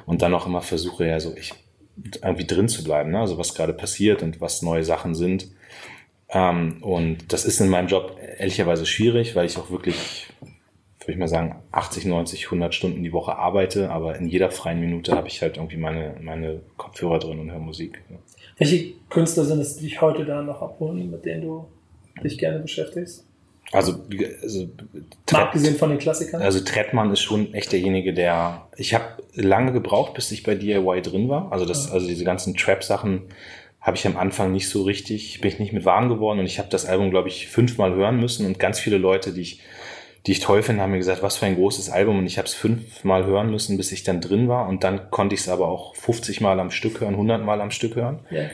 und 0.05 0.21
dann 0.21 0.33
auch 0.33 0.45
immer 0.45 0.61
versuche, 0.61 1.07
ja 1.07 1.21
so 1.21 1.33
ich 1.37 1.53
irgendwie 2.21 2.45
drin 2.45 2.67
zu 2.67 2.83
bleiben, 2.83 3.11
ne? 3.11 3.19
also 3.19 3.37
was 3.37 3.53
gerade 3.55 3.71
passiert 3.71 4.23
und 4.23 4.41
was 4.41 4.61
neue 4.61 4.83
Sachen 4.83 5.15
sind. 5.15 5.47
Ähm, 6.33 6.77
und 6.81 7.31
das 7.31 7.45
ist 7.45 7.59
in 7.59 7.69
meinem 7.69 7.87
Job 7.87 8.17
ehrlicherweise 8.37 8.85
schwierig, 8.85 9.35
weil 9.35 9.45
ich 9.45 9.57
auch 9.57 9.69
wirklich, 9.69 10.27
würde 10.99 11.11
ich 11.11 11.17
mal 11.17 11.27
sagen, 11.27 11.61
80, 11.71 12.05
90, 12.05 12.45
100 12.45 12.73
Stunden 12.73 13.03
die 13.03 13.13
Woche 13.13 13.37
arbeite, 13.37 13.91
aber 13.91 14.15
in 14.17 14.27
jeder 14.27 14.51
freien 14.51 14.79
Minute 14.79 15.15
habe 15.15 15.27
ich 15.27 15.41
halt 15.41 15.57
irgendwie 15.57 15.77
meine, 15.77 16.15
meine 16.21 16.61
Kopfhörer 16.77 17.19
drin 17.19 17.39
und 17.39 17.51
höre 17.51 17.59
Musik. 17.59 18.01
Ja. 18.09 18.17
Welche 18.57 18.93
Künstler 19.09 19.45
sind 19.45 19.59
es, 19.59 19.77
die 19.77 19.85
dich 19.85 20.01
heute 20.01 20.25
da 20.25 20.41
noch 20.41 20.61
abholen, 20.61 21.09
mit 21.09 21.25
denen 21.25 21.43
du 21.43 21.67
dich 22.23 22.37
gerne 22.37 22.59
beschäftigst? 22.59 23.25
Also, 23.71 23.95
also 24.43 24.69
Mal 25.31 25.41
abgesehen 25.41 25.75
von 25.75 25.89
den 25.89 25.97
Klassikern? 25.97 26.41
Also 26.41 26.59
Trettmann 26.59 27.11
ist 27.11 27.21
schon 27.21 27.53
echt 27.55 27.71
derjenige, 27.71 28.13
der. 28.13 28.67
Ich 28.77 28.93
habe 28.93 29.05
lange 29.33 29.71
gebraucht, 29.71 30.13
bis 30.13 30.31
ich 30.31 30.43
bei 30.43 30.53
DIY 30.53 31.01
drin 31.01 31.27
war. 31.27 31.51
Also 31.51 31.65
das, 31.65 31.89
also 31.89 32.05
diese 32.05 32.23
ganzen 32.23 32.55
Trap-Sachen 32.55 33.23
habe 33.83 33.97
ich 33.97 34.07
am 34.07 34.15
Anfang 34.15 34.53
nicht 34.53 34.69
so 34.69 34.83
richtig, 34.83 35.41
bin 35.41 35.51
ich 35.51 35.59
nicht 35.59 35.73
mit 35.73 35.83
warm 35.83 36.07
geworden 36.07 36.39
und 36.39 36.45
ich 36.45 36.57
habe 36.57 36.69
das 36.69 36.85
Album, 36.85 37.11
glaube 37.11 37.27
ich, 37.27 37.47
fünfmal 37.47 37.93
hören 37.93 38.17
müssen 38.17 38.45
und 38.45 38.57
ganz 38.57 38.79
viele 38.79 38.97
Leute, 38.97 39.33
die 39.33 39.41
ich, 39.41 39.59
die 40.25 40.31
ich 40.31 40.39
toll 40.39 40.63
finde, 40.63 40.81
haben 40.81 40.91
mir 40.91 40.99
gesagt, 40.99 41.21
was 41.21 41.35
für 41.35 41.45
ein 41.45 41.55
großes 41.55 41.89
Album 41.89 42.19
und 42.19 42.25
ich 42.25 42.37
habe 42.37 42.47
es 42.47 42.53
fünfmal 42.53 43.25
hören 43.25 43.51
müssen, 43.51 43.75
bis 43.75 43.91
ich 43.91 44.03
dann 44.03 44.21
drin 44.21 44.47
war 44.47 44.69
und 44.69 44.85
dann 44.85 45.11
konnte 45.11 45.35
ich 45.35 45.41
es 45.41 45.49
aber 45.49 45.67
auch 45.67 45.97
50 45.97 46.39
Mal 46.39 46.61
am 46.61 46.71
Stück 46.71 47.01
hören, 47.01 47.15
100 47.15 47.43
Mal 47.43 47.59
am 47.59 47.71
Stück 47.71 47.97
hören. 47.97 48.21
Yeah. 48.31 48.49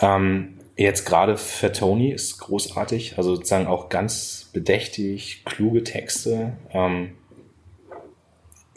Ähm, 0.00 0.54
jetzt 0.76 1.04
gerade 1.04 1.36
für 1.36 1.70
Tony 1.70 2.10
ist 2.10 2.38
großartig, 2.38 3.18
also 3.18 3.34
sozusagen 3.34 3.66
auch 3.66 3.90
ganz 3.90 4.48
bedächtig, 4.54 5.42
kluge 5.44 5.84
Texte. 5.84 6.54
Ähm, 6.72 7.12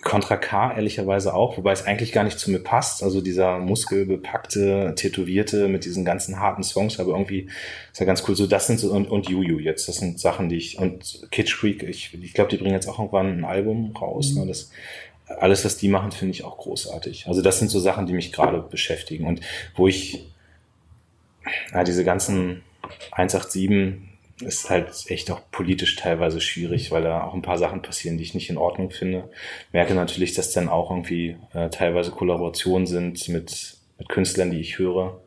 Contra 0.06 0.38
K 0.38 0.76
ehrlicherweise 0.76 1.34
auch, 1.34 1.58
wobei 1.58 1.72
es 1.72 1.84
eigentlich 1.84 2.12
gar 2.12 2.24
nicht 2.24 2.38
zu 2.38 2.52
mir 2.52 2.60
passt. 2.60 3.02
Also 3.02 3.22
dieser 3.22 3.58
muskelbepackte, 3.58 4.94
tätowierte 4.96 5.68
mit 5.68 5.84
diesen 5.84 6.06
ganzen 6.06 6.40
harten 6.40 6.62
Songs, 6.62 7.00
aber 7.00 7.14
irgendwie 7.14 7.50
ist 7.92 8.00
ja 8.00 8.06
ganz 8.06 8.24
cool. 8.28 8.36
So, 8.36 8.46
das 8.46 8.68
sind 8.68 8.80
so, 8.80 8.92
und, 8.92 9.10
und 9.10 9.28
Juju 9.28 9.58
jetzt, 9.58 9.88
das 9.88 9.96
sind 9.96 10.20
Sachen, 10.20 10.48
die 10.48 10.58
ich, 10.58 10.78
und 10.78 11.28
Kitsch 11.32 11.58
Creek, 11.58 11.82
ich, 11.82 12.14
ich 12.14 12.34
glaube, 12.36 12.52
die 12.52 12.58
bringen 12.58 12.76
jetzt 12.76 12.88
auch 12.88 13.00
irgendwann 13.00 13.40
ein 13.40 13.46
Album 13.46 13.96
raus. 13.96 14.34
Mhm. 14.34 14.42
Ne? 14.42 14.48
Das, 14.50 14.70
alles, 15.40 15.66
was 15.66 15.78
die 15.78 15.88
machen, 15.88 16.12
finde 16.12 16.36
ich 16.36 16.44
auch 16.44 16.60
großartig. 16.60 17.26
Also 17.28 17.42
das 17.42 17.58
sind 17.58 17.72
so 17.72 17.80
Sachen, 17.80 18.06
die 18.06 18.14
mich 18.14 18.32
gerade 18.32 18.62
beschäftigen 18.62 19.26
und 19.26 19.42
wo 19.76 19.88
ich, 19.88 20.24
ja, 21.74 21.84
diese 21.84 22.04
ganzen 22.04 22.62
187 23.12 24.15
ist 24.42 24.70
halt 24.70 24.90
echt 25.08 25.32
auch 25.32 25.42
politisch 25.52 25.96
teilweise 25.96 26.42
schwierig, 26.42 26.92
weil 26.92 27.04
da 27.04 27.24
auch 27.24 27.34
ein 27.34 27.42
paar 27.42 27.58
Sachen 27.58 27.82
passieren, 27.82 28.18
die 28.18 28.24
ich 28.24 28.34
nicht 28.34 28.50
in 28.50 28.58
Ordnung 28.58 28.92
finde. 28.92 29.30
Merke 29.72 29.94
natürlich, 29.94 30.34
dass 30.34 30.52
dann 30.52 30.68
auch 30.68 30.92
irgendwie 30.92 31.38
äh, 31.54 31.70
teilweise 31.70 32.12
Kollaborationen 32.12 32.86
sind 32.86 33.28
mit, 33.30 33.78
mit 33.98 34.10
Künstlern, 34.10 34.52
die 34.52 34.60
ich 34.60 34.78
höre. 34.78 35.22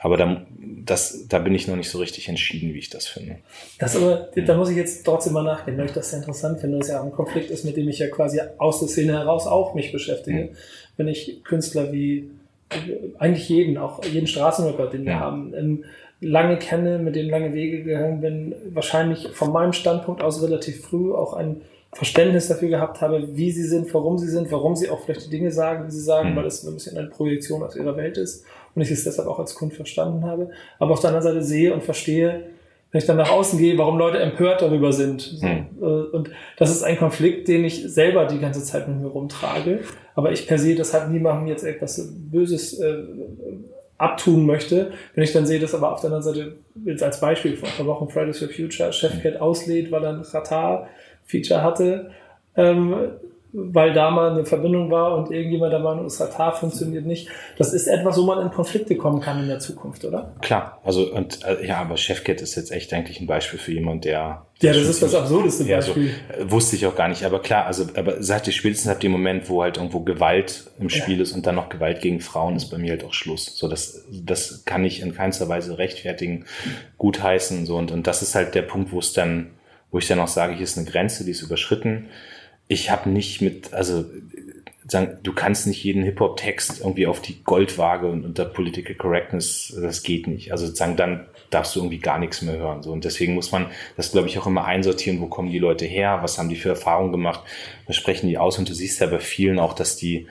Aber 0.00 0.16
da, 0.16 0.44
das, 0.58 1.26
da 1.28 1.38
bin 1.38 1.54
ich 1.54 1.68
noch 1.68 1.76
nicht 1.76 1.88
so 1.88 1.98
richtig 1.98 2.28
entschieden, 2.28 2.74
wie 2.74 2.78
ich 2.78 2.90
das 2.90 3.06
finde. 3.06 3.36
Das 3.78 3.96
aber, 3.96 4.30
da 4.34 4.56
muss 4.56 4.70
ich 4.70 4.76
jetzt 4.76 5.04
trotzdem 5.04 5.32
mal 5.32 5.44
nachdenken, 5.44 5.78
weil 5.78 5.86
ich 5.86 5.92
das 5.92 6.10
sehr 6.10 6.18
interessant 6.18 6.60
finde, 6.60 6.78
dass 6.78 6.88
ja 6.88 7.02
ein 7.02 7.12
Konflikt 7.12 7.50
ist, 7.50 7.64
mit 7.64 7.76
dem 7.76 7.88
ich 7.88 8.00
ja 8.00 8.08
quasi 8.08 8.40
aus 8.58 8.80
der 8.80 8.88
Szene 8.88 9.12
heraus 9.12 9.46
auch 9.46 9.74
mich 9.74 9.92
beschäftige. 9.92 10.44
Mhm. 10.44 10.48
Wenn 10.96 11.08
ich 11.08 11.44
Künstler 11.44 11.92
wie 11.92 12.30
eigentlich 13.18 13.48
jeden, 13.48 13.78
auch 13.78 14.04
jeden 14.04 14.26
Straßenrapper, 14.26 14.86
den 14.86 15.04
wir 15.04 15.12
ja. 15.12 15.20
haben, 15.20 15.84
lange 16.22 16.56
kenne, 16.56 16.98
mit 16.98 17.16
denen 17.16 17.28
lange 17.28 17.52
Wege 17.52 17.82
gegangen 17.82 18.20
bin, 18.20 18.54
wahrscheinlich 18.72 19.28
von 19.32 19.52
meinem 19.52 19.72
Standpunkt 19.72 20.22
aus 20.22 20.42
relativ 20.42 20.82
früh 20.82 21.12
auch 21.12 21.34
ein 21.34 21.62
Verständnis 21.92 22.48
dafür 22.48 22.68
gehabt 22.68 23.02
habe, 23.02 23.36
wie 23.36 23.50
sie 23.50 23.64
sind, 23.64 23.92
warum 23.92 24.16
sie 24.16 24.28
sind, 24.28 24.50
warum 24.50 24.76
sie 24.76 24.88
auch 24.88 25.00
vielleicht 25.00 25.26
die 25.26 25.30
Dinge 25.30 25.50
sagen, 25.50 25.84
die 25.84 25.92
sie 25.92 26.00
sagen, 26.00 26.30
mhm. 26.30 26.36
weil 26.36 26.46
es 26.46 26.64
ein 26.64 26.72
bisschen 26.72 26.96
eine 26.96 27.08
Projektion 27.08 27.62
aus 27.62 27.76
ihrer 27.76 27.96
Welt 27.96 28.16
ist 28.16 28.44
und 28.74 28.80
ich 28.80 28.90
es 28.90 29.04
deshalb 29.04 29.28
auch 29.28 29.38
als 29.38 29.54
Kund 29.54 29.74
verstanden 29.74 30.24
habe. 30.24 30.50
Aber 30.78 30.92
auf 30.92 31.00
der 31.00 31.10
anderen 31.10 31.34
Seite 31.34 31.44
sehe 31.44 31.74
und 31.74 31.82
verstehe, 31.82 32.44
wenn 32.92 32.98
ich 32.98 33.06
dann 33.06 33.16
nach 33.16 33.30
außen 33.30 33.58
gehe, 33.58 33.76
warum 33.78 33.98
Leute 33.98 34.18
empört 34.18 34.62
darüber 34.62 34.92
sind. 34.92 35.42
Mhm. 35.42 35.66
Und 36.12 36.30
das 36.58 36.70
ist 36.70 36.82
ein 36.82 36.98
Konflikt, 36.98 37.48
den 37.48 37.64
ich 37.64 37.90
selber 37.92 38.26
die 38.26 38.38
ganze 38.38 38.62
Zeit 38.62 38.86
mit 38.86 39.00
mir 39.00 39.08
rumtrage. 39.08 39.80
Aber 40.14 40.30
ich 40.30 40.46
per 40.46 40.58
se 40.58 40.74
deshalb 40.74 41.10
niemandem 41.10 41.46
jetzt 41.46 41.64
etwas 41.64 42.06
Böses 42.30 42.78
äh, 42.78 43.02
abtun 44.02 44.46
möchte. 44.46 44.92
Wenn 45.14 45.24
ich 45.24 45.32
dann 45.32 45.46
sehe, 45.46 45.60
dass 45.60 45.74
aber 45.74 45.92
auf 45.92 46.00
der 46.00 46.12
anderen 46.12 46.22
Seite, 46.22 46.56
jetzt 46.84 47.02
als 47.02 47.20
Beispiel 47.20 47.56
vor 47.56 47.68
ein 47.68 47.74
paar 47.76 47.86
Wochen 47.86 48.08
Fridays 48.08 48.38
for 48.38 48.48
Future 48.48 48.92
Chefcat 48.92 49.40
auslädt, 49.40 49.90
weil 49.90 50.04
er 50.04 50.10
ein 50.10 50.22
Qatar-Feature 50.22 51.62
hatte, 51.62 52.10
ähm, 52.56 52.94
weil 53.54 53.92
da 53.92 54.10
mal 54.10 54.30
eine 54.30 54.46
Verbindung 54.46 54.90
war 54.90 55.14
und 55.14 55.30
irgendjemand 55.30 55.72
der 55.72 55.80
Meinung 55.80 56.06
ist, 56.06 56.18
Ratar 56.20 56.54
funktioniert 56.54 57.04
nicht. 57.04 57.28
Das 57.58 57.74
ist 57.74 57.86
etwas, 57.86 58.16
wo 58.16 58.22
man 58.22 58.40
in 58.40 58.50
Konflikte 58.50 58.96
kommen 58.96 59.20
kann 59.20 59.40
in 59.40 59.48
der 59.48 59.58
Zukunft, 59.58 60.04
oder? 60.06 60.34
Klar, 60.40 60.80
also 60.84 61.12
und 61.12 61.44
äh, 61.44 61.66
ja, 61.66 61.80
aber 61.80 61.98
Chefcat 61.98 62.40
ist 62.40 62.54
jetzt 62.54 62.72
echt 62.72 62.94
eigentlich 62.94 63.20
ein 63.20 63.26
Beispiel 63.26 63.58
für 63.58 63.72
jemand, 63.72 64.06
der 64.06 64.46
ja, 64.60 64.72
das 64.72 64.84
ist 64.84 65.02
das 65.02 65.14
absurdeste 65.14 65.64
Beispiel. 65.64 66.06
Ja, 66.06 66.12
so, 66.34 66.42
äh, 66.42 66.50
wusste 66.50 66.76
ich 66.76 66.86
auch 66.86 66.94
gar 66.94 67.08
nicht, 67.08 67.24
aber 67.24 67.42
klar, 67.42 67.66
also 67.66 67.86
aber 67.94 68.22
seit 68.22 68.48
ich 68.48 68.56
spätestens 68.56 68.90
ab 68.90 69.00
dem 69.00 69.12
Moment, 69.12 69.50
wo 69.50 69.62
halt 69.62 69.76
irgendwo 69.76 70.00
Gewalt 70.00 70.70
im 70.78 70.88
Spiel 70.88 71.16
ja. 71.16 71.22
ist 71.22 71.32
und 71.32 71.44
dann 71.46 71.56
noch 71.56 71.68
Gewalt 71.68 72.00
gegen 72.00 72.20
Frauen, 72.20 72.56
ist 72.56 72.70
bei 72.70 72.78
mir 72.78 72.92
halt 72.92 73.04
auch 73.04 73.12
Schluss. 73.12 73.56
So 73.56 73.68
das 73.68 74.06
das 74.10 74.64
kann 74.64 74.84
ich 74.84 75.02
in 75.02 75.14
keinster 75.14 75.48
Weise 75.48 75.76
rechtfertigen, 75.76 76.46
gutheißen 76.96 77.66
so 77.66 77.76
und 77.76 77.90
und 77.90 78.06
das 78.06 78.22
ist 78.22 78.34
halt 78.34 78.54
der 78.54 78.62
Punkt, 78.62 78.92
wo 78.92 78.98
es 78.98 79.12
dann 79.12 79.50
wo 79.90 79.98
ich 79.98 80.08
dann 80.08 80.20
auch 80.20 80.28
sage, 80.28 80.54
hier 80.54 80.64
ist 80.64 80.78
eine 80.78 80.88
Grenze, 80.88 81.22
die 81.26 81.32
ist 81.32 81.42
überschritten 81.42 82.08
ich 82.72 82.90
habe 82.90 83.10
nicht 83.10 83.40
mit, 83.42 83.72
also 83.74 84.04
sagen, 84.88 85.18
du 85.22 85.32
kannst 85.32 85.66
nicht 85.66 85.84
jeden 85.84 86.02
Hip-Hop-Text 86.02 86.80
irgendwie 86.80 87.06
auf 87.06 87.20
die 87.20 87.42
Goldwaage 87.44 88.08
und 88.08 88.24
unter 88.24 88.44
Political 88.44 88.94
Correctness, 88.94 89.76
das 89.80 90.02
geht 90.02 90.26
nicht. 90.26 90.52
Also 90.52 90.66
sozusagen 90.66 90.96
dann 90.96 91.26
darfst 91.50 91.76
du 91.76 91.80
irgendwie 91.80 91.98
gar 91.98 92.18
nichts 92.18 92.42
mehr 92.42 92.56
hören. 92.56 92.82
So. 92.82 92.92
Und 92.92 93.04
deswegen 93.04 93.34
muss 93.34 93.52
man 93.52 93.66
das, 93.96 94.12
glaube 94.12 94.28
ich, 94.28 94.38
auch 94.38 94.46
immer 94.46 94.64
einsortieren, 94.64 95.20
wo 95.20 95.26
kommen 95.26 95.50
die 95.50 95.58
Leute 95.58 95.84
her, 95.84 96.18
was 96.22 96.38
haben 96.38 96.48
die 96.48 96.56
für 96.56 96.70
Erfahrungen 96.70 97.12
gemacht, 97.12 97.42
was 97.86 97.96
sprechen 97.96 98.28
die 98.28 98.38
aus. 98.38 98.58
Und 98.58 98.68
du 98.68 98.74
siehst 98.74 99.00
ja 99.00 99.06
bei 99.06 99.18
vielen 99.18 99.58
auch, 99.58 99.74
dass 99.74 99.96
die 99.96 100.26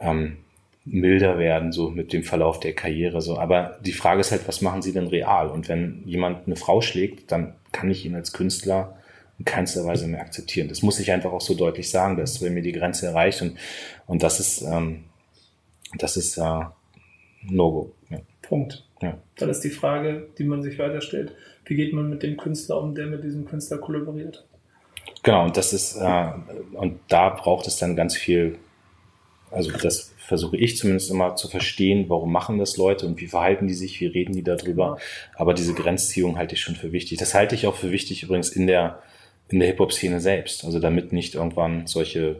ähm, 0.00 0.36
milder 0.84 1.38
werden, 1.38 1.72
so 1.72 1.90
mit 1.90 2.12
dem 2.12 2.22
Verlauf 2.22 2.60
der 2.60 2.74
Karriere. 2.74 3.20
So. 3.20 3.38
Aber 3.38 3.78
die 3.80 3.92
Frage 3.92 4.20
ist 4.20 4.30
halt, 4.30 4.46
was 4.46 4.60
machen 4.60 4.82
sie 4.82 4.92
denn 4.92 5.08
real? 5.08 5.48
Und 5.48 5.68
wenn 5.68 6.02
jemand 6.04 6.46
eine 6.46 6.56
Frau 6.56 6.80
schlägt, 6.80 7.32
dann 7.32 7.54
kann 7.72 7.90
ich 7.90 8.04
ihn 8.04 8.14
als 8.14 8.32
Künstler 8.32 8.97
in 9.38 9.44
keinster 9.44 9.84
Weise 9.84 10.06
mehr 10.08 10.20
akzeptieren. 10.20 10.68
Das 10.68 10.82
muss 10.82 10.98
ich 10.98 11.12
einfach 11.12 11.32
auch 11.32 11.40
so 11.40 11.54
deutlich 11.54 11.90
sagen, 11.90 12.16
dass 12.16 12.42
wenn 12.42 12.54
mir 12.54 12.62
die 12.62 12.72
Grenze 12.72 13.06
erreicht 13.06 13.40
und, 13.42 13.56
und 14.06 14.22
das 14.22 14.40
ist, 14.40 14.62
ähm, 14.62 15.04
das 15.96 16.16
ist 16.16 16.36
äh, 16.38 16.64
No-Go. 17.42 17.92
Ja. 18.10 18.18
Punkt. 18.42 18.84
Ja. 19.00 19.18
Dann 19.36 19.48
ist 19.48 19.60
die 19.60 19.70
Frage, 19.70 20.28
die 20.38 20.44
man 20.44 20.62
sich 20.62 20.78
weiterstellt, 20.78 21.32
wie 21.64 21.76
geht 21.76 21.92
man 21.92 22.10
mit 22.10 22.22
dem 22.22 22.36
Künstler 22.36 22.80
um, 22.80 22.94
der 22.94 23.06
mit 23.06 23.22
diesem 23.22 23.44
Künstler 23.44 23.78
kollaboriert? 23.78 24.44
Genau, 25.22 25.44
und 25.44 25.56
das 25.56 25.72
ist, 25.72 25.96
äh, 25.96 26.32
und 26.72 27.00
da 27.08 27.30
braucht 27.30 27.66
es 27.66 27.76
dann 27.76 27.96
ganz 27.96 28.16
viel, 28.16 28.58
also 29.50 29.70
das 29.70 30.12
versuche 30.18 30.56
ich 30.56 30.76
zumindest 30.76 31.10
immer 31.10 31.36
zu 31.36 31.48
verstehen, 31.48 32.06
warum 32.08 32.32
machen 32.32 32.58
das 32.58 32.76
Leute 32.76 33.06
und 33.06 33.20
wie 33.20 33.28
verhalten 33.28 33.66
die 33.66 33.74
sich, 33.74 34.00
wie 34.00 34.06
reden 34.06 34.34
die 34.34 34.42
darüber. 34.42 34.98
Aber 35.36 35.54
diese 35.54 35.74
Grenzziehung 35.74 36.36
halte 36.36 36.54
ich 36.54 36.60
schon 36.60 36.76
für 36.76 36.92
wichtig. 36.92 37.18
Das 37.18 37.34
halte 37.34 37.54
ich 37.54 37.66
auch 37.66 37.76
für 37.76 37.90
wichtig 37.90 38.24
übrigens 38.24 38.50
in 38.50 38.66
der, 38.66 39.02
in 39.50 39.60
der 39.60 39.68
Hip-Hop-Szene 39.68 40.20
selbst. 40.20 40.64
Also 40.64 40.78
damit 40.78 41.12
nicht 41.12 41.34
irgendwann 41.34 41.86
solche, 41.86 42.36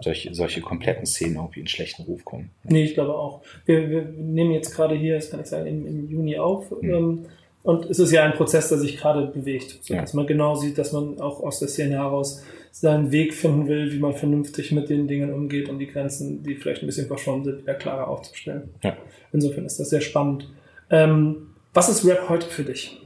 solche, 0.00 0.34
solche 0.34 0.60
kompletten 0.60 1.06
Szenen 1.06 1.36
irgendwie 1.36 1.60
in 1.60 1.66
schlechten 1.66 2.02
Ruf 2.02 2.24
kommen. 2.24 2.50
Nee, 2.64 2.84
ich 2.84 2.94
glaube 2.94 3.14
auch. 3.14 3.42
Wir, 3.64 3.90
wir 3.90 4.02
nehmen 4.02 4.52
jetzt 4.52 4.74
gerade 4.74 4.94
hier, 4.94 5.16
das 5.16 5.30
kann 5.30 5.40
ich 5.40 5.46
sagen, 5.46 5.66
im, 5.66 5.86
im 5.86 6.08
Juni 6.08 6.38
auf. 6.38 6.70
Mhm. 6.80 7.26
Und 7.62 7.90
es 7.90 7.98
ist 7.98 8.12
ja 8.12 8.22
ein 8.22 8.34
Prozess, 8.34 8.68
der 8.68 8.78
sich 8.78 8.96
gerade 8.96 9.26
bewegt, 9.26 9.78
so 9.82 9.94
ja. 9.94 10.00
dass 10.00 10.14
man 10.14 10.28
genau 10.28 10.54
sieht, 10.54 10.78
dass 10.78 10.92
man 10.92 11.20
auch 11.20 11.40
aus 11.40 11.58
der 11.58 11.66
Szene 11.66 11.96
heraus 11.96 12.44
seinen 12.70 13.10
Weg 13.10 13.34
finden 13.34 13.66
will, 13.66 13.92
wie 13.92 13.98
man 13.98 14.12
vernünftig 14.12 14.70
mit 14.70 14.88
den 14.88 15.08
Dingen 15.08 15.32
umgeht 15.32 15.68
und 15.68 15.80
die 15.80 15.88
Grenzen, 15.88 16.44
die 16.44 16.54
vielleicht 16.54 16.82
ein 16.82 16.86
bisschen 16.86 17.08
verschwommen 17.08 17.42
sind, 17.42 17.62
wieder 17.62 17.74
klarer 17.74 18.06
aufzustellen. 18.06 18.68
Ja. 18.84 18.96
Insofern 19.32 19.64
ist 19.64 19.80
das 19.80 19.90
sehr 19.90 20.00
spannend. 20.00 20.48
Ähm, 20.90 21.54
was 21.74 21.88
ist 21.88 22.06
Rap 22.06 22.28
heute 22.28 22.46
für 22.46 22.62
dich? 22.62 23.00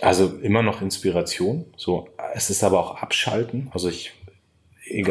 Also 0.00 0.38
immer 0.42 0.62
noch 0.62 0.82
Inspiration. 0.82 1.66
So, 1.76 2.08
es 2.34 2.50
ist 2.50 2.64
aber 2.64 2.80
auch 2.80 3.02
Abschalten. 3.02 3.70
Also 3.72 3.88
ich, 3.88 4.12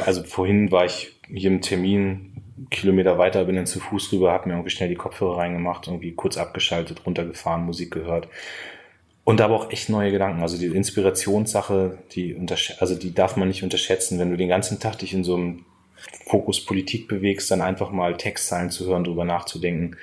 also 0.06 0.24
vorhin 0.24 0.72
war 0.72 0.86
ich 0.86 1.14
hier 1.28 1.50
im 1.52 1.62
Termin 1.62 2.34
Kilometer 2.70 3.18
weiter, 3.18 3.46
bin 3.46 3.56
dann 3.56 3.66
zu 3.66 3.80
Fuß 3.80 4.12
rüber, 4.12 4.32
habe 4.32 4.48
mir 4.48 4.56
irgendwie 4.56 4.70
schnell 4.70 4.90
die 4.90 4.96
Kopfhörer 4.96 5.38
reingemacht, 5.38 5.88
irgendwie 5.88 6.14
kurz 6.14 6.38
abgeschaltet, 6.38 7.06
runtergefahren, 7.06 7.66
Musik 7.66 7.92
gehört. 7.92 8.28
Und 9.24 9.40
aber 9.40 9.56
auch 9.56 9.72
echt 9.72 9.90
neue 9.90 10.12
Gedanken. 10.12 10.42
Also 10.42 10.58
die 10.58 10.66
Inspirationssache, 10.66 11.98
die 12.12 12.36
also 12.80 12.96
die 12.96 13.14
darf 13.14 13.38
man 13.38 13.48
nicht 13.48 13.64
unterschätzen. 13.64 14.20
Wenn 14.20 14.32
du 14.32 14.38
den 14.38 14.50
ganzen 14.50 14.80
Tag 14.80 15.00
dich 15.00 15.14
in 15.14 15.24
so 15.24 15.36
einem 15.36 15.66
Fokus 16.26 16.66
Politik 16.66 17.08
bewegst, 17.08 17.50
dann 17.50 17.62
einfach 17.62 17.92
mal 17.92 18.18
Textzeilen 18.18 18.70
zu 18.70 18.86
hören, 18.86 19.06
drüber 19.06 19.24
nachzudenken. 19.24 19.96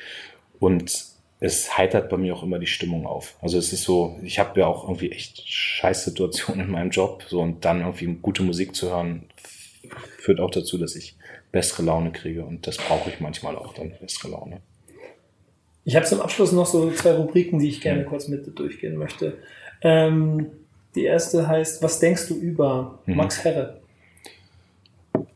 Und 0.59 1.10
es 1.41 1.79
heitert 1.79 2.11
bei 2.11 2.19
mir 2.19 2.35
auch 2.35 2.43
immer 2.43 2.59
die 2.59 2.67
Stimmung 2.67 3.07
auf. 3.07 3.37
Also 3.41 3.57
es 3.57 3.73
ist 3.73 3.85
so, 3.85 4.19
ich 4.23 4.39
habe 4.39 4.61
ja 4.61 4.67
auch 4.67 4.85
irgendwie 4.85 5.11
echt 5.11 5.49
scheiß 5.49 6.05
Situationen 6.05 6.61
in 6.67 6.71
meinem 6.71 6.91
Job. 6.91 7.25
So 7.29 7.41
und 7.41 7.65
dann 7.65 7.81
irgendwie 7.81 8.19
gute 8.21 8.43
Musik 8.43 8.75
zu 8.75 8.91
hören, 8.91 9.25
führt 10.19 10.39
auch 10.39 10.51
dazu, 10.51 10.77
dass 10.77 10.95
ich 10.95 11.17
bessere 11.51 11.83
Laune 11.83 12.13
kriege. 12.13 12.45
Und 12.45 12.67
das 12.67 12.77
brauche 12.77 13.09
ich 13.09 13.21
manchmal 13.21 13.57
auch 13.57 13.73
dann, 13.73 13.93
bessere 13.99 14.33
Laune. 14.33 14.61
Ich 15.85 15.97
habe 15.97 16.05
zum 16.05 16.21
Abschluss 16.21 16.53
noch 16.53 16.67
so 16.67 16.91
zwei 16.93 17.13
Rubriken, 17.13 17.59
die 17.59 17.71
ich 17.71 17.81
gerne 17.81 18.05
kurz 18.05 18.29
mit 18.29 18.47
durchgehen 18.59 18.97
möchte. 18.97 19.39
Ähm, 19.81 20.47
die 20.95 21.05
erste 21.05 21.49
heißt, 21.49 21.83
was 21.83 22.01
denkst 22.01 22.29
du 22.29 22.37
über 22.37 22.99
mhm. 23.07 23.17
Max 23.17 23.43
Herre? 23.45 23.81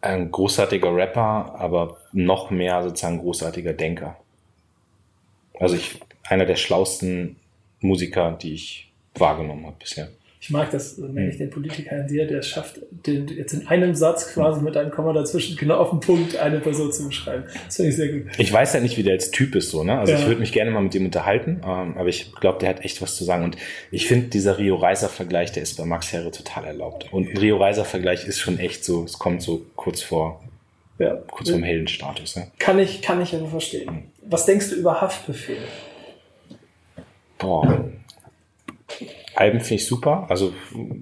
Ein 0.02 0.30
großartiger 0.30 0.94
Rapper, 0.94 1.54
aber 1.58 1.96
noch 2.12 2.50
mehr 2.50 2.82
sozusagen 2.82 3.20
großartiger 3.20 3.72
Denker. 3.72 4.18
Also 5.58 5.76
ich, 5.76 6.00
einer 6.24 6.46
der 6.46 6.56
schlauesten 6.56 7.36
Musiker, 7.80 8.36
die 8.40 8.54
ich 8.54 8.92
wahrgenommen 9.14 9.66
habe 9.66 9.76
bisher. 9.78 10.08
Ich 10.44 10.50
mag 10.50 10.70
das, 10.70 11.00
wenn 11.00 11.30
ich 11.30 11.38
den 11.38 11.48
Politiker 11.48 12.00
in 12.00 12.06
dir, 12.06 12.26
der 12.26 12.40
es 12.40 12.48
schafft, 12.48 12.78
den, 12.90 13.26
jetzt 13.28 13.54
in 13.54 13.66
einem 13.66 13.94
Satz 13.94 14.34
quasi 14.34 14.60
mit 14.60 14.76
einem 14.76 14.90
Komma 14.90 15.14
dazwischen 15.14 15.56
genau 15.56 15.76
auf 15.76 15.88
den 15.88 16.00
Punkt 16.00 16.36
eine 16.36 16.60
Person 16.60 16.92
zu 16.92 17.06
beschreiben. 17.06 17.44
Das 17.64 17.76
finde 17.76 17.88
ich 17.88 17.96
sehr 17.96 18.08
gut. 18.08 18.26
Ich 18.36 18.52
weiß 18.52 18.74
ja 18.74 18.80
nicht, 18.80 18.98
wie 18.98 19.02
der 19.02 19.14
als 19.14 19.30
Typ 19.30 19.54
ist, 19.54 19.70
so, 19.70 19.84
ne? 19.84 19.98
Also 19.98 20.12
ja. 20.12 20.18
ich 20.18 20.26
würde 20.26 20.40
mich 20.40 20.52
gerne 20.52 20.70
mal 20.70 20.82
mit 20.82 20.94
ihm 20.94 21.06
unterhalten, 21.06 21.62
ähm, 21.64 21.96
aber 21.96 22.08
ich 22.10 22.34
glaube, 22.34 22.58
der 22.58 22.68
hat 22.68 22.84
echt 22.84 23.00
was 23.00 23.16
zu 23.16 23.24
sagen. 23.24 23.42
Und 23.42 23.56
ich 23.90 24.06
finde, 24.06 24.26
dieser 24.26 24.58
Rio 24.58 24.76
Reiser-Vergleich, 24.76 25.52
der 25.52 25.62
ist 25.62 25.78
bei 25.78 25.86
Max 25.86 26.12
Herre 26.12 26.30
total 26.30 26.66
erlaubt. 26.66 27.10
Und 27.10 27.30
ein 27.30 27.38
Rio 27.38 27.56
Reiser-Vergleich 27.56 28.26
ist 28.26 28.38
schon 28.38 28.58
echt 28.58 28.84
so, 28.84 29.04
es 29.04 29.18
kommt 29.18 29.40
so 29.40 29.64
kurz 29.76 30.02
vor, 30.02 30.44
ja. 30.98 31.16
kurz 31.30 31.50
vorm 31.50 31.62
Heldenstatus. 31.62 32.36
Ne? 32.36 32.50
Kann 32.58 32.78
ich, 32.78 33.02
kann 33.02 33.20
ich 33.20 33.34
aber 33.34 33.48
verstehen. 33.48 34.10
Was 34.22 34.46
denkst 34.46 34.70
du 34.70 34.76
über 34.76 35.00
Haftbefehl? 35.00 35.58
Boah. 37.38 37.90
Alben 39.34 39.60
finde 39.60 39.74
ich 39.74 39.86
super, 39.86 40.26
also 40.28 40.52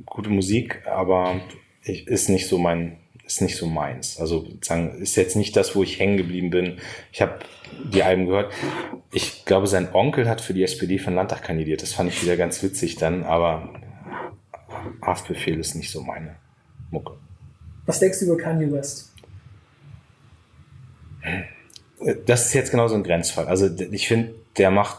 gute 0.07 0.31
Musik, 0.31 0.87
aber 0.87 1.41
ich, 1.85 2.07
ist 2.07 2.29
nicht 2.29 2.49
so 2.49 2.59
mein, 2.59 2.97
ist 3.27 3.43
nicht 3.43 3.57
so 3.57 3.67
meins. 3.67 4.19
Also 4.19 4.45
sozusagen 4.45 5.01
ist 5.03 5.17
jetzt 5.17 5.37
nicht 5.37 5.55
das, 5.57 5.77
wo 5.77 5.83
ich 5.83 5.99
hängen 5.99 6.17
geblieben 6.17 6.51
bin. 6.51 6.79
Ich 7.13 7.21
habe 7.21 7.41
die 7.93 8.03
Alben 8.03 8.27
gehört. 8.27 8.53
Ich 9.13 9.45
glaube, 9.45 9.67
sein 9.67 9.95
Onkel 9.95 10.29
hat 10.29 10.41
für 10.41 10.55
die 10.55 10.63
SPD 10.63 10.99
von 10.99 11.15
Landtag 11.15 11.43
kandidiert. 11.43 11.83
Das 11.83 11.93
fand 11.93 12.11
ich 12.11 12.23
wieder 12.23 12.37
ganz 12.37 12.63
witzig 12.63 12.97
dann, 12.97 13.25
aber 13.25 13.69
Haftbefehl 15.03 15.59
ist 15.59 15.75
nicht 15.75 15.91
so 15.91 16.03
meine 16.03 16.37
Mucke. 16.91 17.19
Was 17.87 18.01
denkst 18.01 18.21
du 18.21 18.27
über 18.27 18.37
Kanye 18.37 18.71
West? 18.73 19.12
Das 22.27 22.47
ist 22.47 22.55
jetzt 22.55 22.71
genau 22.71 22.89
so 22.89 22.95
ein 22.95 23.05
Grenzfall. 23.05 23.47
Also 23.47 23.69
ich 23.91 24.09
finde, 24.09 24.35
der 24.57 24.71
macht 24.71 24.97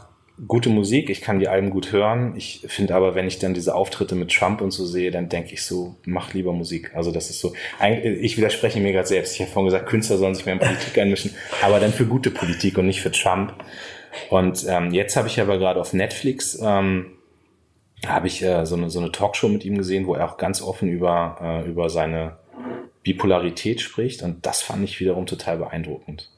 gute 0.48 0.70
Musik, 0.70 1.10
ich 1.10 1.22
kann 1.22 1.40
die 1.40 1.48
Alben 1.48 1.70
gut 1.70 1.92
hören. 1.92 2.34
Ich 2.36 2.66
finde 2.68 2.96
aber, 2.96 3.14
wenn 3.14 3.28
ich 3.28 3.40
dann 3.40 3.54
diese 3.54 3.76
Auftritte 3.76 4.16
mit 4.16 4.32
Trump 4.32 4.62
und 4.62 4.72
so 4.72 4.86
sehe, 4.86 5.12
dann 5.12 5.30
denke 5.30 5.54
ich 5.54 5.64
so, 5.64 5.96
mach 6.06 6.34
lieber 6.34 6.54
Musik. 6.54 6.92
Also 6.96 7.12
das 7.12 7.30
ist 7.30 7.40
so, 7.40 7.54
ich 8.04 8.38
widerspreche 8.38 8.80
mir 8.80 8.94
gerade 8.94 9.08
selbst. 9.08 9.36
Ich 9.36 9.42
habe 9.42 9.52
vorhin 9.52 9.68
gesagt, 9.68 9.88
Künstler 9.88 10.18
sollen 10.18 10.34
sich 10.34 10.46
mehr 10.46 10.56
in 10.56 10.60
Politik 10.60 10.98
einmischen, 10.98 11.36
aber 11.62 11.80
dann 11.80 11.94
für 11.94 12.06
gute 12.06 12.32
Politik 12.32 12.78
und 12.78 12.88
nicht 12.88 13.02
für 13.02 13.12
Trump. 13.12 13.54
Und 14.30 14.66
ähm, 14.68 14.92
jetzt 14.94 15.16
habe 15.16 15.28
ich 15.28 15.40
aber 15.40 15.58
gerade 15.58 15.80
auf 15.80 15.94
Netflix 15.94 16.60
ähm, 16.62 17.12
habe 18.08 18.28
ich 18.28 18.42
äh, 18.44 18.66
so, 18.66 18.76
eine, 18.76 18.90
so 18.90 19.00
eine 19.00 19.12
Talkshow 19.12 19.48
mit 19.48 19.64
ihm 19.66 19.78
gesehen, 19.78 20.08
wo 20.08 20.16
er 20.16 20.30
auch 20.30 20.38
ganz 20.38 20.62
offen 20.62 20.90
über, 20.90 21.38
äh, 21.42 21.70
über 21.70 21.90
seine 21.90 22.38
Bipolarität 23.04 23.82
spricht. 23.82 24.24
Und 24.24 24.46
das 24.46 24.62
fand 24.62 24.84
ich 24.84 25.00
wiederum 25.00 25.26
total 25.26 25.58
beeindruckend. 25.58 26.30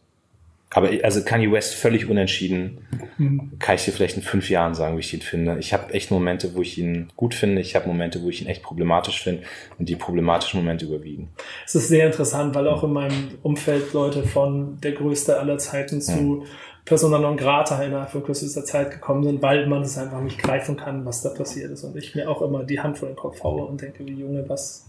Aber 0.71 0.89
also 1.03 1.23
Kanye 1.23 1.51
West 1.51 1.75
völlig 1.75 2.09
unentschieden. 2.09 2.85
Mhm. 3.17 3.51
Kann 3.59 3.75
ich 3.75 3.85
dir 3.85 3.93
vielleicht 3.93 4.17
in 4.17 4.23
fünf 4.23 4.49
Jahren 4.49 4.73
sagen, 4.75 4.97
wie 4.97 5.01
ich 5.01 5.13
ihn 5.13 5.21
finde. 5.21 5.57
Ich 5.59 5.71
habe 5.71 5.93
echt 5.93 6.11
Momente, 6.11 6.53
wo 6.53 6.61
ich 6.61 6.77
ihn 6.77 7.07
gut 7.15 7.33
finde. 7.33 7.61
Ich 7.61 7.75
habe 7.75 7.87
Momente, 7.87 8.21
wo 8.21 8.29
ich 8.29 8.41
ihn 8.41 8.47
echt 8.47 8.61
problematisch 8.61 9.23
finde. 9.23 9.43
Und 9.79 9.87
die 9.87 9.95
problematischen 9.95 10.59
Momente 10.59 10.85
überwiegen. 10.85 11.29
Es 11.65 11.75
ist 11.75 11.87
sehr 11.87 12.05
interessant, 12.05 12.55
weil 12.55 12.67
auch 12.67 12.83
in 12.83 12.91
meinem 12.91 13.29
Umfeld 13.41 13.93
Leute 13.93 14.23
von 14.23 14.77
der 14.81 14.91
größte 14.91 15.39
aller 15.39 15.57
Zeiten 15.59 16.01
zu 16.01 16.41
ja. 16.43 16.49
Persona 16.83 17.17
non 17.19 17.37
grata 17.37 17.81
innerhalb 17.81 18.11
von 18.11 18.23
kürzester 18.23 18.63
Zeit 18.63 18.91
gekommen 18.91 19.23
sind, 19.23 19.41
weil 19.41 19.65
man 19.67 19.81
es 19.81 19.97
einfach 19.97 20.21
nicht 20.21 20.37
greifen 20.37 20.77
kann, 20.77 21.05
was 21.05 21.21
da 21.21 21.29
passiert 21.29 21.71
ist. 21.71 21.83
Und 21.83 21.95
ich 21.95 22.15
mir 22.15 22.29
auch 22.29 22.41
immer 22.41 22.63
die 22.63 22.79
Hand 22.79 22.97
vor 22.97 23.07
den 23.07 23.15
Kopf 23.15 23.41
haue 23.43 23.65
und 23.65 23.81
denke, 23.81 24.05
wie 24.05 24.13
Junge, 24.13 24.43
was, 24.47 24.85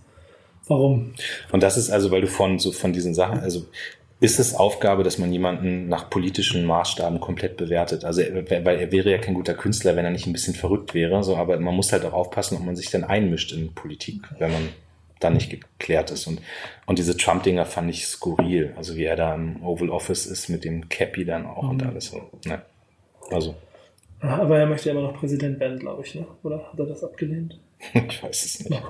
Warum? 0.69 1.15
Und 1.53 1.63
das 1.63 1.77
ist 1.77 1.91
also, 1.91 2.11
weil 2.11 2.23
du 2.23 2.27
von 2.27 2.59
so 2.59 2.73
von 2.73 2.93
diesen 2.93 3.15
Sachen, 3.15 3.41
also 3.41 3.67
ist 4.19 4.41
es 4.41 4.55
Aufgabe, 4.55 5.03
dass 5.03 5.19
man 5.19 5.31
jemanden 5.31 5.89
nach 5.89 6.09
politischen 6.09 6.65
Maßstaben 6.65 7.21
komplett 7.21 7.57
bewertet. 7.57 8.05
Also, 8.05 8.23
weil 8.23 8.79
er 8.79 8.91
wäre 8.91 9.11
ja 9.11 9.19
kein 9.19 9.35
guter 9.35 9.55
Künstler, 9.55 9.95
wenn 9.95 10.07
er 10.07 10.11
nicht 10.11 10.27
ein 10.27 10.33
bisschen 10.33 10.55
verrückt 10.55 10.95
wäre. 10.95 11.23
So, 11.23 11.37
aber 11.37 11.59
man 11.59 11.75
muss 11.75 11.93
halt 11.93 12.05
auch 12.07 12.15
aufpassen, 12.15 12.57
ob 12.57 12.65
man 12.65 12.77
sich 12.77 12.91
dann 12.91 13.05
einmischt 13.05 13.53
in 13.53 13.75
Politik, 13.75 14.23
wenn 14.39 14.53
man 14.53 14.69
da 15.21 15.29
nicht 15.31 15.51
geklärt 15.51 16.11
ist. 16.11 16.27
Und, 16.27 16.41
und 16.87 16.99
diese 16.99 17.17
Trump-Dinger 17.17 17.67
fand 17.67 17.91
ich 17.91 18.07
skurril. 18.07 18.73
Also 18.77 18.97
wie 18.97 19.05
er 19.05 19.17
da 19.17 19.35
im 19.35 19.63
Oval 19.63 19.91
Office 19.91 20.27
ist 20.27 20.49
mit 20.49 20.65
dem 20.65 20.89
Cappy 20.89 21.27
dann 21.27 21.47
auch 21.47 21.65
mhm. 21.65 21.71
und 21.71 21.83
alles. 21.83 22.07
So. 22.07 22.31
Ne? 22.47 22.63
Also. 23.31 23.55
Aber 24.21 24.59
er 24.59 24.67
möchte 24.67 24.89
ja 24.89 24.95
immer 24.95 25.07
noch 25.07 25.19
Präsident 25.19 25.61
werden, 25.61 25.79
glaube 25.79 26.03
ich, 26.05 26.15
ne? 26.15 26.27
Oder 26.43 26.59
hat 26.73 26.79
er 26.79 26.87
das 26.87 27.05
abgelehnt? 27.05 27.61
ich 28.09 28.23
weiß 28.23 28.45
es 28.45 28.61
nicht. 28.61 28.83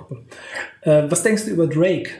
Äh, 0.83 1.11
was 1.11 1.22
denkst 1.22 1.44
du 1.44 1.51
über 1.51 1.66
Drake? 1.66 2.11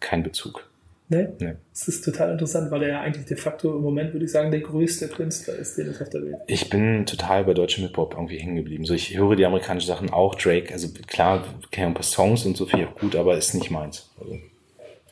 Kein 0.00 0.22
Bezug. 0.22 0.68
Nee? 1.08 1.28
nee. 1.38 1.54
Das 1.70 1.86
ist 1.86 2.04
total 2.04 2.32
interessant, 2.32 2.70
weil 2.70 2.82
er 2.82 2.88
ja 2.88 3.00
eigentlich 3.02 3.26
de 3.26 3.36
facto 3.36 3.76
im 3.76 3.82
Moment, 3.82 4.12
würde 4.14 4.24
ich 4.24 4.32
sagen, 4.32 4.50
der 4.50 4.60
größte 4.60 5.08
Künstler 5.08 5.54
ist, 5.54 5.76
den 5.76 5.88
es 5.88 6.00
auf 6.00 6.08
der 6.08 6.22
Welt 6.22 6.36
Ich 6.46 6.70
bin 6.70 7.04
total 7.04 7.44
bei 7.44 7.52
deutschem 7.52 7.84
Hip-Hop 7.84 8.14
irgendwie 8.14 8.38
hängen 8.38 8.56
geblieben. 8.56 8.86
So, 8.86 8.94
ich 8.94 9.16
höre 9.16 9.36
die 9.36 9.44
amerikanischen 9.44 9.86
Sachen 9.86 10.10
auch, 10.10 10.34
Drake, 10.34 10.72
also 10.72 10.88
klar, 11.06 11.44
kenne 11.70 11.88
ein 11.88 11.94
paar 11.94 12.02
Songs 12.02 12.46
und 12.46 12.56
so 12.56 12.64
viel 12.64 12.86
auch 12.86 12.98
gut, 12.98 13.16
aber 13.16 13.36
ist 13.36 13.54
nicht 13.54 13.70
meins. 13.70 14.10
Also. 14.18 14.38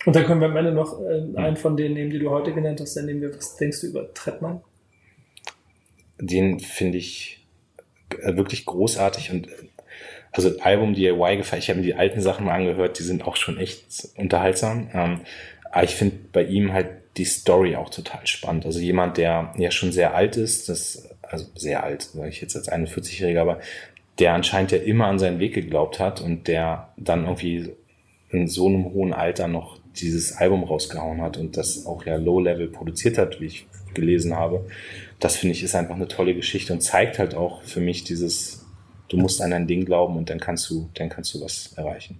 Und 0.06 0.16
dann 0.16 0.24
können 0.24 0.40
wir 0.40 0.48
am 0.48 0.56
Ende 0.56 0.72
noch 0.72 0.98
äh, 1.00 1.36
einen 1.36 1.56
von 1.56 1.76
denen 1.76 1.94
nehmen, 1.94 2.10
die 2.10 2.18
du 2.18 2.30
heute 2.30 2.52
genannt 2.52 2.80
hast, 2.80 2.96
dann 2.96 3.06
nehmen 3.06 3.20
wir, 3.20 3.36
was 3.36 3.56
denkst 3.56 3.82
du 3.82 3.88
über 3.88 4.12
Trettmann? 4.14 4.62
Den 6.18 6.58
finde 6.58 6.98
ich 6.98 7.46
äh, 8.22 8.34
wirklich 8.36 8.64
großartig 8.64 9.30
und 9.30 9.48
also 10.32 10.58
Album 10.60 10.94
DIY 10.94 11.36
gefallen. 11.36 11.60
Ich 11.60 11.68
habe 11.68 11.80
mir 11.80 11.86
die 11.86 11.94
alten 11.94 12.20
Sachen 12.20 12.46
mal 12.46 12.54
angehört, 12.54 12.98
die 12.98 13.02
sind 13.02 13.26
auch 13.26 13.36
schon 13.36 13.58
echt 13.58 14.08
unterhaltsam. 14.16 14.88
Ähm, 14.94 15.20
aber 15.70 15.84
ich 15.84 15.94
finde 15.94 16.16
bei 16.32 16.44
ihm 16.44 16.72
halt 16.72 16.88
die 17.16 17.24
Story 17.24 17.76
auch 17.76 17.90
total 17.90 18.26
spannend. 18.26 18.64
Also 18.64 18.80
jemand, 18.80 19.18
der 19.18 19.52
ja 19.58 19.70
schon 19.70 19.92
sehr 19.92 20.14
alt 20.14 20.36
ist, 20.36 20.68
das, 20.68 21.08
also 21.22 21.46
sehr 21.54 21.84
alt, 21.84 22.02
sage 22.02 22.30
ich 22.30 22.40
jetzt 22.40 22.56
als 22.56 22.70
41-Jähriger, 22.70 23.40
aber 23.40 23.60
der 24.18 24.32
anscheinend 24.34 24.72
ja 24.72 24.78
immer 24.78 25.06
an 25.06 25.18
seinen 25.18 25.38
Weg 25.38 25.54
geglaubt 25.54 26.00
hat 26.00 26.20
und 26.20 26.48
der 26.48 26.88
dann 26.96 27.24
irgendwie 27.24 27.70
in 28.30 28.48
so 28.48 28.66
einem 28.66 28.92
hohen 28.92 29.12
Alter 29.12 29.48
noch 29.48 29.78
dieses 29.96 30.36
Album 30.36 30.64
rausgehauen 30.64 31.20
hat 31.20 31.36
und 31.36 31.56
das 31.58 31.84
auch 31.84 32.06
ja 32.06 32.16
Low-Level 32.16 32.68
produziert 32.68 33.18
hat, 33.18 33.40
wie 33.40 33.46
ich 33.46 33.66
gelesen 33.92 34.34
habe. 34.34 34.64
Das 35.20 35.36
finde 35.36 35.54
ich 35.54 35.62
ist 35.62 35.74
einfach 35.74 35.94
eine 35.94 36.08
tolle 36.08 36.34
Geschichte 36.34 36.72
und 36.72 36.80
zeigt 36.80 37.18
halt 37.18 37.34
auch 37.34 37.62
für 37.62 37.80
mich 37.80 38.04
dieses 38.04 38.61
Du 39.12 39.18
musst 39.18 39.42
an 39.42 39.50
dein 39.50 39.66
Ding 39.66 39.84
glauben 39.84 40.16
und 40.16 40.30
dann 40.30 40.40
kannst 40.40 40.70
du, 40.70 40.88
dann 40.94 41.10
kannst 41.10 41.34
du 41.34 41.42
was 41.42 41.74
erreichen. 41.76 42.18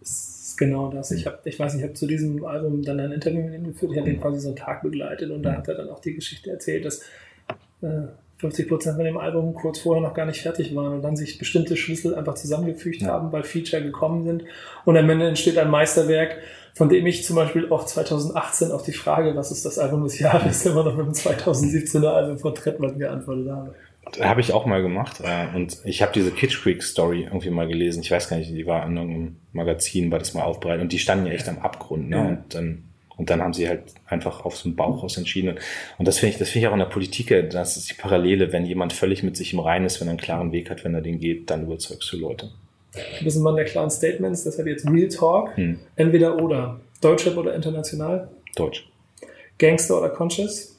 Das 0.00 0.10
ist 0.10 0.58
genau 0.58 0.90
das. 0.90 1.12
Ich 1.12 1.26
habe, 1.26 1.38
ich 1.44 1.58
weiß 1.58 1.74
nicht, 1.74 1.82
ich 1.82 1.88
habe 1.88 1.94
zu 1.94 2.06
diesem 2.08 2.44
Album 2.44 2.82
dann 2.82 2.98
ein 2.98 3.12
Interview 3.12 3.40
mit 3.42 3.54
ihm 3.54 3.64
geführt. 3.64 3.92
Ich 3.92 3.98
habe 4.00 4.10
ihn 4.10 4.20
quasi 4.20 4.40
so 4.40 4.48
einen 4.48 4.56
Tag 4.56 4.82
begleitet 4.82 5.30
und 5.30 5.44
da 5.44 5.52
hat 5.56 5.68
er 5.68 5.76
dann 5.76 5.88
auch 5.90 6.00
die 6.00 6.14
Geschichte 6.14 6.50
erzählt, 6.50 6.84
dass 6.84 7.02
äh, 7.82 8.08
50 8.38 8.68
Prozent 8.68 8.96
von 8.96 9.04
dem 9.04 9.16
Album 9.16 9.54
kurz 9.54 9.78
vorher 9.78 10.02
noch 10.02 10.12
gar 10.12 10.26
nicht 10.26 10.42
fertig 10.42 10.74
waren 10.74 10.94
und 10.94 11.02
dann 11.02 11.14
sich 11.16 11.38
bestimmte 11.38 11.76
Schlüssel 11.76 12.16
einfach 12.16 12.34
zusammengefügt 12.34 13.02
Ja. 13.02 13.08
haben, 13.12 13.30
weil 13.30 13.44
Feature 13.44 13.82
gekommen 13.82 14.24
sind. 14.24 14.42
Und 14.84 14.96
am 14.96 15.08
Ende 15.08 15.28
entsteht 15.28 15.56
ein 15.56 15.70
Meisterwerk, 15.70 16.38
von 16.74 16.88
dem 16.88 17.06
ich 17.06 17.24
zum 17.24 17.36
Beispiel 17.36 17.70
auch 17.70 17.86
2018 17.86 18.72
auf 18.72 18.82
die 18.82 18.92
Frage, 18.92 19.36
was 19.36 19.52
ist 19.52 19.64
das 19.64 19.78
Album 19.78 20.02
des 20.02 20.18
Jahres, 20.18 20.66
immer 20.66 20.82
noch 20.82 20.96
mit 20.96 21.06
dem 21.06 21.12
2017er 21.12 22.08
Album 22.08 22.38
von 22.38 22.54
Trettmann 22.56 22.98
geantwortet 22.98 23.48
habe. 23.52 23.74
Habe 24.20 24.40
ich 24.40 24.52
auch 24.52 24.66
mal 24.66 24.82
gemacht. 24.82 25.20
Äh, 25.22 25.54
und 25.54 25.78
ich 25.84 26.02
habe 26.02 26.12
diese 26.12 26.30
Kitsch 26.30 26.62
Creek 26.62 26.82
Story 26.82 27.24
irgendwie 27.24 27.50
mal 27.50 27.66
gelesen. 27.66 28.02
Ich 28.02 28.10
weiß 28.10 28.28
gar 28.28 28.36
nicht, 28.36 28.50
die 28.50 28.66
war 28.66 28.86
in 28.86 28.96
irgendeinem 28.96 29.36
Magazin, 29.52 30.10
war 30.10 30.18
das 30.18 30.34
mal 30.34 30.42
aufbereitet. 30.42 30.82
Und 30.82 30.92
die 30.92 30.98
standen 30.98 31.26
ja 31.26 31.32
echt 31.32 31.48
am 31.48 31.58
Abgrund. 31.58 32.08
Ne? 32.10 32.16
Ja. 32.16 32.22
Und, 32.28 32.54
dann, 32.54 32.84
und 33.16 33.30
dann 33.30 33.42
haben 33.42 33.52
sie 33.54 33.68
halt 33.68 33.82
einfach 34.06 34.44
auf 34.44 34.56
so 34.56 34.68
einen 34.68 34.76
Bauch 34.76 35.02
aus 35.02 35.16
entschieden. 35.16 35.58
Und 35.98 36.06
das 36.08 36.18
finde 36.18 36.32
ich, 36.34 36.38
das 36.38 36.50
finde 36.50 36.66
ich 36.66 36.68
auch 36.68 36.74
in 36.74 36.80
der 36.80 36.86
Politik, 36.86 37.30
äh, 37.30 37.48
das 37.48 37.76
ist 37.76 37.90
die 37.90 37.94
Parallele. 37.94 38.52
Wenn 38.52 38.66
jemand 38.66 38.92
völlig 38.92 39.22
mit 39.22 39.36
sich 39.36 39.52
im 39.52 39.60
Reinen 39.60 39.86
ist, 39.86 40.00
wenn 40.00 40.08
er 40.08 40.12
einen 40.12 40.20
klaren 40.20 40.52
Weg 40.52 40.70
hat, 40.70 40.84
wenn 40.84 40.94
er 40.94 41.00
den 41.02 41.18
geht, 41.18 41.50
dann 41.50 41.64
überzeugst 41.64 42.12
du 42.12 42.16
Leute. 42.16 42.50
Bist 43.22 43.36
ein 43.36 43.42
Mann 43.42 43.56
der 43.56 43.64
klaren 43.64 43.90
Statements, 43.90 44.44
das 44.44 44.56
hat 44.58 44.66
jetzt 44.66 44.88
Real 44.88 45.08
Talk, 45.08 45.56
Hm. 45.56 45.80
entweder 45.96 46.40
oder. 46.40 46.80
Deutschrap 47.00 47.36
oder 47.36 47.54
international, 47.54 48.28
Deutsch. 48.56 48.88
Gangster 49.58 49.98
oder 49.98 50.08
Conscious, 50.10 50.78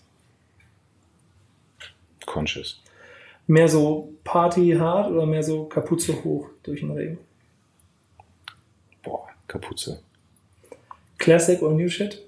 Conscious. 2.26 2.82
Mehr 3.48 3.68
so 3.70 4.14
Party 4.24 4.72
hard 4.72 5.12
oder 5.12 5.26
mehr 5.26 5.44
so 5.44 5.66
Kapuze 5.66 6.24
hoch 6.24 6.50
durch 6.64 6.82
den 6.82 6.92
Regen. 6.92 7.20
Boah, 9.04 9.28
Kapuze. 9.48 10.02
Classic 11.18 11.62
oder 11.62 11.76
New 11.76 11.90
Shit? 11.90 12.22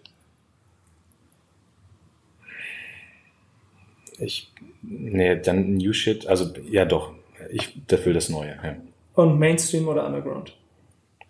Ich, 4.20 4.52
nee, 4.82 5.40
dann 5.40 5.76
New 5.76 5.94
Shit, 5.94 6.28
also 6.28 6.52
ja 6.70 6.86
doch, 6.86 7.14
ich 7.52 7.80
dafür 7.88 8.14
das 8.14 8.30
Neue, 8.30 8.58
ja. 8.64 8.76
Und 9.14 9.40
Mainstream 9.40 9.88
oder 9.88 10.06
Underground? 10.06 10.56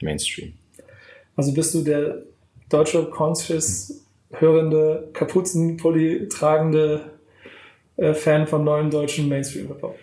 Mainstream. 0.02 0.54
Also 1.36 1.54
bist 1.54 1.74
du 1.74 1.84
der 1.84 2.24
deutsche 2.70 3.06
Conscious 3.10 4.06
hörende, 4.32 5.10
Kapuzenpulli 5.14 6.28
tragende 6.28 7.17
äh, 7.98 8.14
Fan 8.14 8.48
von 8.48 8.64
neuen 8.64 8.90
deutschen 8.90 9.28
Mainstream-Hip-Hop? 9.28 9.98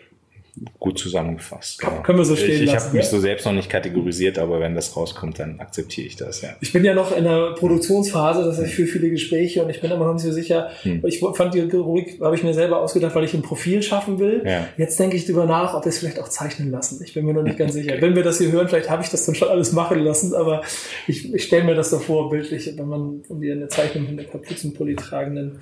Gut 0.78 1.00
zusammengefasst. 1.00 1.82
Ja. 1.82 2.00
können 2.02 2.18
wir 2.18 2.24
so 2.24 2.36
stehen 2.36 2.50
Ich, 2.50 2.60
ich 2.62 2.72
lassen, 2.72 2.86
habe 2.86 2.96
mich 2.96 3.06
ja? 3.06 3.10
so 3.10 3.18
selbst 3.18 3.44
noch 3.44 3.52
nicht 3.52 3.68
kategorisiert, 3.68 4.38
aber 4.38 4.60
wenn 4.60 4.76
das 4.76 4.96
rauskommt, 4.96 5.40
dann 5.40 5.58
akzeptiere 5.58 6.06
ich 6.06 6.14
das, 6.14 6.42
ja. 6.42 6.50
Ich 6.60 6.72
bin 6.72 6.84
ja 6.84 6.94
noch 6.94 7.16
in 7.16 7.24
der 7.24 7.54
Produktionsphase, 7.54 8.44
das 8.44 8.58
heißt, 8.58 8.68
ich 8.68 8.74
führe 8.76 8.86
viele 8.86 9.10
Gespräche 9.10 9.64
und 9.64 9.70
ich 9.70 9.80
bin 9.80 9.90
immer 9.90 10.06
noch 10.06 10.14
nicht 10.14 10.22
so 10.22 10.30
sicher. 10.30 10.70
Hm. 10.82 11.02
Ich 11.06 11.18
fand 11.18 11.54
die 11.54 11.60
Rubrik, 11.60 12.20
habe 12.20 12.36
ich 12.36 12.44
mir 12.44 12.54
selber 12.54 12.80
ausgedacht, 12.80 13.16
weil 13.16 13.24
ich 13.24 13.34
ein 13.34 13.42
Profil 13.42 13.82
schaffen 13.82 14.20
will. 14.20 14.42
Ja. 14.46 14.68
Jetzt 14.76 15.00
denke 15.00 15.16
ich 15.16 15.26
drüber 15.26 15.44
nach, 15.44 15.74
ob 15.74 15.86
wir 15.86 15.90
es 15.90 15.98
vielleicht 15.98 16.20
auch 16.20 16.28
zeichnen 16.28 16.70
lassen. 16.70 17.02
Ich 17.02 17.14
bin 17.14 17.24
mir 17.24 17.34
noch 17.34 17.42
nicht 17.42 17.58
ganz 17.58 17.72
sicher. 17.72 18.00
Wenn 18.00 18.14
wir 18.14 18.22
das 18.22 18.38
hier 18.38 18.52
hören, 18.52 18.68
vielleicht 18.68 18.90
habe 18.90 19.02
ich 19.02 19.08
das 19.08 19.26
dann 19.26 19.34
schon 19.34 19.48
alles 19.48 19.72
machen 19.72 19.98
lassen, 19.98 20.34
aber 20.34 20.62
ich, 21.08 21.34
ich 21.34 21.42
stelle 21.42 21.64
mir 21.64 21.74
das 21.74 21.90
so 21.90 21.98
vor, 21.98 22.30
bildlich, 22.30 22.72
wenn 22.76 22.86
man 22.86 23.22
irgendwie 23.28 23.50
eine 23.50 23.66
Zeichnung 23.66 24.04
mit 24.04 24.20
einer 24.20 24.28
Kapuzenpulli 24.28 24.94
tragenden, 24.94 25.34
dann 25.34 25.60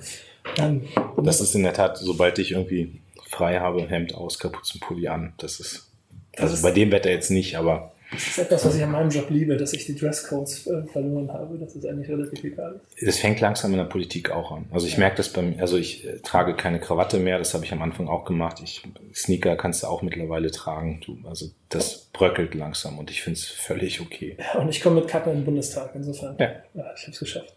Das 1.23 1.41
ist 1.41 1.55
in 1.55 1.63
der 1.63 1.73
Tat, 1.73 1.97
sobald 1.97 2.37
ich 2.39 2.51
irgendwie 2.51 2.99
frei 3.29 3.59
habe, 3.59 3.87
Hemd 3.87 4.13
aus, 4.15 4.39
Kapuzenpulli 4.39 5.07
an. 5.07 5.33
Das 5.37 5.59
ist, 5.59 5.89
Das 6.33 6.43
also 6.43 6.55
ist- 6.55 6.61
bei 6.61 6.71
dem 6.71 6.91
Wetter 6.91 7.09
jetzt 7.11 7.31
nicht, 7.31 7.55
aber 7.57 7.91
das 8.11 8.27
ist 8.27 8.37
etwas, 8.37 8.63
was 8.63 8.75
ich 8.75 8.83
an 8.83 8.91
meinem 8.91 9.09
Job 9.09 9.27
liebe, 9.31 9.57
dass 9.57 9.73
ich 9.73 9.85
die 9.87 9.95
Dresscodes 9.95 10.67
äh, 10.67 10.83
verloren 10.83 11.33
habe. 11.33 11.57
Das 11.57 11.75
ist 11.75 11.83
eigentlich 11.83 12.07
relativ 12.09 12.43
egal. 12.43 12.79
es 12.97 13.17
fängt 13.17 13.39
langsam 13.39 13.71
in 13.71 13.77
der 13.79 13.85
Politik 13.85 14.29
auch 14.29 14.51
an. 14.51 14.65
Also 14.69 14.85
ich 14.85 14.99
merke 14.99 15.17
das 15.17 15.29
bei 15.29 15.41
mir, 15.41 15.59
also 15.59 15.77
ich 15.77 16.05
äh, 16.07 16.19
trage 16.19 16.55
keine 16.55 16.79
Krawatte 16.79 17.17
mehr, 17.17 17.39
das 17.39 17.55
habe 17.55 17.65
ich 17.65 17.71
am 17.71 17.81
Anfang 17.81 18.07
auch 18.07 18.23
gemacht. 18.25 18.59
Ich, 18.63 18.83
Sneaker 19.15 19.55
kannst 19.55 19.81
du 19.81 19.87
auch 19.87 20.03
mittlerweile 20.03 20.51
tragen. 20.51 21.01
Du, 21.03 21.17
also 21.27 21.47
das 21.69 22.09
bröckelt 22.13 22.53
langsam 22.53 22.99
und 22.99 23.09
ich 23.09 23.23
finde 23.23 23.39
es 23.39 23.45
völlig 23.47 23.99
okay. 23.99 24.37
Und 24.59 24.69
ich 24.69 24.81
komme 24.81 24.97
mit 24.97 25.07
Kappe 25.07 25.31
in 25.31 25.37
den 25.37 25.45
Bundestag, 25.45 25.89
insofern. 25.95 26.35
Ja. 26.37 26.51
Ja, 26.75 26.93
ich 26.95 27.01
habe 27.03 27.11
es 27.13 27.19
geschafft. 27.19 27.55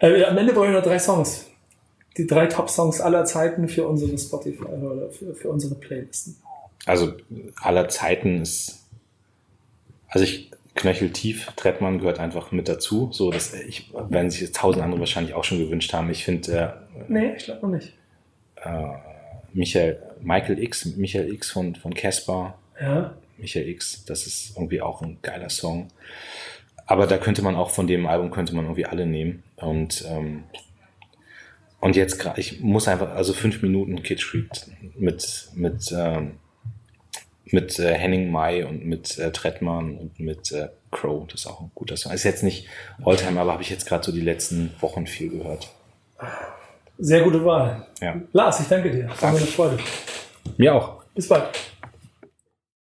Äh, 0.00 0.24
am 0.24 0.36
Ende 0.36 0.52
brauche 0.52 0.66
ich 0.66 0.72
noch 0.72 0.82
drei 0.82 0.98
Songs. 0.98 1.46
Die 2.16 2.26
drei 2.26 2.46
Top-Songs 2.46 3.00
aller 3.00 3.24
Zeiten 3.24 3.68
für 3.68 3.86
unsere 3.86 4.16
Spotify 4.18 4.64
oder 4.64 5.10
für, 5.10 5.34
für 5.34 5.48
unsere 5.48 5.74
Playlisten. 5.74 6.36
Also 6.84 7.12
aller 7.60 7.88
Zeiten 7.88 8.42
ist, 8.42 8.84
also 10.08 10.24
ich 10.24 10.50
knöcheltief, 10.74 11.46
Trettmann 11.56 11.98
gehört 11.98 12.18
einfach 12.18 12.50
mit 12.52 12.68
dazu. 12.68 13.10
So, 13.12 13.30
dass 13.30 13.54
ich, 13.54 13.92
werden 14.08 14.30
sich 14.30 14.50
tausend 14.52 14.82
andere 14.82 15.00
wahrscheinlich 15.00 15.34
auch 15.34 15.44
schon 15.44 15.58
gewünscht 15.58 15.92
haben. 15.92 16.10
Ich 16.10 16.24
finde 16.24 16.74
Nee, 17.08 17.34
ich 17.36 17.44
glaube 17.44 17.62
noch 17.66 17.74
nicht. 17.74 17.92
äh, 18.56 18.88
Michael, 19.52 20.02
Michael 20.22 20.58
X, 20.62 20.86
Michael 20.96 21.32
X 21.32 21.50
von 21.50 21.74
von 21.74 21.92
Caspar, 21.94 22.58
Ja. 22.80 23.14
Michael 23.38 23.68
X, 23.68 24.04
das 24.06 24.26
ist 24.26 24.56
irgendwie 24.56 24.80
auch 24.80 25.02
ein 25.02 25.18
geiler 25.22 25.50
Song. 25.50 25.88
Aber 26.86 27.06
da 27.06 27.18
könnte 27.18 27.42
man 27.42 27.54
auch 27.54 27.70
von 27.70 27.86
dem 27.86 28.06
Album 28.06 28.30
könnte 28.30 28.54
man 28.54 28.64
irgendwie 28.64 28.86
alle 28.86 29.06
nehmen. 29.06 29.42
Und 29.56 30.04
ähm, 30.08 30.44
und 31.82 31.96
jetzt 31.96 32.20
gerade, 32.20 32.40
ich 32.40 32.60
muss 32.60 32.86
einfach, 32.86 33.10
also 33.10 33.32
fünf 33.32 33.60
Minuten 33.60 34.04
Kid 34.04 34.20
Street 34.20 34.66
mit 34.96 35.48
mit 35.54 35.92
ähm, 35.92 36.38
mit 37.46 37.76
äh, 37.80 37.92
Henning 37.92 38.30
Mai 38.30 38.64
und 38.64 38.86
mit 38.86 39.18
äh, 39.18 39.32
Trettmann 39.32 39.96
und 39.96 40.20
mit 40.20 40.52
äh, 40.52 40.68
Crow, 40.92 41.26
das 41.26 41.40
ist 41.40 41.46
auch 41.48 41.60
ein 41.60 41.72
guter 41.74 41.96
Song. 41.96 42.12
Ist 42.12 42.22
jetzt 42.22 42.44
nicht 42.44 42.68
Alltime, 43.04 43.40
aber 43.40 43.54
habe 43.54 43.62
ich 43.62 43.70
jetzt 43.70 43.86
gerade 43.86 44.04
so 44.04 44.12
die 44.12 44.20
letzten 44.20 44.72
Wochen 44.78 45.08
viel 45.08 45.30
gehört. 45.30 45.72
Sehr 46.98 47.22
gute 47.22 47.44
Wahl. 47.44 47.84
Ja. 48.00 48.14
Lars, 48.32 48.60
ich 48.60 48.68
danke 48.68 48.88
dir. 48.88 49.08
Das 49.08 49.20
war 49.20 49.32
mir 49.32 49.38
eine 49.38 49.46
Freude. 49.46 49.78
Mir 50.56 50.74
auch. 50.76 51.02
Bis 51.16 51.26
bald. 51.26 51.50